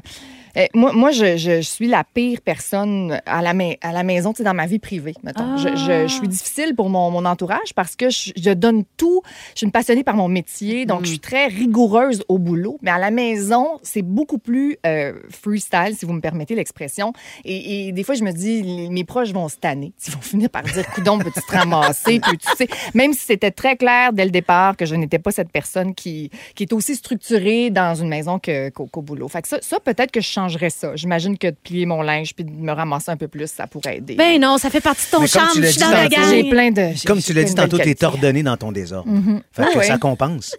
moi, 0.73 0.93
moi 0.93 1.11
je, 1.11 1.37
je- 1.37 1.57
je 1.61 1.67
suis 1.67 1.87
la 1.87 2.03
pire 2.03 2.39
personne 2.43 3.19
à 3.25 3.41
la, 3.41 3.53
mai- 3.53 3.79
à 3.81 3.91
la 3.91 4.03
maison, 4.03 4.33
dans 4.39 4.53
ma 4.53 4.65
vie 4.67 4.79
privée, 4.79 5.15
mettons. 5.23 5.57
Je, 5.57 5.69
je- 5.69 6.07
je 6.07 6.13
suis 6.13 6.27
difficile 6.27 6.75
pour 6.75 6.89
mon, 6.89 7.09
mon 7.11 7.25
entourage 7.25 7.73
parce 7.75 7.95
que 7.95 8.09
je, 8.09 8.53
donne 8.53 8.83
tout. 8.97 9.21
Je 9.53 9.59
suis 9.59 9.65
une 9.65 9.71
passionnée 9.71 10.03
par 10.03 10.15
mon 10.15 10.27
métier, 10.27 10.85
donc 10.85 11.05
je 11.05 11.09
suis 11.09 11.19
très 11.19 11.47
rigoureuse 11.47 12.23
au 12.27 12.37
boulot. 12.37 12.77
Mais 12.81 12.91
à 12.91 12.99
la 12.99 13.09
maison, 13.11 13.79
c'est 13.81 14.01
beaucoup 14.03 14.37
plus 14.37 14.77
euh, 14.85 15.13
freestyle, 15.29 15.95
si 15.97 16.05
vous 16.05 16.13
me 16.13 16.21
permettez 16.21 16.55
l'expression. 16.55 17.13
Et, 17.45 17.87
et 17.87 17.91
des 17.91 18.03
fois, 18.03 18.15
je 18.15 18.23
me 18.23 18.31
dis, 18.31 18.61
les- 18.61 18.89
mes 18.89 19.03
proches 19.03 19.31
vont 19.31 19.49
se 19.49 19.57
tanner. 19.57 19.93
Ils 20.07 20.13
vont 20.13 20.21
finir 20.21 20.49
par 20.49 20.63
dire, 20.63 20.85
coudon, 20.93 21.17
peux-tu 21.19 21.41
te 21.41 21.51
ramasser? 21.57 22.19
Tu 22.43 22.49
sais, 22.57 22.67
même 22.93 23.13
si 23.13 23.21
c'était 23.25 23.51
très 23.51 23.75
clair 23.77 24.11
dès 24.13 24.25
le 24.25 24.31
départ 24.31 24.75
que 24.75 24.85
je 24.85 24.95
n'étais 24.95 25.19
pas 25.19 25.31
cette 25.31 25.51
personne 25.51 25.93
qui, 25.95 26.29
qui 26.55 26.63
est 26.63 26.73
aussi 26.73 26.95
structurée 26.95 27.69
dans 27.69 27.95
une 27.95 28.07
maison 28.09 28.39
qu'au 28.39 29.01
boulot. 29.01 29.27
Fait 29.27 29.41
que 29.41 29.47
ça, 29.47 29.57
ça 29.61 29.79
peut-être 29.79 30.11
que 30.11 30.19
je 30.21 30.27
changerais 30.49 30.69
ça. 30.69 30.95
J'imagine 30.95 31.37
que 31.37 31.47
de 31.47 31.55
plier 31.63 31.85
mon 31.85 32.01
linge 32.01 32.33
puis 32.35 32.43
de 32.45 32.51
me 32.51 32.71
ramasser 32.71 33.11
un 33.11 33.17
peu 33.17 33.27
plus, 33.27 33.47
ça 33.47 33.67
pourrait 33.67 33.97
aider. 33.97 34.15
Ben 34.15 34.39
non, 34.39 34.57
ça 34.57 34.69
fait 34.69 34.81
partie 34.81 35.05
de 35.05 35.11
ton 35.11 35.21
Mais 35.21 35.27
comme 35.29 35.41
charme. 35.41 35.51
tu 35.53 35.57
Je 35.57 35.61
l'as 35.63 35.67
suis 35.71 35.77
dit 35.79 35.83
dans 35.83 35.91
la 35.91 36.03
tantôt, 36.09 36.21
gang. 36.21 36.29
j'ai 36.31 36.49
plein 36.49 36.71
de. 36.71 36.95
j'ai- 36.95 37.05
Comme 37.07 37.17
j'ai 37.19 37.23
tu 37.25 37.33
l'as 37.33 37.41
plein 37.41 37.49
dit 37.49 37.55
de 37.55 37.61
tantôt, 37.61 37.77
belles 37.77 37.85
t'es 37.85 37.95
qualités. 37.95 38.05
ordonné 38.05 38.43
dans 38.43 38.57
ton 38.57 38.71
désordre. 38.71 39.09
Fait 39.51 39.63
que 39.63 39.79
Ah 39.79 39.83
ça 39.83 39.97
compense. 39.97 40.55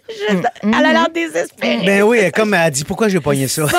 Elle 0.63 0.73
a 0.73 0.91
l'air 0.93 1.09
désespérée. 1.13 1.85
Ben 1.85 2.03
oui, 2.03 2.31
comme 2.33 2.53
elle 2.53 2.59
a 2.61 2.71
dit, 2.71 2.83
pourquoi 2.83 3.07
j'ai 3.09 3.19
pogné 3.19 3.47
ça? 3.47 3.65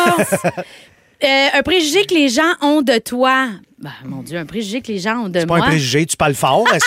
Euh, 1.25 1.47
un 1.55 1.63
préjugé 1.63 2.05
que 2.05 2.13
les 2.13 2.29
gens 2.29 2.43
ont 2.61 2.83
de 2.83 2.99
toi. 2.99 3.49
Ben, 3.79 3.91
mon 4.07 4.23
Dieu, 4.23 4.39
un 4.39 4.47
préjugé 4.47 4.81
que 4.81 4.91
les 4.91 4.99
gens 4.99 5.25
ont 5.25 5.29
de 5.29 5.41
C'est 5.41 5.47
pas 5.47 5.57
moi. 5.59 5.67
un 5.67 5.69
préjugé, 5.69 6.07
tu 6.07 6.17
parles 6.17 6.33
fort. 6.35 6.65
Et 6.75 6.79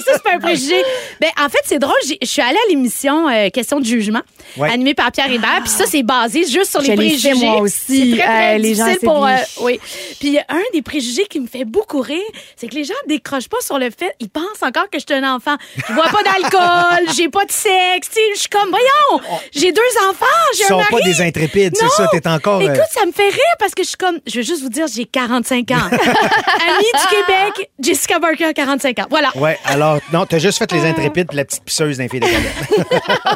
ça, 0.00 0.12
c'est 0.14 0.22
pas 0.22 0.32
un 0.34 0.38
préjugé. 0.38 0.82
Ben, 1.20 1.28
en 1.38 1.50
fait, 1.50 1.58
c'est 1.66 1.78
drôle. 1.78 1.92
j'ai- 2.06 2.16
Je 2.22 2.26
suis 2.26 2.40
allée 2.40 2.56
à 2.56 2.68
l'émission 2.70 3.28
euh, 3.28 3.50
Question 3.50 3.78
de 3.80 3.84
jugement, 3.84 4.22
Ouais. 4.56 4.70
animée 4.70 4.94
par 4.94 5.12
Pierre 5.12 5.30
Hébert. 5.30 5.60
Puis 5.62 5.68
ça, 5.70 5.84
c'est 5.86 6.02
basé 6.02 6.46
juste 6.46 6.70
sur 6.70 6.80
Je 6.80 6.92
les 6.92 6.96
préjugés. 6.96 7.34
moi 7.34 7.60
aussi. 7.60 8.12
Très, 8.16 8.24
très 8.26 8.54
Euh, 8.54 8.58
les 8.58 8.74
gens 8.74 8.86
difficile 8.86 9.06
pour. 9.06 9.26
s'éblouissent. 9.28 9.58
oui. 9.60 9.80
Puis 10.18 10.38
un 10.48 10.62
des 10.72 10.80
préjugés 10.80 11.26
qui 11.28 11.40
me 11.40 11.46
fait 11.46 11.66
beaucoup 11.66 12.00
rire, 12.00 12.22
c'est 12.56 12.66
que 12.68 12.74
les 12.74 12.84
gens 12.84 12.94
décrochent 13.06 13.50
pas 13.50 13.60
sur 13.60 13.78
le 13.78 13.90
fait. 13.90 14.14
Ils 14.20 14.30
pensent 14.30 14.62
encore 14.62 14.88
que 14.90 14.98
je 14.98 15.04
suis 15.06 15.14
un 15.14 15.30
enfant. 15.34 15.56
Je 15.88 15.92
bois 15.92 16.08
pas 16.08 16.22
d'alcool, 16.22 17.04
j'ai 17.14 17.28
pas 17.28 17.44
de 17.44 17.52
sexe. 17.52 18.08
Je 18.34 18.40
suis 18.40 18.48
comme, 18.48 18.70
voyons, 18.70 19.20
j'ai 19.52 19.72
deux 19.72 19.82
enfants, 20.08 20.24
j'ai 20.56 20.62
Ils 20.62 20.64
un 20.64 20.68
sont 20.68 20.76
mari. 20.78 20.88
pas 20.90 21.00
des 21.02 21.20
intrépides, 21.20 21.76
c'est 21.76 21.88
ça, 21.90 22.08
t'es 22.10 22.26
encore. 22.26 22.60
euh, 22.62 22.72
Écoute, 22.72 22.88
ça 22.92 23.04
me 23.04 23.12
fait 23.12 23.28
rire 23.28 23.56
parce 23.58 23.74
que 23.74 23.82
je 23.82 23.88
suis 23.88 23.96
comme. 23.98 24.18
Je 24.26 24.36
veux 24.36 24.42
juste 24.42 24.62
vous 24.62 24.69
dire, 24.70 24.86
j'ai 24.86 25.04
45 25.04 25.70
ans. 25.70 25.74
Amie 25.90 26.84
du 26.94 27.06
Québec, 27.08 27.70
Jessica 27.80 28.18
Barker 28.18 28.46
a 28.46 28.52
45 28.52 28.98
ans. 29.00 29.06
Voilà. 29.10 29.30
Ouais, 29.36 29.58
alors, 29.64 29.98
non, 30.12 30.26
t'as 30.26 30.38
juste 30.38 30.58
fait 30.58 30.70
les 30.72 30.84
intrépides 30.84 31.28
puis 31.28 31.36
la 31.36 31.44
petite 31.44 31.64
pisseuse 31.64 31.98
d'un 31.98 32.08
fille. 32.08 32.20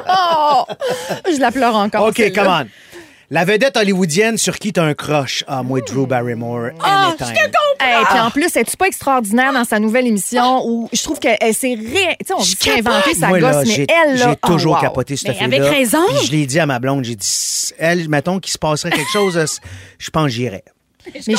Oh! 0.09 0.65
Je 1.27 1.41
la 1.41 1.51
pleure 1.51 1.75
encore. 1.75 2.07
OK, 2.07 2.33
come 2.35 2.47
on. 2.47 2.67
La 3.31 3.45
vedette 3.45 3.77
hollywoodienne 3.77 4.37
sur 4.37 4.59
qui 4.59 4.73
t'as 4.73 4.85
un 4.85 4.95
crush? 4.95 5.45
Ah, 5.49 5.63
moi, 5.63 5.81
Drew 5.81 6.07
Barrymore. 6.07 6.71
Ah, 6.81 7.09
anytime. 7.09 7.35
Hey, 7.81 8.05
puis 8.09 8.21
en 8.21 8.31
plus, 8.31 8.55
es-tu 8.57 8.77
pas 8.77 8.87
extraordinaire 8.87 9.53
dans 9.53 9.65
sa 9.65 9.81
nouvelle 9.81 10.07
émission 10.07 10.63
où 10.67 10.89
je 10.93 11.03
trouve 11.03 11.19
qu'elle 11.19 11.55
s'est 11.55 11.75
ré... 11.75 12.17
Tu 12.21 12.27
sais, 12.27 12.35
on 12.35 12.43
dit 12.43 12.57
qu'elle 12.57 12.87
a 12.87 12.91
inventé 12.91 13.15
sa 13.15 13.29
Moi, 13.29 13.41
là, 13.41 13.53
gosse, 13.53 13.67
mais 13.67 13.75
j'ai 13.75 13.87
elle, 13.91 14.19
là... 14.19 14.25
j'ai 14.29 14.39
oh, 14.43 14.47
toujours 14.47 14.75
wow. 14.75 14.81
capoté 14.81 15.17
cette 15.17 15.29
Mais 15.29 15.35
fille-là. 15.35 15.57
avec 15.57 15.69
raison. 15.69 16.07
Puis 16.09 16.27
je 16.27 16.33
l'ai 16.33 16.47
dit 16.47 16.61
à 16.61 16.67
ma 16.67 16.79
blonde, 16.79 17.05
j'ai 17.05 17.17
dit, 17.17 17.73
elle, 17.79 18.09
mettons 18.09 18.39
qu'il 18.39 18.53
se 18.53 18.59
passerait 18.59 18.91
quelque 18.91 19.11
chose, 19.13 19.37
euh, 19.37 19.47
je 19.99 20.11
pense 20.11 20.27
que 20.27 20.33
j'irais. 20.33 20.65
Mais 21.07 21.21
je- 21.27 21.37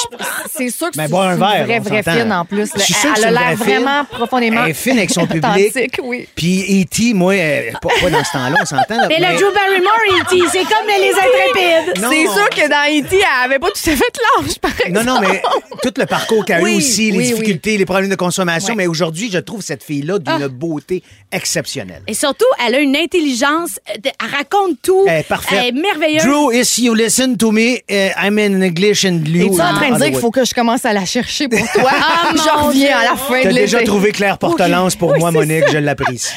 c'est 0.57 0.69
sûr 0.69 0.91
que 0.91 0.97
Mais 0.97 1.03
c'est 1.03 1.09
bois 1.09 1.25
un 1.27 1.31
une 1.33 1.37
vraie, 1.39 1.79
vraie 1.79 2.03
fine 2.03 2.31
en 2.31 2.45
plus. 2.45 2.69
Je 2.75 2.81
suis 2.81 2.93
sûr 2.93 3.13
que 3.13 3.17
Elle 3.17 3.21
c'est 3.21 3.25
a 3.25 3.29
une 3.29 3.33
l'air 3.35 3.55
vraie 3.55 3.65
fine. 3.65 3.75
vraiment 3.83 4.05
profondément 4.05 4.63
Elle 4.65 4.71
est 4.71 4.73
fine 4.73 4.97
avec 4.97 5.09
son 5.11 5.27
public. 5.27 5.73
oui. 6.03 6.27
Puis 6.35 6.81
E.T., 6.83 7.13
moi, 7.13 7.33
euh, 7.33 7.71
pas, 7.81 7.89
pas 8.01 8.09
dans 8.09 8.23
ce 8.23 8.31
temps-là, 8.33 8.57
on 8.61 8.65
s'entend. 8.65 8.95
là, 8.97 9.07
Mais 9.09 9.17
mais- 9.19 9.33
le 9.33 9.39
Drew 9.39 9.53
Barrymore, 9.53 10.21
E.T., 10.21 10.39
c'est 10.51 10.63
comme 10.63 10.87
les 10.87 11.11
intrépides. 11.11 11.93
C'est 12.09 12.33
sûr 12.33 12.49
que 12.49 12.69
dans 12.69 13.05
E.T., 13.05 13.15
elle 13.17 13.45
avait 13.45 13.59
pas 13.59 13.67
tout 13.67 13.89
à 13.89 13.95
fait 13.95 14.13
l'âge, 14.39 14.59
par 14.59 14.71
exemple. 14.85 15.05
Non, 15.05 15.15
non, 15.15 15.21
mais 15.21 15.41
tout 15.83 15.93
le 15.97 16.05
parcours 16.05 16.45
qu'elle 16.45 16.63
a 16.65 16.69
eu 16.69 16.77
aussi, 16.77 17.11
les 17.11 17.17
oui, 17.17 17.27
difficultés, 17.31 17.77
les 17.77 17.85
problèmes 17.85 18.09
de 18.09 18.15
consommation. 18.15 18.75
Mais 18.75 18.87
aujourd'hui, 18.87 19.29
je 19.31 19.39
trouve 19.39 19.61
cette 19.61 19.83
fille-là 19.83 20.19
d'une 20.19 20.43
Ah. 20.43 20.47
beauté 20.47 21.03
exceptionnelle. 21.31 22.01
Et 22.07 22.13
surtout, 22.13 22.45
elle 22.65 22.75
a 22.75 22.79
une 22.79 22.95
intelligence. 22.95 23.79
euh, 23.89 23.93
Elle 24.05 24.29
raconte 24.31 24.77
tout. 24.81 25.03
Elle 25.07 25.19
est 25.21 25.23
parfaite. 25.23 25.59
Elle 25.61 25.67
est 25.77 25.81
merveilleuse. 25.81 26.23
Drew, 26.23 26.51
if 26.53 26.77
you 26.77 26.93
listen 26.93 27.37
to 27.37 27.51
me, 27.51 27.77
uh, 27.89 28.09
I'm 28.21 28.37
in 28.39 28.61
English 28.61 29.05
and 29.05 29.21
you. 29.25 29.54
Es-tu 29.55 29.61
en 29.61 29.73
train 29.75 29.91
de 29.91 29.95
dire 29.97 30.05
qu'il 30.11 30.19
faut 30.19 30.31
que 30.31 30.45
je 30.45 30.53
commence 30.53 30.85
à 30.85 30.93
la 30.93 31.05
chercher 31.05 31.47
pour 31.47 31.59
toi? 31.73 31.91
je 32.33 32.65
reviens 32.65 32.97
à 32.97 33.03
la 33.03 33.15
fin 33.15 33.41
T'as 33.43 33.49
de 33.49 33.55
déjà 33.55 33.81
trouvé 33.83 34.11
Claire 34.11 34.37
Portelance 34.37 34.95
pour 34.95 35.11
Oui, 35.11 35.19
moi, 35.19 35.31
Monique, 35.31 35.65
ça. 35.65 35.71
je 35.73 35.77
l'apprécie. 35.77 36.33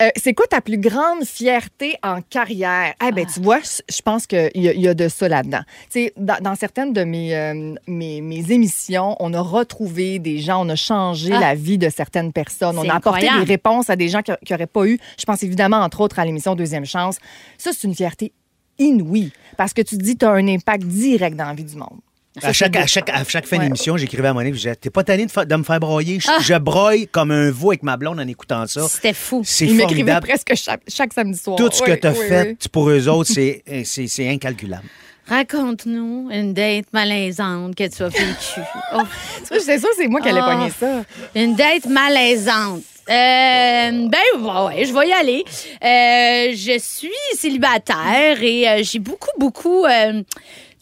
Euh, 0.00 0.10
c'est 0.16 0.32
quoi 0.32 0.46
ta 0.46 0.60
plus 0.60 0.78
grande 0.78 1.24
fierté 1.24 1.96
en 2.04 2.20
carrière? 2.20 2.94
Eh 3.04 3.10
ben, 3.10 3.26
tu 3.26 3.40
vois, 3.40 3.58
je 3.64 4.00
pense 4.00 4.28
qu'il 4.28 4.48
y, 4.54 4.60
y 4.68 4.86
a 4.86 4.94
de 4.94 5.08
ça 5.08 5.28
là-dedans. 5.28 5.62
Tu 5.90 6.04
sais, 6.04 6.12
dans, 6.16 6.36
dans 6.40 6.54
certaines 6.54 6.92
de 6.92 7.02
mes, 7.02 7.34
euh, 7.34 7.74
mes, 7.88 8.20
mes 8.20 8.52
émissions, 8.52 9.16
on 9.18 9.34
a 9.34 9.40
retrouvé 9.40 10.20
des 10.20 10.38
gens, 10.38 10.64
on 10.64 10.68
a 10.68 10.76
changé 10.76 11.32
Ah. 11.34 11.40
la 11.40 11.54
vie 11.56 11.78
de 11.78 11.88
certaines 11.90 12.32
personnes. 12.32 12.78
On 12.78 12.88
a 12.88 12.94
apporté 12.94 13.22
incroyable. 13.26 13.44
des 13.44 13.52
réponses 13.54 13.90
à 13.90 13.96
des 13.96 14.08
gens 14.08 14.22
qui 14.22 14.30
n'auraient 14.52 14.66
pas 14.68 14.86
eu. 14.86 15.00
Je 15.18 15.24
pense 15.24 15.42
évidemment, 15.42 15.78
entre 15.78 16.00
autres, 16.00 16.20
à 16.20 16.24
l'émission 16.24 16.54
Deuxième 16.54 16.86
Chance. 16.86 17.16
Ça, 17.56 17.70
c'est 17.76 17.88
une 17.88 17.94
fierté 17.96 18.32
inouïe 18.78 19.32
parce 19.56 19.72
que 19.72 19.82
tu 19.82 19.98
te 19.98 20.02
dis 20.04 20.16
tu 20.16 20.24
as 20.24 20.30
un 20.30 20.46
impact 20.46 20.84
direct 20.84 21.36
dans 21.36 21.46
la 21.46 21.54
vie 21.54 21.64
du 21.64 21.74
monde. 21.74 21.98
Ça, 22.40 22.48
À 22.48 22.52
chaque, 22.52 22.76
à, 22.76 22.86
chaque, 22.86 23.08
à 23.10 23.24
chaque 23.24 23.46
fin 23.46 23.58
Ouais. 23.58 23.64
d'émission, 23.64 23.96
j'écrivais 23.96 24.28
à 24.28 24.32
Monique, 24.32 24.54
je 24.54 24.58
disais, 24.58 24.76
t'es 24.76 24.90
pas 24.90 25.02
tanné 25.04 25.26
de, 25.26 25.30
fa- 25.30 25.44
de 25.44 25.56
me 25.56 25.62
faire 25.64 25.80
broyer? 25.80 26.18
Ah. 26.28 26.36
Je, 26.40 26.44
je 26.44 26.54
broye 26.58 27.06
comme 27.10 27.30
un 27.30 27.50
veau 27.50 27.70
avec 27.70 27.82
ma 27.82 27.96
blonde 27.96 28.20
en 28.20 28.26
écoutant 28.28 28.66
ça. 28.66 28.82
C'était 28.88 29.12
fou. 29.12 29.42
C'est 29.44 29.66
Il 29.66 29.78
formidable. 29.80 30.26
presque 30.26 30.54
chaque, 30.54 30.82
chaque 30.88 31.12
samedi 31.12 31.38
soir. 31.38 31.56
Tout 31.56 31.70
ce 31.72 31.82
que 31.82 31.90
Oui, 31.92 32.00
tu 32.00 32.06
as 32.06 32.12
oui, 32.12 32.28
fait 32.28 32.48
oui. 32.50 32.68
pour 32.72 32.88
eux 32.90 33.08
autres, 33.08 33.30
c'est 33.32 33.62
c'est- 33.84 34.06
c'est 34.06 34.28
incalculable. 34.28 34.84
Raconte-nous 35.28 36.30
une 36.32 36.54
date 36.54 36.86
malaisante 36.92 37.74
que 37.74 37.86
tu 37.88 38.02
as 38.02 38.08
vécue. 38.08 38.24
Oh, 38.94 39.02
C'est 39.42 39.78
sûr, 39.78 39.88
c'est 39.96 40.08
moi 40.08 40.20
qui 40.20 40.28
allais 40.30 40.40
Ah. 40.42 40.54
pogner 40.54 40.70
ça. 40.78 41.04
une 41.34 41.54
date 41.54 41.86
malaisante. 41.86 42.82
Euh, 43.10 43.10
ben 43.10 44.18
ouais, 44.38 44.66
ouais, 44.76 44.84
je 44.84 44.92
vais 44.92 45.08
y 45.08 45.12
aller. 45.12 45.44
Euh, 45.82 46.54
je 46.54 46.78
suis 46.78 47.10
célibataire 47.36 48.42
et 48.42 48.68
euh, 48.68 48.80
j'ai 48.82 48.98
beaucoup, 48.98 49.30
beaucoup 49.38 49.84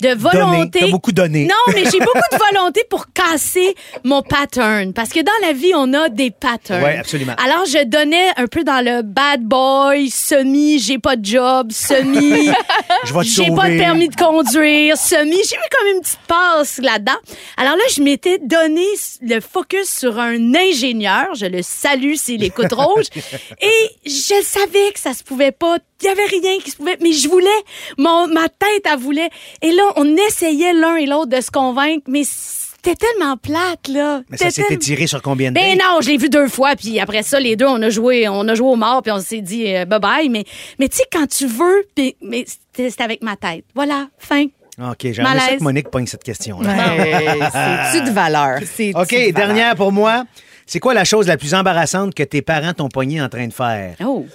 de 0.01 0.09
Donné. 0.09 0.21
volonté. 0.21 0.81
T'as 0.81 0.91
beaucoup 0.91 1.13
donné. 1.13 1.47
Non, 1.47 1.73
mais 1.75 1.85
j'ai 1.91 1.99
beaucoup 2.01 2.19
de 2.33 2.39
volonté 2.53 2.83
pour 2.89 3.07
casser 3.13 3.75
mon 4.05 4.23
pattern. 4.23 4.93
Parce 4.93 5.11
que 5.11 5.21
dans 5.21 5.47
la 5.47 5.53
vie, 5.53 5.73
on 5.75 5.93
a 5.95 6.09
des 6.09 6.31
patterns. 6.31 6.83
Ouais, 6.83 6.99
absolument. 6.99 7.35
Alors, 7.45 7.65
je 7.67 7.85
donnais 7.85 8.31
un 8.37 8.47
peu 8.47 8.65
dans 8.65 8.85
le 8.85 9.03
bad 9.03 9.43
boy, 9.43 10.11
semi, 10.11 10.79
j'ai 10.79 10.99
pas 10.99 11.17
de 11.17 11.25
job, 11.25 11.73
semi, 11.73 12.47
j'ai 13.25 13.51
pas 13.51 13.71
de 13.71 13.79
permis 13.79 14.09
de 14.09 14.17
conduire, 14.17 14.97
semi. 14.97 15.37
J'ai 15.49 15.57
mis 15.57 15.69
comme 15.79 15.89
une 15.95 16.01
petite 16.01 16.21
passe 16.27 16.79
là-dedans. 16.79 17.17
Alors 17.57 17.77
là, 17.77 17.85
je 17.95 18.03
m'étais 18.03 18.39
donné 18.39 18.85
le 19.23 19.41
focus 19.41 19.89
sur 19.89 20.19
un 20.19 20.55
ingénieur. 20.55 21.35
Je 21.35 21.47
le 21.47 21.63
salue 21.63 22.15
s'il 22.15 22.43
écoute 22.43 22.73
rouge. 22.73 23.07
Et 23.61 23.91
je 24.05 24.43
savais 24.43 24.93
que 24.93 25.01
ça 25.01 25.15
se 25.15 25.23
pouvait 25.23 25.53
pas. 25.53 25.79
Il 26.03 26.05
y 26.05 26.09
avait 26.09 26.25
rien 26.25 26.59
qui 26.63 26.71
se 26.71 26.77
pouvait. 26.77 26.97
Mais 27.01 27.13
je 27.13 27.29
voulais. 27.29 27.49
Mon, 27.99 28.27
ma 28.29 28.49
tête, 28.49 28.85
elle 28.85 28.99
voulait. 28.99 29.31
Et 29.63 29.73
là, 29.73 29.83
on 29.97 30.17
essayait 30.17 30.73
l'un 30.75 30.97
et 30.97 31.07
l'autre 31.07 31.31
de 31.31 31.41
se 31.41 31.51
convaincre. 31.51 32.05
Mais 32.09 32.23
c'était 32.25 32.95
tellement 32.95 33.37
plate, 33.37 33.89
là. 33.89 34.21
Mais 34.29 34.37
ça 34.37 34.51
C'était 34.51 34.63
s'était 34.63 34.77
tiré 34.79 35.07
sur 35.07 35.23
combien 35.23 35.51
de 35.51 35.55
ben 35.55 35.77
non, 35.79 36.01
je 36.03 36.09
l'ai 36.11 36.19
vu 36.19 36.29
deux 36.29 36.49
fois, 36.49 36.77
puis 36.77 37.01
après 37.01 37.23
ça, 37.23 37.41
les 37.41 37.57
deux, 37.57 37.67
on 37.67 37.81
a 37.83 37.91
joué, 37.91 38.29
on 38.29 38.47
a 38.47 38.55
joué 38.55 38.69
au 38.69 38.77
mort, 38.77 39.03
puis 39.03 39.11
on 39.11 39.21
s'est 39.21 39.41
dit 39.41 39.75
euh, 39.75 39.85
bye 39.87 39.99
bye. 39.99 40.29
Mais, 40.29 40.45
mais 40.79 40.89
tu 40.89 40.99
sais, 40.99 41.05
quand 41.11 41.27
tu 41.27 41.47
veux, 41.47 41.85
puis, 41.97 42.15
mais 42.21 42.45
c'était 42.47 42.91
c'était 42.91 43.03
avec 43.05 43.23
ma 43.23 43.37
tête. 43.37 43.65
Voilà, 43.75 44.09
fin. 44.19 44.45
OK, 44.79 44.99
j'aimerais 45.11 45.39
ça 45.39 45.57
que 45.57 45.63
Monique 45.63 45.91
pogne 45.91 46.07
cette 46.07 46.23
question-là. 46.23 46.69
Ouais, 46.69 47.39
C'est-tu 47.93 48.05
de 48.05 48.11
valeur? 48.15 48.59
C'est-tu 48.65 48.97
OK, 48.97 49.11
de 49.11 49.17
valeur? 49.17 49.33
dernière 49.33 49.75
pour 49.77 49.91
moi. 49.91 50.25
C'est 50.67 50.81
quoi 50.81 50.93
la 50.95 51.05
chose 51.05 51.29
la 51.29 51.37
plus 51.39 51.55
embarrassante 51.55 52.15
que 52.15 52.23
tes 52.23 52.43
parents 52.43 52.75
t'ont 52.75 52.89
pogné 52.89 53.23
en 53.23 53.29
train 53.31 53.47
de 53.47 53.53
faire? 53.55 53.97
Oh. 54.05 54.27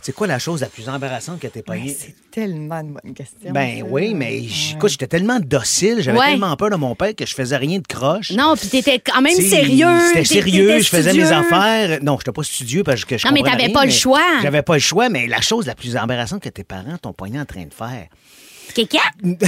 C'est 0.00 0.12
quoi 0.14 0.26
la 0.26 0.38
chose 0.38 0.60
la 0.60 0.68
plus 0.68 0.88
embarrassante 0.88 1.40
que 1.40 1.48
t'es 1.48 1.58
Ouais, 1.68 1.78
pogné? 1.78 1.96
C'est 1.98 2.14
tellement 2.30 2.80
une 2.80 2.94
bonne 2.94 3.14
question. 3.14 3.50
Ben 3.50 3.82
oui, 3.88 4.14
mais 4.14 4.42
écoute, 4.72 4.90
j'étais 4.90 5.06
tellement 5.08 5.40
docile, 5.40 5.96
j'avais 6.00 6.18
Ouais. 6.18 6.26
tellement 6.30 6.56
peur 6.56 6.70
de 6.70 6.76
mon 6.76 6.94
père 6.94 7.14
que 7.16 7.26
je 7.26 7.34
faisais 7.34 7.56
rien 7.56 7.78
de 7.78 7.86
croche. 7.86 8.30
Non, 8.30 8.54
puis 8.56 8.68
t'étais 8.68 9.00
quand 9.00 9.20
même 9.20 9.34
T'sais, 9.34 9.42
sérieux. 9.48 9.86
C'était 10.08 10.22
t'étais- 10.22 10.34
sérieux, 10.34 10.78
je 10.80 10.88
faisais 10.88 11.12
mes 11.12 11.24
studieux. 11.24 11.32
affaires. 11.36 11.98
Non, 12.02 12.16
j'étais 12.18 12.32
pas 12.32 12.42
studieux 12.42 12.84
parce 12.84 13.04
que 13.04 13.18
je 13.18 13.26
Non, 13.26 13.32
mais 13.32 13.40
comprenais 13.40 13.56
t'avais 13.56 13.66
rien, 13.66 13.74
pas 13.74 13.84
le 13.84 13.90
choix. 13.90 14.22
J'avais 14.42 14.62
pas 14.62 14.74
le 14.74 14.80
choix, 14.80 15.08
mais 15.08 15.26
la 15.26 15.40
chose 15.40 15.66
la 15.66 15.74
plus 15.74 15.96
embarrassante 15.96 16.42
que 16.42 16.48
tes 16.48 16.64
parents 16.64 16.96
t'ont 17.00 17.12
pogné 17.12 17.40
en 17.40 17.44
train 17.44 17.64
de 17.64 17.74
faire. 17.74 18.06
Kéké? 18.74 18.98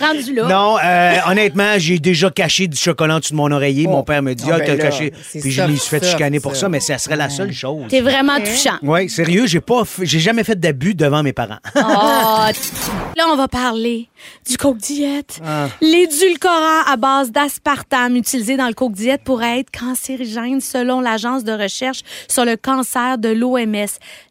Rendu 0.00 0.34
là. 0.34 0.46
Non, 0.48 0.76
euh, 0.82 1.16
honnêtement, 1.30 1.74
j'ai 1.78 1.98
déjà 1.98 2.30
caché 2.30 2.66
du 2.66 2.76
chocolat 2.76 3.16
en 3.16 3.18
dessous 3.18 3.32
de 3.32 3.36
mon 3.36 3.50
oreiller. 3.50 3.86
Mon 3.86 4.02
père 4.02 4.22
me 4.22 4.34
dit, 4.34 4.44
Ah, 4.48 4.54
ah, 4.54 4.58
ben 4.58 4.66
t'as 4.66 4.76
caché. 4.76 5.12
Puis 5.40 5.50
je 5.50 5.62
l'ai 5.62 5.76
soft, 5.76 5.88
fait 6.02 6.04
chicaner 6.10 6.40
pour 6.40 6.56
ça. 6.56 6.68
mais 6.68 6.80
ça 6.80 6.98
serait 6.98 7.16
la 7.16 7.28
seule 7.28 7.52
chose. 7.52 7.84
T'es 7.88 8.00
vraiment 8.00 8.38
touchant. 8.40 8.78
Oui, 8.82 9.08
sérieux, 9.10 9.46
j'ai 9.46 9.60
pas, 9.60 9.82
f- 9.82 10.02
j'ai 10.04 10.20
jamais 10.20 10.44
fait 10.44 10.58
d'abus 10.58 10.94
devant 10.94 11.22
mes 11.22 11.32
parents. 11.32 11.58
Oh, 11.76 11.80
là, 13.16 13.24
on 13.28 13.36
va 13.36 13.48
parler 13.48 14.08
du 14.48 14.56
Coke 14.56 14.78
Diète. 14.78 15.40
Ah. 15.44 15.68
L'édulcorant 15.80 16.82
à 16.86 16.96
base 16.96 17.30
d'aspartame 17.30 18.16
utilisé 18.16 18.56
dans 18.56 18.68
le 18.68 18.74
Coke 18.74 18.92
Diète 18.92 19.22
pourrait 19.24 19.60
être 19.60 19.70
cancérigène 19.70 20.60
selon 20.60 21.00
l'Agence 21.00 21.44
de 21.44 21.52
recherche 21.52 22.00
sur 22.28 22.44
le 22.44 22.56
cancer 22.56 23.18
de 23.18 23.28
l'OMS. 23.28 23.86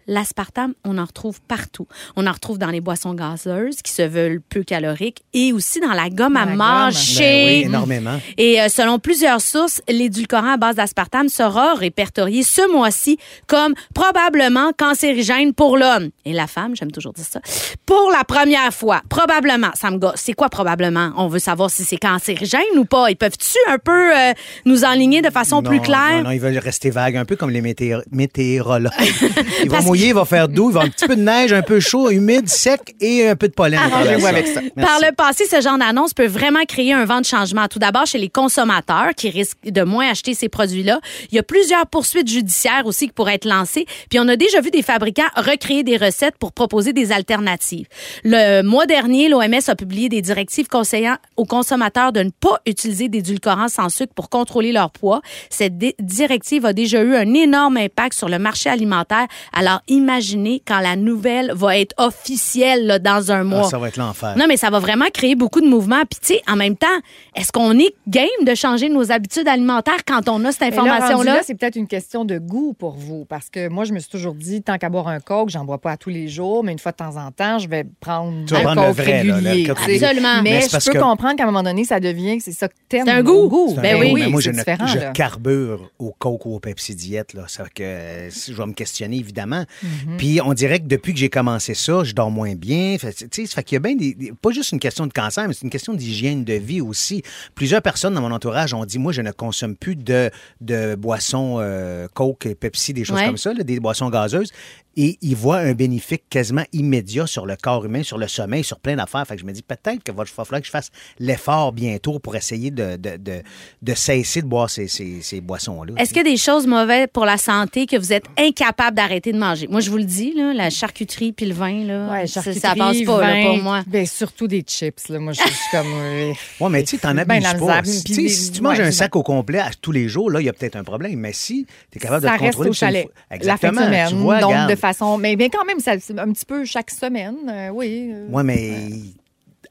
L'aspartame, 0.05 0.73
on 0.83 0.97
en 0.97 1.05
retrouve 1.05 1.39
partout. 1.41 1.87
On 2.17 2.27
en 2.27 2.31
retrouve 2.31 2.57
dans 2.57 2.69
les 2.69 2.81
boissons 2.81 3.13
gazeuses 3.13 3.81
qui 3.81 3.91
se 3.91 4.01
veulent 4.01 4.41
peu 4.41 4.63
caloriques 4.63 5.23
et 5.33 5.53
aussi 5.53 5.79
dans 5.79 5.93
la 5.93 6.09
gomme 6.09 6.35
à 6.35 6.41
la 6.41 6.45
gomme. 6.47 6.57
mâcher. 6.57 7.19
Ben 7.23 7.45
oui, 7.45 7.63
énormément. 7.65 8.19
Et 8.37 8.61
euh, 8.61 8.67
selon 8.67 8.99
plusieurs 8.99 9.39
sources, 9.39 9.81
l'édulcorant 9.87 10.53
à 10.53 10.57
base 10.57 10.75
d'aspartame 10.75 11.29
sera 11.29 11.73
répertorié 11.75 12.43
ce 12.43 12.69
mois-ci 12.69 13.17
comme 13.47 13.75
probablement 13.93 14.71
cancérigène 14.77 15.53
pour 15.53 15.77
l'homme. 15.77 16.09
Et 16.25 16.33
la 16.33 16.47
femme, 16.47 16.75
j'aime 16.75 16.91
toujours 16.91 17.13
dire 17.13 17.25
ça, 17.25 17.39
pour 17.85 18.11
la 18.11 18.25
première 18.25 18.73
fois. 18.73 19.01
Probablement, 19.09 19.71
ça 19.83 19.91
me 19.91 19.97
gosse. 19.97 20.13
C'est 20.15 20.33
quoi 20.33 20.47
probablement? 20.49 21.11
On 21.17 21.27
veut 21.27 21.39
savoir 21.39 21.69
si 21.69 21.83
c'est 21.83 21.97
cancérigène 21.97 22.61
ou 22.77 22.85
pas. 22.85 23.09
Ils 23.09 23.17
peuvent-tu 23.17 23.57
un 23.69 23.77
peu 23.77 24.15
euh, 24.17 24.31
nous 24.65 24.85
enligner 24.85 25.21
de 25.21 25.29
façon 25.29 25.61
Non, 25.61 25.69
plus 25.69 25.81
claire? 25.81 26.17
Non, 26.19 26.23
non, 26.23 26.31
ils 26.31 26.39
veulent 26.39 26.57
rester 26.57 26.89
vagues, 26.89 27.17
un 27.17 27.25
peu 27.25 27.35
comme 27.35 27.49
les 27.49 27.61
météo- 27.61 28.01
météorologues. 28.11 28.91
il 29.63 29.69
va 29.69 29.81
mouiller, 29.81 30.07
il 30.07 30.13
va 30.13 30.23
faire 30.23 30.47
doux, 30.47 30.69
il 30.69 30.73
va 30.73 30.81
un 30.81 30.89
petit 30.89 31.05
peu 31.05 31.17
de 31.17 31.21
neige, 31.21 31.51
un 31.51 31.61
peu 31.63 31.81
chaud, 31.81 32.09
humide, 32.09 32.47
sec 32.47 32.95
et 33.01 33.27
un 33.27 33.35
peu 33.35 33.49
de 33.49 33.53
pollen. 33.53 33.77
Arrangez-vous 33.79 34.21
ça. 34.21 34.29
avec 34.29 34.47
ça. 34.47 34.61
Merci. 34.75 34.91
Par 34.91 34.99
le 35.09 35.13
passé, 35.15 35.45
ce 35.45 35.59
genre 35.59 35.77
d'annonce 35.77 36.13
peut 36.13 36.27
vraiment 36.27 36.63
créer 36.65 36.93
un 36.93 37.03
vent 37.03 37.19
de 37.19 37.25
changement. 37.25 37.67
Tout 37.67 37.79
d'abord, 37.79 38.05
chez 38.05 38.19
les 38.19 38.29
consommateurs 38.29 39.09
qui 39.17 39.29
risquent 39.29 39.57
de 39.69 39.81
moins 39.83 40.09
acheter 40.09 40.33
ces 40.33 40.47
produits-là. 40.47 41.01
Il 41.31 41.35
y 41.35 41.39
a 41.39 41.43
plusieurs 41.43 41.87
poursuites 41.87 42.29
judiciaires 42.29 42.85
aussi 42.85 43.07
qui 43.07 43.13
pourraient 43.13 43.35
être 43.35 43.45
lancées. 43.45 43.85
Puis 44.09 44.17
on 44.19 44.27
a 44.29 44.37
déjà 44.37 44.61
vu 44.61 44.71
des 44.71 44.81
fabricants 44.81 45.23
recréer 45.35 45.83
des 45.83 45.97
recettes 45.97 46.35
pour 46.39 46.53
proposer 46.53 46.93
des 46.93 47.11
alternatives. 47.11 47.87
Le 48.23 48.61
mois 48.61 48.85
dernier, 48.85 49.27
l'OMS 49.27 49.59
a 49.67 49.72
publié 49.75 50.09
des 50.09 50.21
directives 50.21 50.67
conseillant 50.67 51.17
aux 51.37 51.45
consommateurs 51.45 52.11
de 52.11 52.21
ne 52.21 52.29
pas 52.29 52.59
utiliser 52.65 53.09
d'édulcorants 53.09 53.67
sans 53.67 53.89
sucre 53.89 54.13
pour 54.13 54.29
contrôler 54.29 54.71
leur 54.71 54.91
poids. 54.91 55.21
Cette 55.49 55.77
directive 55.99 56.65
a 56.65 56.73
déjà 56.73 57.01
eu 57.01 57.15
un 57.15 57.33
énorme 57.33 57.77
impact 57.77 58.13
sur 58.13 58.29
le 58.29 58.39
marché 58.39 58.69
alimentaire. 58.69 59.27
Alors 59.53 59.81
imaginez 59.87 60.61
quand 60.65 60.79
la 60.79 60.95
nouvelle 60.95 61.51
va 61.53 61.77
être 61.77 61.93
officielle 61.97 62.87
là, 62.87 62.99
dans 62.99 63.31
un 63.31 63.43
mois. 63.43 63.63
Ah, 63.65 63.69
ça 63.69 63.77
va 63.77 63.87
être 63.87 63.97
l'enfer. 63.97 64.35
Non, 64.37 64.45
mais 64.47 64.57
ça 64.57 64.69
va 64.69 64.79
vraiment 64.79 65.05
créer 65.13 65.35
beaucoup 65.35 65.61
de 65.61 65.67
mouvements. 65.67 66.03
Puis, 66.09 66.19
tu 66.19 66.33
sais, 66.33 66.41
en 66.47 66.55
même 66.55 66.75
temps, 66.75 66.87
est-ce 67.35 67.51
qu'on 67.51 67.77
est 67.77 67.93
game 68.07 68.27
de 68.45 68.55
changer 68.55 68.89
nos 68.89 69.11
habitudes 69.11 69.47
alimentaires 69.47 70.03
quand 70.05 70.29
on 70.29 70.43
a 70.45 70.51
cette 70.51 70.73
information-là? 70.73 71.35
là, 71.35 71.41
c'est 71.43 71.55
peut-être 71.55 71.75
une 71.75 71.87
question 71.87 72.25
de 72.25 72.37
goût 72.37 72.73
pour 72.73 72.93
vous. 72.93 73.25
Parce 73.25 73.49
que 73.49 73.69
moi, 73.69 73.83
je 73.85 73.93
me 73.93 73.99
suis 73.99 74.09
toujours 74.09 74.35
dit, 74.35 74.61
tant 74.61 74.77
qu'à 74.77 74.89
boire 74.89 75.07
un 75.07 75.19
coke, 75.19 75.49
j'en 75.49 75.65
bois 75.65 75.79
pas 75.79 75.91
à 75.91 75.97
tous 75.97 76.09
les 76.09 76.27
jours, 76.27 76.63
mais 76.63 76.71
une 76.71 76.79
fois 76.79 76.91
de 76.91 76.97
temps 76.97 77.17
en 77.17 77.31
temps, 77.31 77.59
je 77.59 77.67
vais 77.67 77.85
prendre 77.99 78.45
Tu 78.45 78.55
un 78.55 78.61
prendre 78.61 78.87
le 78.87 78.93
vrai, 78.93 79.23
là, 79.23 79.23
le 79.23 79.33
régulier. 79.33 79.52
Absolument. 79.69 80.41
Mais 80.43 80.61
je 80.61 80.85
peux 80.85 80.93
que- 80.93 80.99
comprendre 81.03 81.35
qu'à 81.35 81.43
un 81.43 81.47
moment 81.47 81.63
donné, 81.63 81.83
ça 81.85 81.99
devient 81.99 82.37
que 82.37 82.43
c'est 82.43 82.51
ça 82.51 82.67
que 82.67 82.73
t'aimes. 82.89 83.03
C'est 83.05 83.11
un 83.11 83.23
goût. 83.23 83.75
Ben 83.81 83.95
goût, 83.97 84.01
oui, 84.13 84.21
mais 84.23 84.29
moi, 84.29 84.41
je, 84.41 84.51
différent, 84.51 84.87
je 84.87 85.11
carbure 85.13 85.89
au 85.99 86.11
coke 86.17 86.45
ou 86.45 86.55
au 86.55 86.59
Pepsi 86.59 86.95
Diète. 86.95 87.33
Là. 87.33 87.45
Ça 87.47 87.65
que 87.73 87.83
je 88.29 88.53
vais 88.53 88.65
me 88.65 88.73
questionner, 88.73 89.17
évidemment. 89.17 89.65
Mhm. 89.81 90.17
Puis 90.17 90.39
on 90.43 90.53
dirait 90.53 90.79
que 90.79 90.87
depuis 90.87 91.13
que 91.13 91.19
j'ai 91.19 91.29
commencé 91.29 91.73
ça, 91.73 92.03
je 92.03 92.13
dors 92.13 92.31
moins 92.31 92.55
bien. 92.55 92.97
Fait, 92.99 93.13
tu 93.13 93.27
sais, 93.31 93.45
ça 93.45 93.55
fait 93.55 93.63
qu'il 93.63 93.75
y 93.75 93.77
a 93.77 93.79
bien 93.79 93.95
des, 93.95 94.13
des- 94.13 94.33
Pas 94.41 94.51
juste 94.51 94.71
une 94.71 94.79
question 94.79 95.07
de 95.07 95.13
cancer, 95.13 95.47
mais 95.47 95.53
c'est 95.53 95.63
une 95.63 95.69
question 95.69 95.93
d'hygiène 95.93 96.43
de 96.43 96.53
vie 96.53 96.81
aussi. 96.81 97.23
Plusieurs 97.55 97.81
personnes 97.81 98.13
dans 98.13 98.21
mon 98.21 98.31
entourage 98.31 98.73
ont 98.73 98.85
dit 98.85 98.99
Moi, 98.99 99.11
je 99.11 99.21
ne 99.21 99.31
consomme 99.31 99.75
plus 99.75 99.95
de, 99.95 100.29
de 100.61 100.95
boissons 100.95 101.57
euh, 101.59 102.07
Coke, 102.13 102.47
Pepsi, 102.59 102.93
des 102.93 103.03
choses 103.05 103.17
Ouais. 103.17 103.25
comme 103.25 103.37
ça, 103.37 103.53
là, 103.53 103.63
des 103.63 103.79
boissons 103.79 104.09
gazeuses. 104.09 104.51
Et 104.95 105.17
ils 105.21 105.35
voient 105.35 105.57
un 105.57 105.73
bénéfice 105.73 106.19
quasiment 106.29 106.63
immédiat 106.71 107.25
sur 107.27 107.45
le 107.45 107.55
corps 107.55 107.83
humain, 107.85 108.03
sur 108.03 108.17
le 108.17 108.27
sommeil, 108.27 108.63
sur 108.63 108.79
plein 108.79 108.95
d'affaires. 108.95 109.25
Fait 109.25 109.35
que 109.35 109.41
je 109.41 109.45
me 109.45 109.51
dis 109.51 109.63
peut-être 109.63 110.03
qu'il 110.03 110.13
va 110.13 110.23
falloir 110.25 110.59
que 110.61 110.65
je 110.67 110.71
fasse 110.71 110.89
l'effort 111.19 111.71
bientôt 111.71 112.19
pour 112.19 112.35
essayer 112.35 112.69
de, 112.71 112.95
de, 112.97 113.17
de, 113.17 113.41
de 113.81 113.93
cesser 113.95 114.41
de 114.41 114.47
boire 114.47 114.69
ces, 114.69 114.87
ces, 114.87 115.21
ces 115.21 115.41
boissons-là. 115.41 115.93
Est-ce 115.97 116.09
qu'il 116.13 116.17
y 116.25 116.27
a 116.27 116.31
des 116.31 116.37
choses 116.37 116.67
mauvaises 116.67 117.07
pour 117.11 117.25
la 117.25 117.37
santé 117.37 117.85
que 117.85 117.97
vous 117.97 118.13
êtes 118.13 118.25
incapable 118.37 118.95
d'arrêter 118.97 119.31
de 119.31 119.37
manger? 119.39 119.67
Moi, 119.67 119.79
je 119.81 119.89
vous 119.89 119.97
le 119.97 120.03
dis, 120.03 120.33
là, 120.35 120.53
la 120.53 120.69
charcuterie 120.69 121.31
puis 121.33 121.45
le 121.47 121.53
vin, 121.53 121.83
là, 121.85 122.09
Ouais, 122.11 122.27
ça, 122.27 122.41
ça 122.41 122.75
passe 122.75 123.01
pas 123.01 123.21
là, 123.35 123.45
pour 123.47 123.57
moi. 123.57 123.83
Ben, 123.87 124.05
surtout 124.05 124.47
des 124.47 124.61
chips. 124.61 125.07
Là. 125.09 125.19
Moi, 125.19 125.33
je 125.33 125.41
je 125.43 125.47
suis 125.47 125.71
comme. 125.71 125.87
euh, 125.93 126.33
Oui, 126.59 126.69
mais 126.71 126.83
tu 126.83 126.91
sais, 126.91 126.97
t'en 126.97 127.13
Ben, 127.13 127.43
abuses 127.43 127.59
pas. 127.59 127.83
Si, 127.83 128.03
des- 128.15 128.29
si 128.29 128.51
tu 128.51 128.61
manges 128.61 128.79
ouais, 128.79 128.85
un 128.85 128.91
sac 128.91 129.15
au 129.15 129.23
complet 129.23 129.59
à 129.59 129.69
tous 129.81 129.91
les 129.91 130.07
jours, 130.07 130.29
là, 130.29 130.39
il 130.41 130.45
y 130.45 130.49
a 130.49 130.53
peut-être 130.53 130.75
un 130.75 130.83
problème. 130.83 131.19
Mais 131.19 131.33
si 131.33 131.65
tu 131.91 131.97
es 131.97 132.01
capable 132.01 132.25
ça 132.25 132.33
de 132.33 132.37
te 132.37 132.43
reste 132.43 132.53
contrôler... 132.57 132.69
au 132.69 132.73
c'est 132.73 132.85
une 132.85 132.91
chalet. 132.91 133.03
fois- 133.03 133.13
La 133.13 133.27
fin 133.27 133.35
de 133.37 133.43
Exactement, 133.43 133.85
semaine. 133.85 134.09
tu 134.09 134.15
vois, 134.15 134.39
donc, 134.39 134.49
regarde. 134.51 134.69
de 134.69 134.75
façon. 134.83 135.17
Mais, 135.17 135.35
mais 135.35 135.49
quand 135.49 135.65
même, 135.65 135.79
ça, 135.79 135.93
c'est 135.99 136.17
un 136.19 136.31
petit 136.31 136.45
peu 136.45 136.65
chaque 136.65 136.91
semaine. 136.91 137.35
euh, 137.49 137.69
oui. 137.69 138.11
euh, 138.13 138.27
Oui, 138.29 138.43
mais 138.43 138.73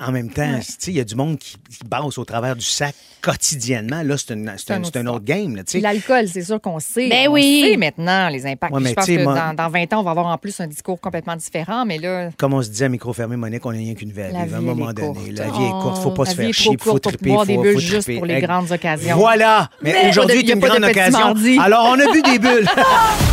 en 0.00 0.10
même 0.10 0.30
temps, 0.30 0.58
tu 0.58 0.62
sais, 0.78 0.90
il 0.90 0.96
y 0.96 1.00
a 1.00 1.04
du 1.04 1.14
monde 1.14 1.38
qui, 1.38 1.54
qui 1.70 1.78
au 2.18 2.24
travers 2.24 2.56
du 2.56 2.64
sac 2.64 2.94
quotidiennement. 3.20 4.02
Là, 4.02 4.16
c'est 4.18 4.34
une- 4.34 4.52
c'est 4.56 4.72
un 4.72 4.76
un, 4.76 4.80
autre 4.80 4.90
c'est 4.92 4.98
un 4.98 5.06
autre 5.06 5.24
game. 5.24 5.54
Là, 5.54 5.62
l'alcool, 5.80 6.26
c'est 6.26 6.42
sûr 6.42 6.60
qu'on 6.60 6.80
sait. 6.80 7.08
Ben 7.08 7.28
on 7.28 7.34
oui. 7.34 7.62
sait 7.70 7.76
maintenant 7.76 8.28
les 8.28 8.44
impacts. 8.46 8.72
Ouais, 8.74 8.80
mais 8.80 8.88
je 8.90 8.94
pense 8.94 9.06
que 9.06 9.22
moi- 9.22 9.34
dans, 9.34 9.54
dans 9.54 9.68
20 9.68 9.92
ans, 9.92 10.00
on 10.00 10.02
va 10.02 10.10
avoir 10.10 10.26
en 10.26 10.38
plus 10.38 10.58
un 10.60 10.66
discours 10.66 11.00
complètement 11.00 11.36
différent. 11.36 11.84
Mais 11.84 11.98
là, 11.98 12.30
Comme 12.36 12.54
on 12.54 12.62
se 12.62 12.68
disait 12.70 12.86
à 12.86 12.88
micro 12.88 13.12
fermé, 13.12 13.36
Monique, 13.36 13.64
on 13.64 13.70
n'a 13.70 13.78
rien 13.78 13.94
qu'une 13.94 14.10
vie 14.10 14.22
à 14.22 14.30
La 14.32 14.42
vivre. 14.44 14.56
À 14.56 14.58
un 14.58 14.62
moment 14.62 14.90
est 14.90 14.94
donné, 14.94 15.06
courte. 15.08 15.28
la 15.38 15.44
vie 15.50 15.64
est 15.64 15.70
courte. 15.70 16.02
faut 16.02 16.10
pas 16.10 16.24
la 16.24 16.30
se 16.30 16.36
faire 16.36 16.52
chier, 16.52 16.76
faut 16.80 16.98
triper, 16.98 17.30
boire 17.30 17.46
des 17.46 17.54
faut, 17.54 17.62
bulles 17.62 17.72
faut 17.74 17.78
juste 17.78 18.02
triper. 18.02 18.18
pour 18.18 18.26
les 18.26 18.40
grandes 18.40 18.72
occasions. 18.72 19.16
Voilà! 19.16 19.70
Mais, 19.82 19.92
Mais 19.92 20.08
aujourd'hui 20.08 20.40
il 20.40 20.46
y 20.46 20.50
est 20.50 20.52
a 20.52 20.56
une 20.56 20.60
grande 20.62 20.84
occasion. 20.84 21.34
Alors, 21.60 21.86
on 21.90 22.00
a 22.00 22.10
bu 22.12 22.22
des 22.22 22.38
bulles. 22.40 22.66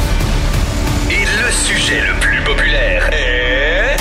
Le 1.49 1.53
sujet 1.55 2.01
le 2.01 2.13
plus 2.19 2.43
populaire 2.43 3.09
est... 3.11 3.97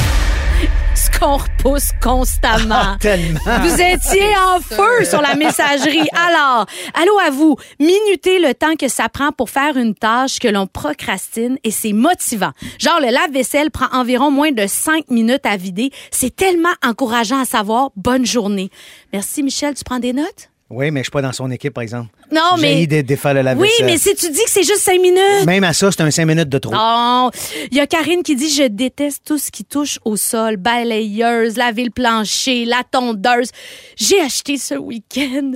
Ce 0.94 1.18
qu'on 1.18 1.38
repousse 1.38 1.92
constamment. 1.98 2.98
Tellement. 3.00 3.40
Vous 3.62 3.80
étiez 3.80 4.36
en 4.36 4.60
feu 4.60 5.06
sur 5.06 5.22
la 5.22 5.34
messagerie. 5.34 6.06
Alors, 6.12 6.66
allô 6.92 7.18
à 7.26 7.30
vous. 7.30 7.56
Minutez 7.80 8.38
le 8.38 8.52
temps 8.52 8.76
que 8.76 8.88
ça 8.88 9.08
prend 9.08 9.32
pour 9.32 9.48
faire 9.48 9.78
une 9.78 9.94
tâche 9.94 10.40
que 10.40 10.48
l'on 10.48 10.66
procrastine 10.66 11.56
et 11.64 11.70
c'est 11.70 11.94
motivant. 11.94 12.52
Genre, 12.78 13.00
le 13.00 13.08
lave-vaisselle 13.10 13.70
prend 13.70 13.88
environ 13.92 14.30
moins 14.30 14.52
de 14.52 14.66
cinq 14.66 15.08
minutes 15.08 15.46
à 15.46 15.56
vider. 15.56 15.90
C'est 16.10 16.36
tellement 16.36 16.74
encourageant 16.84 17.40
à 17.40 17.46
savoir. 17.46 17.92
Bonne 17.96 18.26
journée. 18.26 18.68
Merci, 19.14 19.42
Michel. 19.42 19.72
Tu 19.72 19.84
prends 19.84 20.00
des 20.00 20.12
notes? 20.12 20.50
Oui, 20.70 20.90
mais 20.90 21.00
je 21.00 21.04
suis 21.04 21.10
pas 21.10 21.22
dans 21.22 21.32
son 21.32 21.50
équipe, 21.50 21.72
par 21.72 21.82
exemple. 21.82 22.08
Non, 22.30 22.56
mais. 22.60 22.78
J'ai 22.80 22.86
de 22.86 23.00
défaire 23.00 23.32
le 23.32 23.40
Oui, 23.40 23.44
lave-vaisselle. 23.44 23.86
mais 23.86 23.96
si 23.96 24.14
tu 24.14 24.30
dis 24.30 24.44
que 24.44 24.50
c'est 24.50 24.62
juste 24.64 24.80
cinq 24.80 25.00
minutes. 25.00 25.46
Même 25.46 25.64
à 25.64 25.72
ça, 25.72 25.90
c'est 25.90 26.02
un 26.02 26.10
5 26.10 26.26
minutes 26.26 26.48
de 26.50 26.58
trop. 26.58 26.72
Non. 26.72 27.30
Il 27.70 27.76
y 27.76 27.80
a 27.80 27.86
Karine 27.86 28.22
qui 28.22 28.36
dit 28.36 28.50
Je 28.50 28.64
déteste 28.64 29.22
tout 29.24 29.38
ce 29.38 29.50
qui 29.50 29.64
touche 29.64 29.98
au 30.04 30.16
sol, 30.16 30.56
balayeuse, 30.58 31.56
laver 31.56 31.84
le 31.84 31.90
plancher, 31.90 32.66
la 32.66 32.82
tondeuse. 32.90 33.50
J'ai 33.96 34.20
acheté 34.20 34.58
ce 34.58 34.74
week-end 34.74 35.52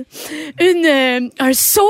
une, 0.59 0.85
euh, 0.85 1.29
un 1.39 1.53
seau 1.53 1.87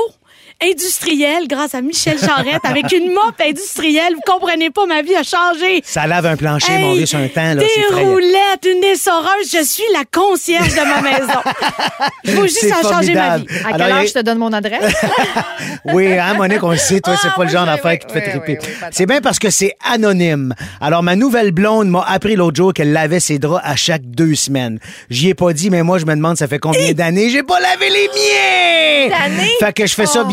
industriel 0.70 1.46
grâce 1.48 1.74
à 1.74 1.82
Michel 1.82 2.18
Charrette 2.18 2.64
avec 2.64 2.90
une 2.92 3.12
mop 3.12 3.34
industrielle. 3.40 4.14
Vous 4.14 4.32
comprenez 4.32 4.70
pas, 4.70 4.86
ma 4.86 5.02
vie 5.02 5.14
a 5.14 5.22
changé. 5.22 5.82
Ça 5.84 6.06
lave 6.06 6.26
un 6.26 6.36
plancher, 6.36 6.72
Hey, 6.72 6.82
mon 6.82 6.94
vieux, 6.94 7.06
sur 7.06 7.18
un 7.18 7.28
temps. 7.28 7.42
Là, 7.42 7.56
des 7.56 7.94
roulettes, 7.94 8.66
une 8.66 8.84
essoreuse. 8.84 9.50
Je 9.52 9.64
suis 9.64 9.84
la 9.92 10.04
concierge 10.10 10.70
de 10.74 10.80
ma 10.80 11.00
maison. 11.10 11.40
Je 12.24 12.30
vous 12.32 12.42
juste 12.46 12.72
a 12.72 12.82
changé 12.82 13.14
ma 13.14 13.38
vie. 13.38 13.46
À 13.64 13.74
Alors, 13.74 13.76
quelle 13.78 13.86
il 13.86 13.88
y 13.88 13.92
a- 13.92 13.96
heure 14.00 14.06
je 14.06 14.12
te 14.12 14.18
donne 14.20 14.38
mon 14.38 14.52
adresse? 14.52 14.94
Oui, 15.86 16.18
hein, 16.18 16.34
Monique, 16.34 16.62
on 16.62 16.70
le 16.70 16.76
sait, 16.78 17.00
toi, 17.00 17.14
c'est 17.20 17.28
Ah, 17.30 17.34
pas 17.36 17.44
le 17.44 17.50
genre 17.50 17.66
d'affaire 17.66 17.92
oui, 17.92 17.98
qui 17.98 18.06
te 18.06 18.12
fait 18.12 18.22
triper. 18.22 18.58
oui, 18.60 18.66
oui, 18.66 18.74
pas 18.80 18.86
c'est 18.90 19.06
bien 19.06 19.20
parce 19.20 19.38
que 19.38 19.50
c'est 19.50 19.74
anonyme. 19.84 20.54
Alors, 20.80 21.02
ma 21.02 21.14
nouvelle 21.14 21.50
blonde 21.52 21.88
m'a 21.90 22.02
appris 22.08 22.36
l'autre 22.36 22.56
jour 22.56 22.72
qu'elle 22.72 22.92
lavait 22.92 23.20
ses 23.20 23.38
draps 23.38 23.62
à 23.64 23.76
chaque 23.76 24.02
deux 24.02 24.34
semaines. 24.34 24.78
J'y 25.10 25.28
ai 25.30 25.34
pas 25.34 25.52
dit, 25.52 25.68
mais 25.70 25.82
moi, 25.82 25.98
je 25.98 26.06
me 26.06 26.14
demande, 26.14 26.36
ça 26.38 26.48
fait 26.48 26.58
combien 26.58 26.92
d'années? 26.92 27.28
J'ai 27.28 27.42
pas 27.42 27.60
lavé 27.60 27.90
les 27.90 28.08
miens? 28.08 29.18
D'années? 29.18 29.50
Fait 29.60 29.72
que 29.72 29.86
je 29.86 29.94
fais 29.94 30.06
ça 30.06 30.22
Oh. 30.24 30.28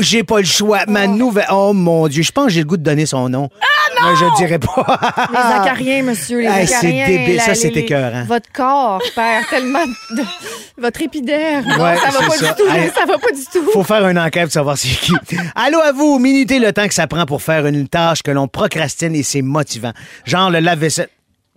J'ai 0.00 0.24
pas 0.24 0.38
le 0.38 0.44
choix. 0.44 0.80
Ma 0.88 1.06
nouvelle. 1.06 1.46
Oh 1.50 1.72
mon 1.72 2.08
Dieu, 2.08 2.22
je 2.22 2.32
pense 2.32 2.46
que 2.46 2.50
j'ai 2.52 2.60
le 2.60 2.66
goût 2.66 2.76
de 2.76 2.82
donner 2.82 3.06
son 3.06 3.28
nom. 3.28 3.48
Ah 3.60 3.64
non! 4.02 4.08
Mais 4.10 4.16
je 4.16 4.24
le 4.24 4.36
dirais 4.36 4.58
pas. 4.58 4.98
Les 5.32 5.54
acariens, 5.60 6.02
monsieur, 6.02 6.40
les 6.40 6.46
Hey, 6.46 6.66
c'est 6.66 6.74
acariens. 6.76 7.06
débile, 7.06 7.40
ça, 7.40 7.54
c'est 7.54 7.70
les- 7.70 7.80
écœurant. 7.80 8.24
Votre 8.24 8.50
corps 8.52 9.00
perd 9.14 9.46
tellement 9.48 9.84
de... 10.10 10.22
Votre 10.78 11.02
épiderme. 11.02 11.64
Non, 11.66 11.82
Ouais, 11.84 11.96
ça 11.96 12.10
va 12.10 12.18
c'est 12.20 12.26
pas 12.26 12.34
ça. 12.34 12.52
du 12.52 12.62
tout. 12.62 12.68
Hey. 12.70 12.90
Ça 12.94 13.06
va 13.06 13.18
pas 13.18 13.32
du 13.32 13.44
tout. 13.52 13.70
Faut 13.72 13.82
faire 13.82 14.06
une 14.08 14.18
enquête 14.18 14.44
pour 14.44 14.52
savoir 14.52 14.76
c'est 14.76 14.88
qui. 14.88 15.12
Allô 15.54 15.78
à 15.80 15.92
vous, 15.92 16.18
minutez 16.18 16.58
le 16.58 16.72
temps 16.72 16.86
que 16.86 16.92
ça 16.94 17.06
prend 17.06 17.24
pour 17.24 17.40
faire 17.42 17.64
une 17.66 17.88
tâche 17.88 18.22
que 18.22 18.30
l'on 18.30 18.46
procrastine 18.48 19.14
et 19.14 19.22
c'est 19.22 19.40
motivant. 19.42 19.92
Genre 20.26 20.50
le 20.50 20.58
lave-vaisselle. 20.60 21.08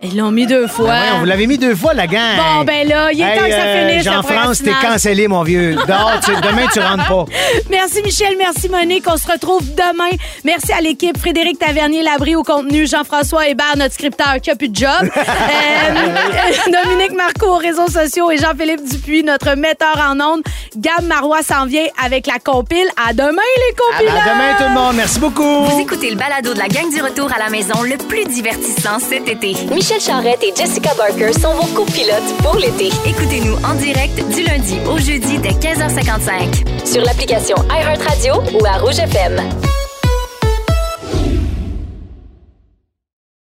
Ils 0.02 0.16
l'ont 0.16 0.30
mis 0.30 0.46
deux 0.46 0.66
fois. 0.66 0.86
Ben 0.86 0.98
voyons, 1.02 1.18
vous 1.18 1.24
l'avez 1.26 1.46
mis 1.46 1.58
deux 1.58 1.74
fois, 1.74 1.92
la 1.92 2.06
gang. 2.06 2.36
Bon, 2.38 2.64
ben 2.64 2.88
là, 2.88 3.12
il 3.12 3.20
est 3.20 3.36
temps 3.36 3.44
que 3.44 3.50
ça 3.50 3.56
euh, 3.58 3.88
finisse, 3.90 4.04
Jean-France, 4.04 4.62
t'es 4.62 4.72
cancellé, 4.80 5.28
mon 5.28 5.42
vieux. 5.42 5.74
Dehors, 5.86 6.18
tu- 6.24 6.30
demain, 6.40 6.66
tu 6.72 6.80
rentres 6.80 7.06
pas. 7.06 7.26
Merci 7.70 8.00
Michel, 8.02 8.34
merci 8.38 8.70
Monique. 8.70 9.04
On 9.06 9.18
se 9.18 9.30
retrouve 9.30 9.62
demain. 9.74 10.08
Merci 10.42 10.72
à 10.72 10.80
l'équipe 10.80 11.18
Frédéric 11.18 11.58
Tavernier-Labrie 11.58 12.34
au 12.34 12.42
contenu, 12.42 12.86
Jean-François 12.86 13.48
Hébert, 13.48 13.76
notre 13.76 13.92
scripteur 13.92 14.36
qui 14.42 14.50
a 14.50 14.56
plus 14.56 14.68
de 14.70 14.76
job, 14.76 14.88
Euh, 15.16 16.72
Dominique 16.84 17.12
Marco 17.12 17.46
aux 17.46 17.58
réseaux 17.58 17.88
sociaux 17.88 18.30
et 18.30 18.38
Jean-Philippe 18.38 18.88
Dupuis, 18.88 19.22
notre 19.22 19.54
metteur 19.54 19.98
en 20.08 20.18
ondes. 20.20 20.42
Gab 20.76 21.04
Marois 21.04 21.42
s'en 21.42 21.66
vient 21.66 21.84
avec 22.02 22.26
la 22.26 22.38
compile. 22.38 22.86
À 23.06 23.12
demain 23.12 23.30
les 23.32 23.76
compiles. 23.76 24.16
À 24.16 24.32
demain, 24.32 24.54
tout 24.56 24.64
le 24.64 24.70
monde. 24.74 24.96
Merci 24.96 25.18
beaucoup. 25.18 25.64
Vous 25.64 25.80
écoutez 25.80 26.08
le 26.10 26.16
balado 26.16 26.54
de 26.54 26.58
la 26.58 26.68
gang 26.68 26.88
du 26.90 27.02
retour 27.02 27.30
à 27.34 27.38
la 27.38 27.50
maison 27.50 27.82
le 27.82 27.96
plus 27.98 28.24
divertissant 28.24 28.98
cet 28.98 29.28
été. 29.28 29.54
Michel 29.90 30.00
Charrette 30.02 30.44
et 30.44 30.54
Jessica 30.54 30.94
Barker 30.94 31.32
sont 31.32 31.52
vos 31.54 31.66
copilotes 31.74 32.36
pour 32.44 32.54
l'été. 32.54 32.90
Écoutez-nous 33.04 33.56
en 33.64 33.74
direct 33.74 34.22
du 34.32 34.44
lundi 34.44 34.78
au 34.88 34.98
jeudi 34.98 35.38
dès 35.38 35.50
15h55. 35.50 36.86
Sur 36.86 37.02
l'application 37.02 37.56
iHeartRadio 37.68 38.34
ou 38.54 38.64
à 38.66 38.78
Rouge 38.78 39.00
FM. 39.00 39.40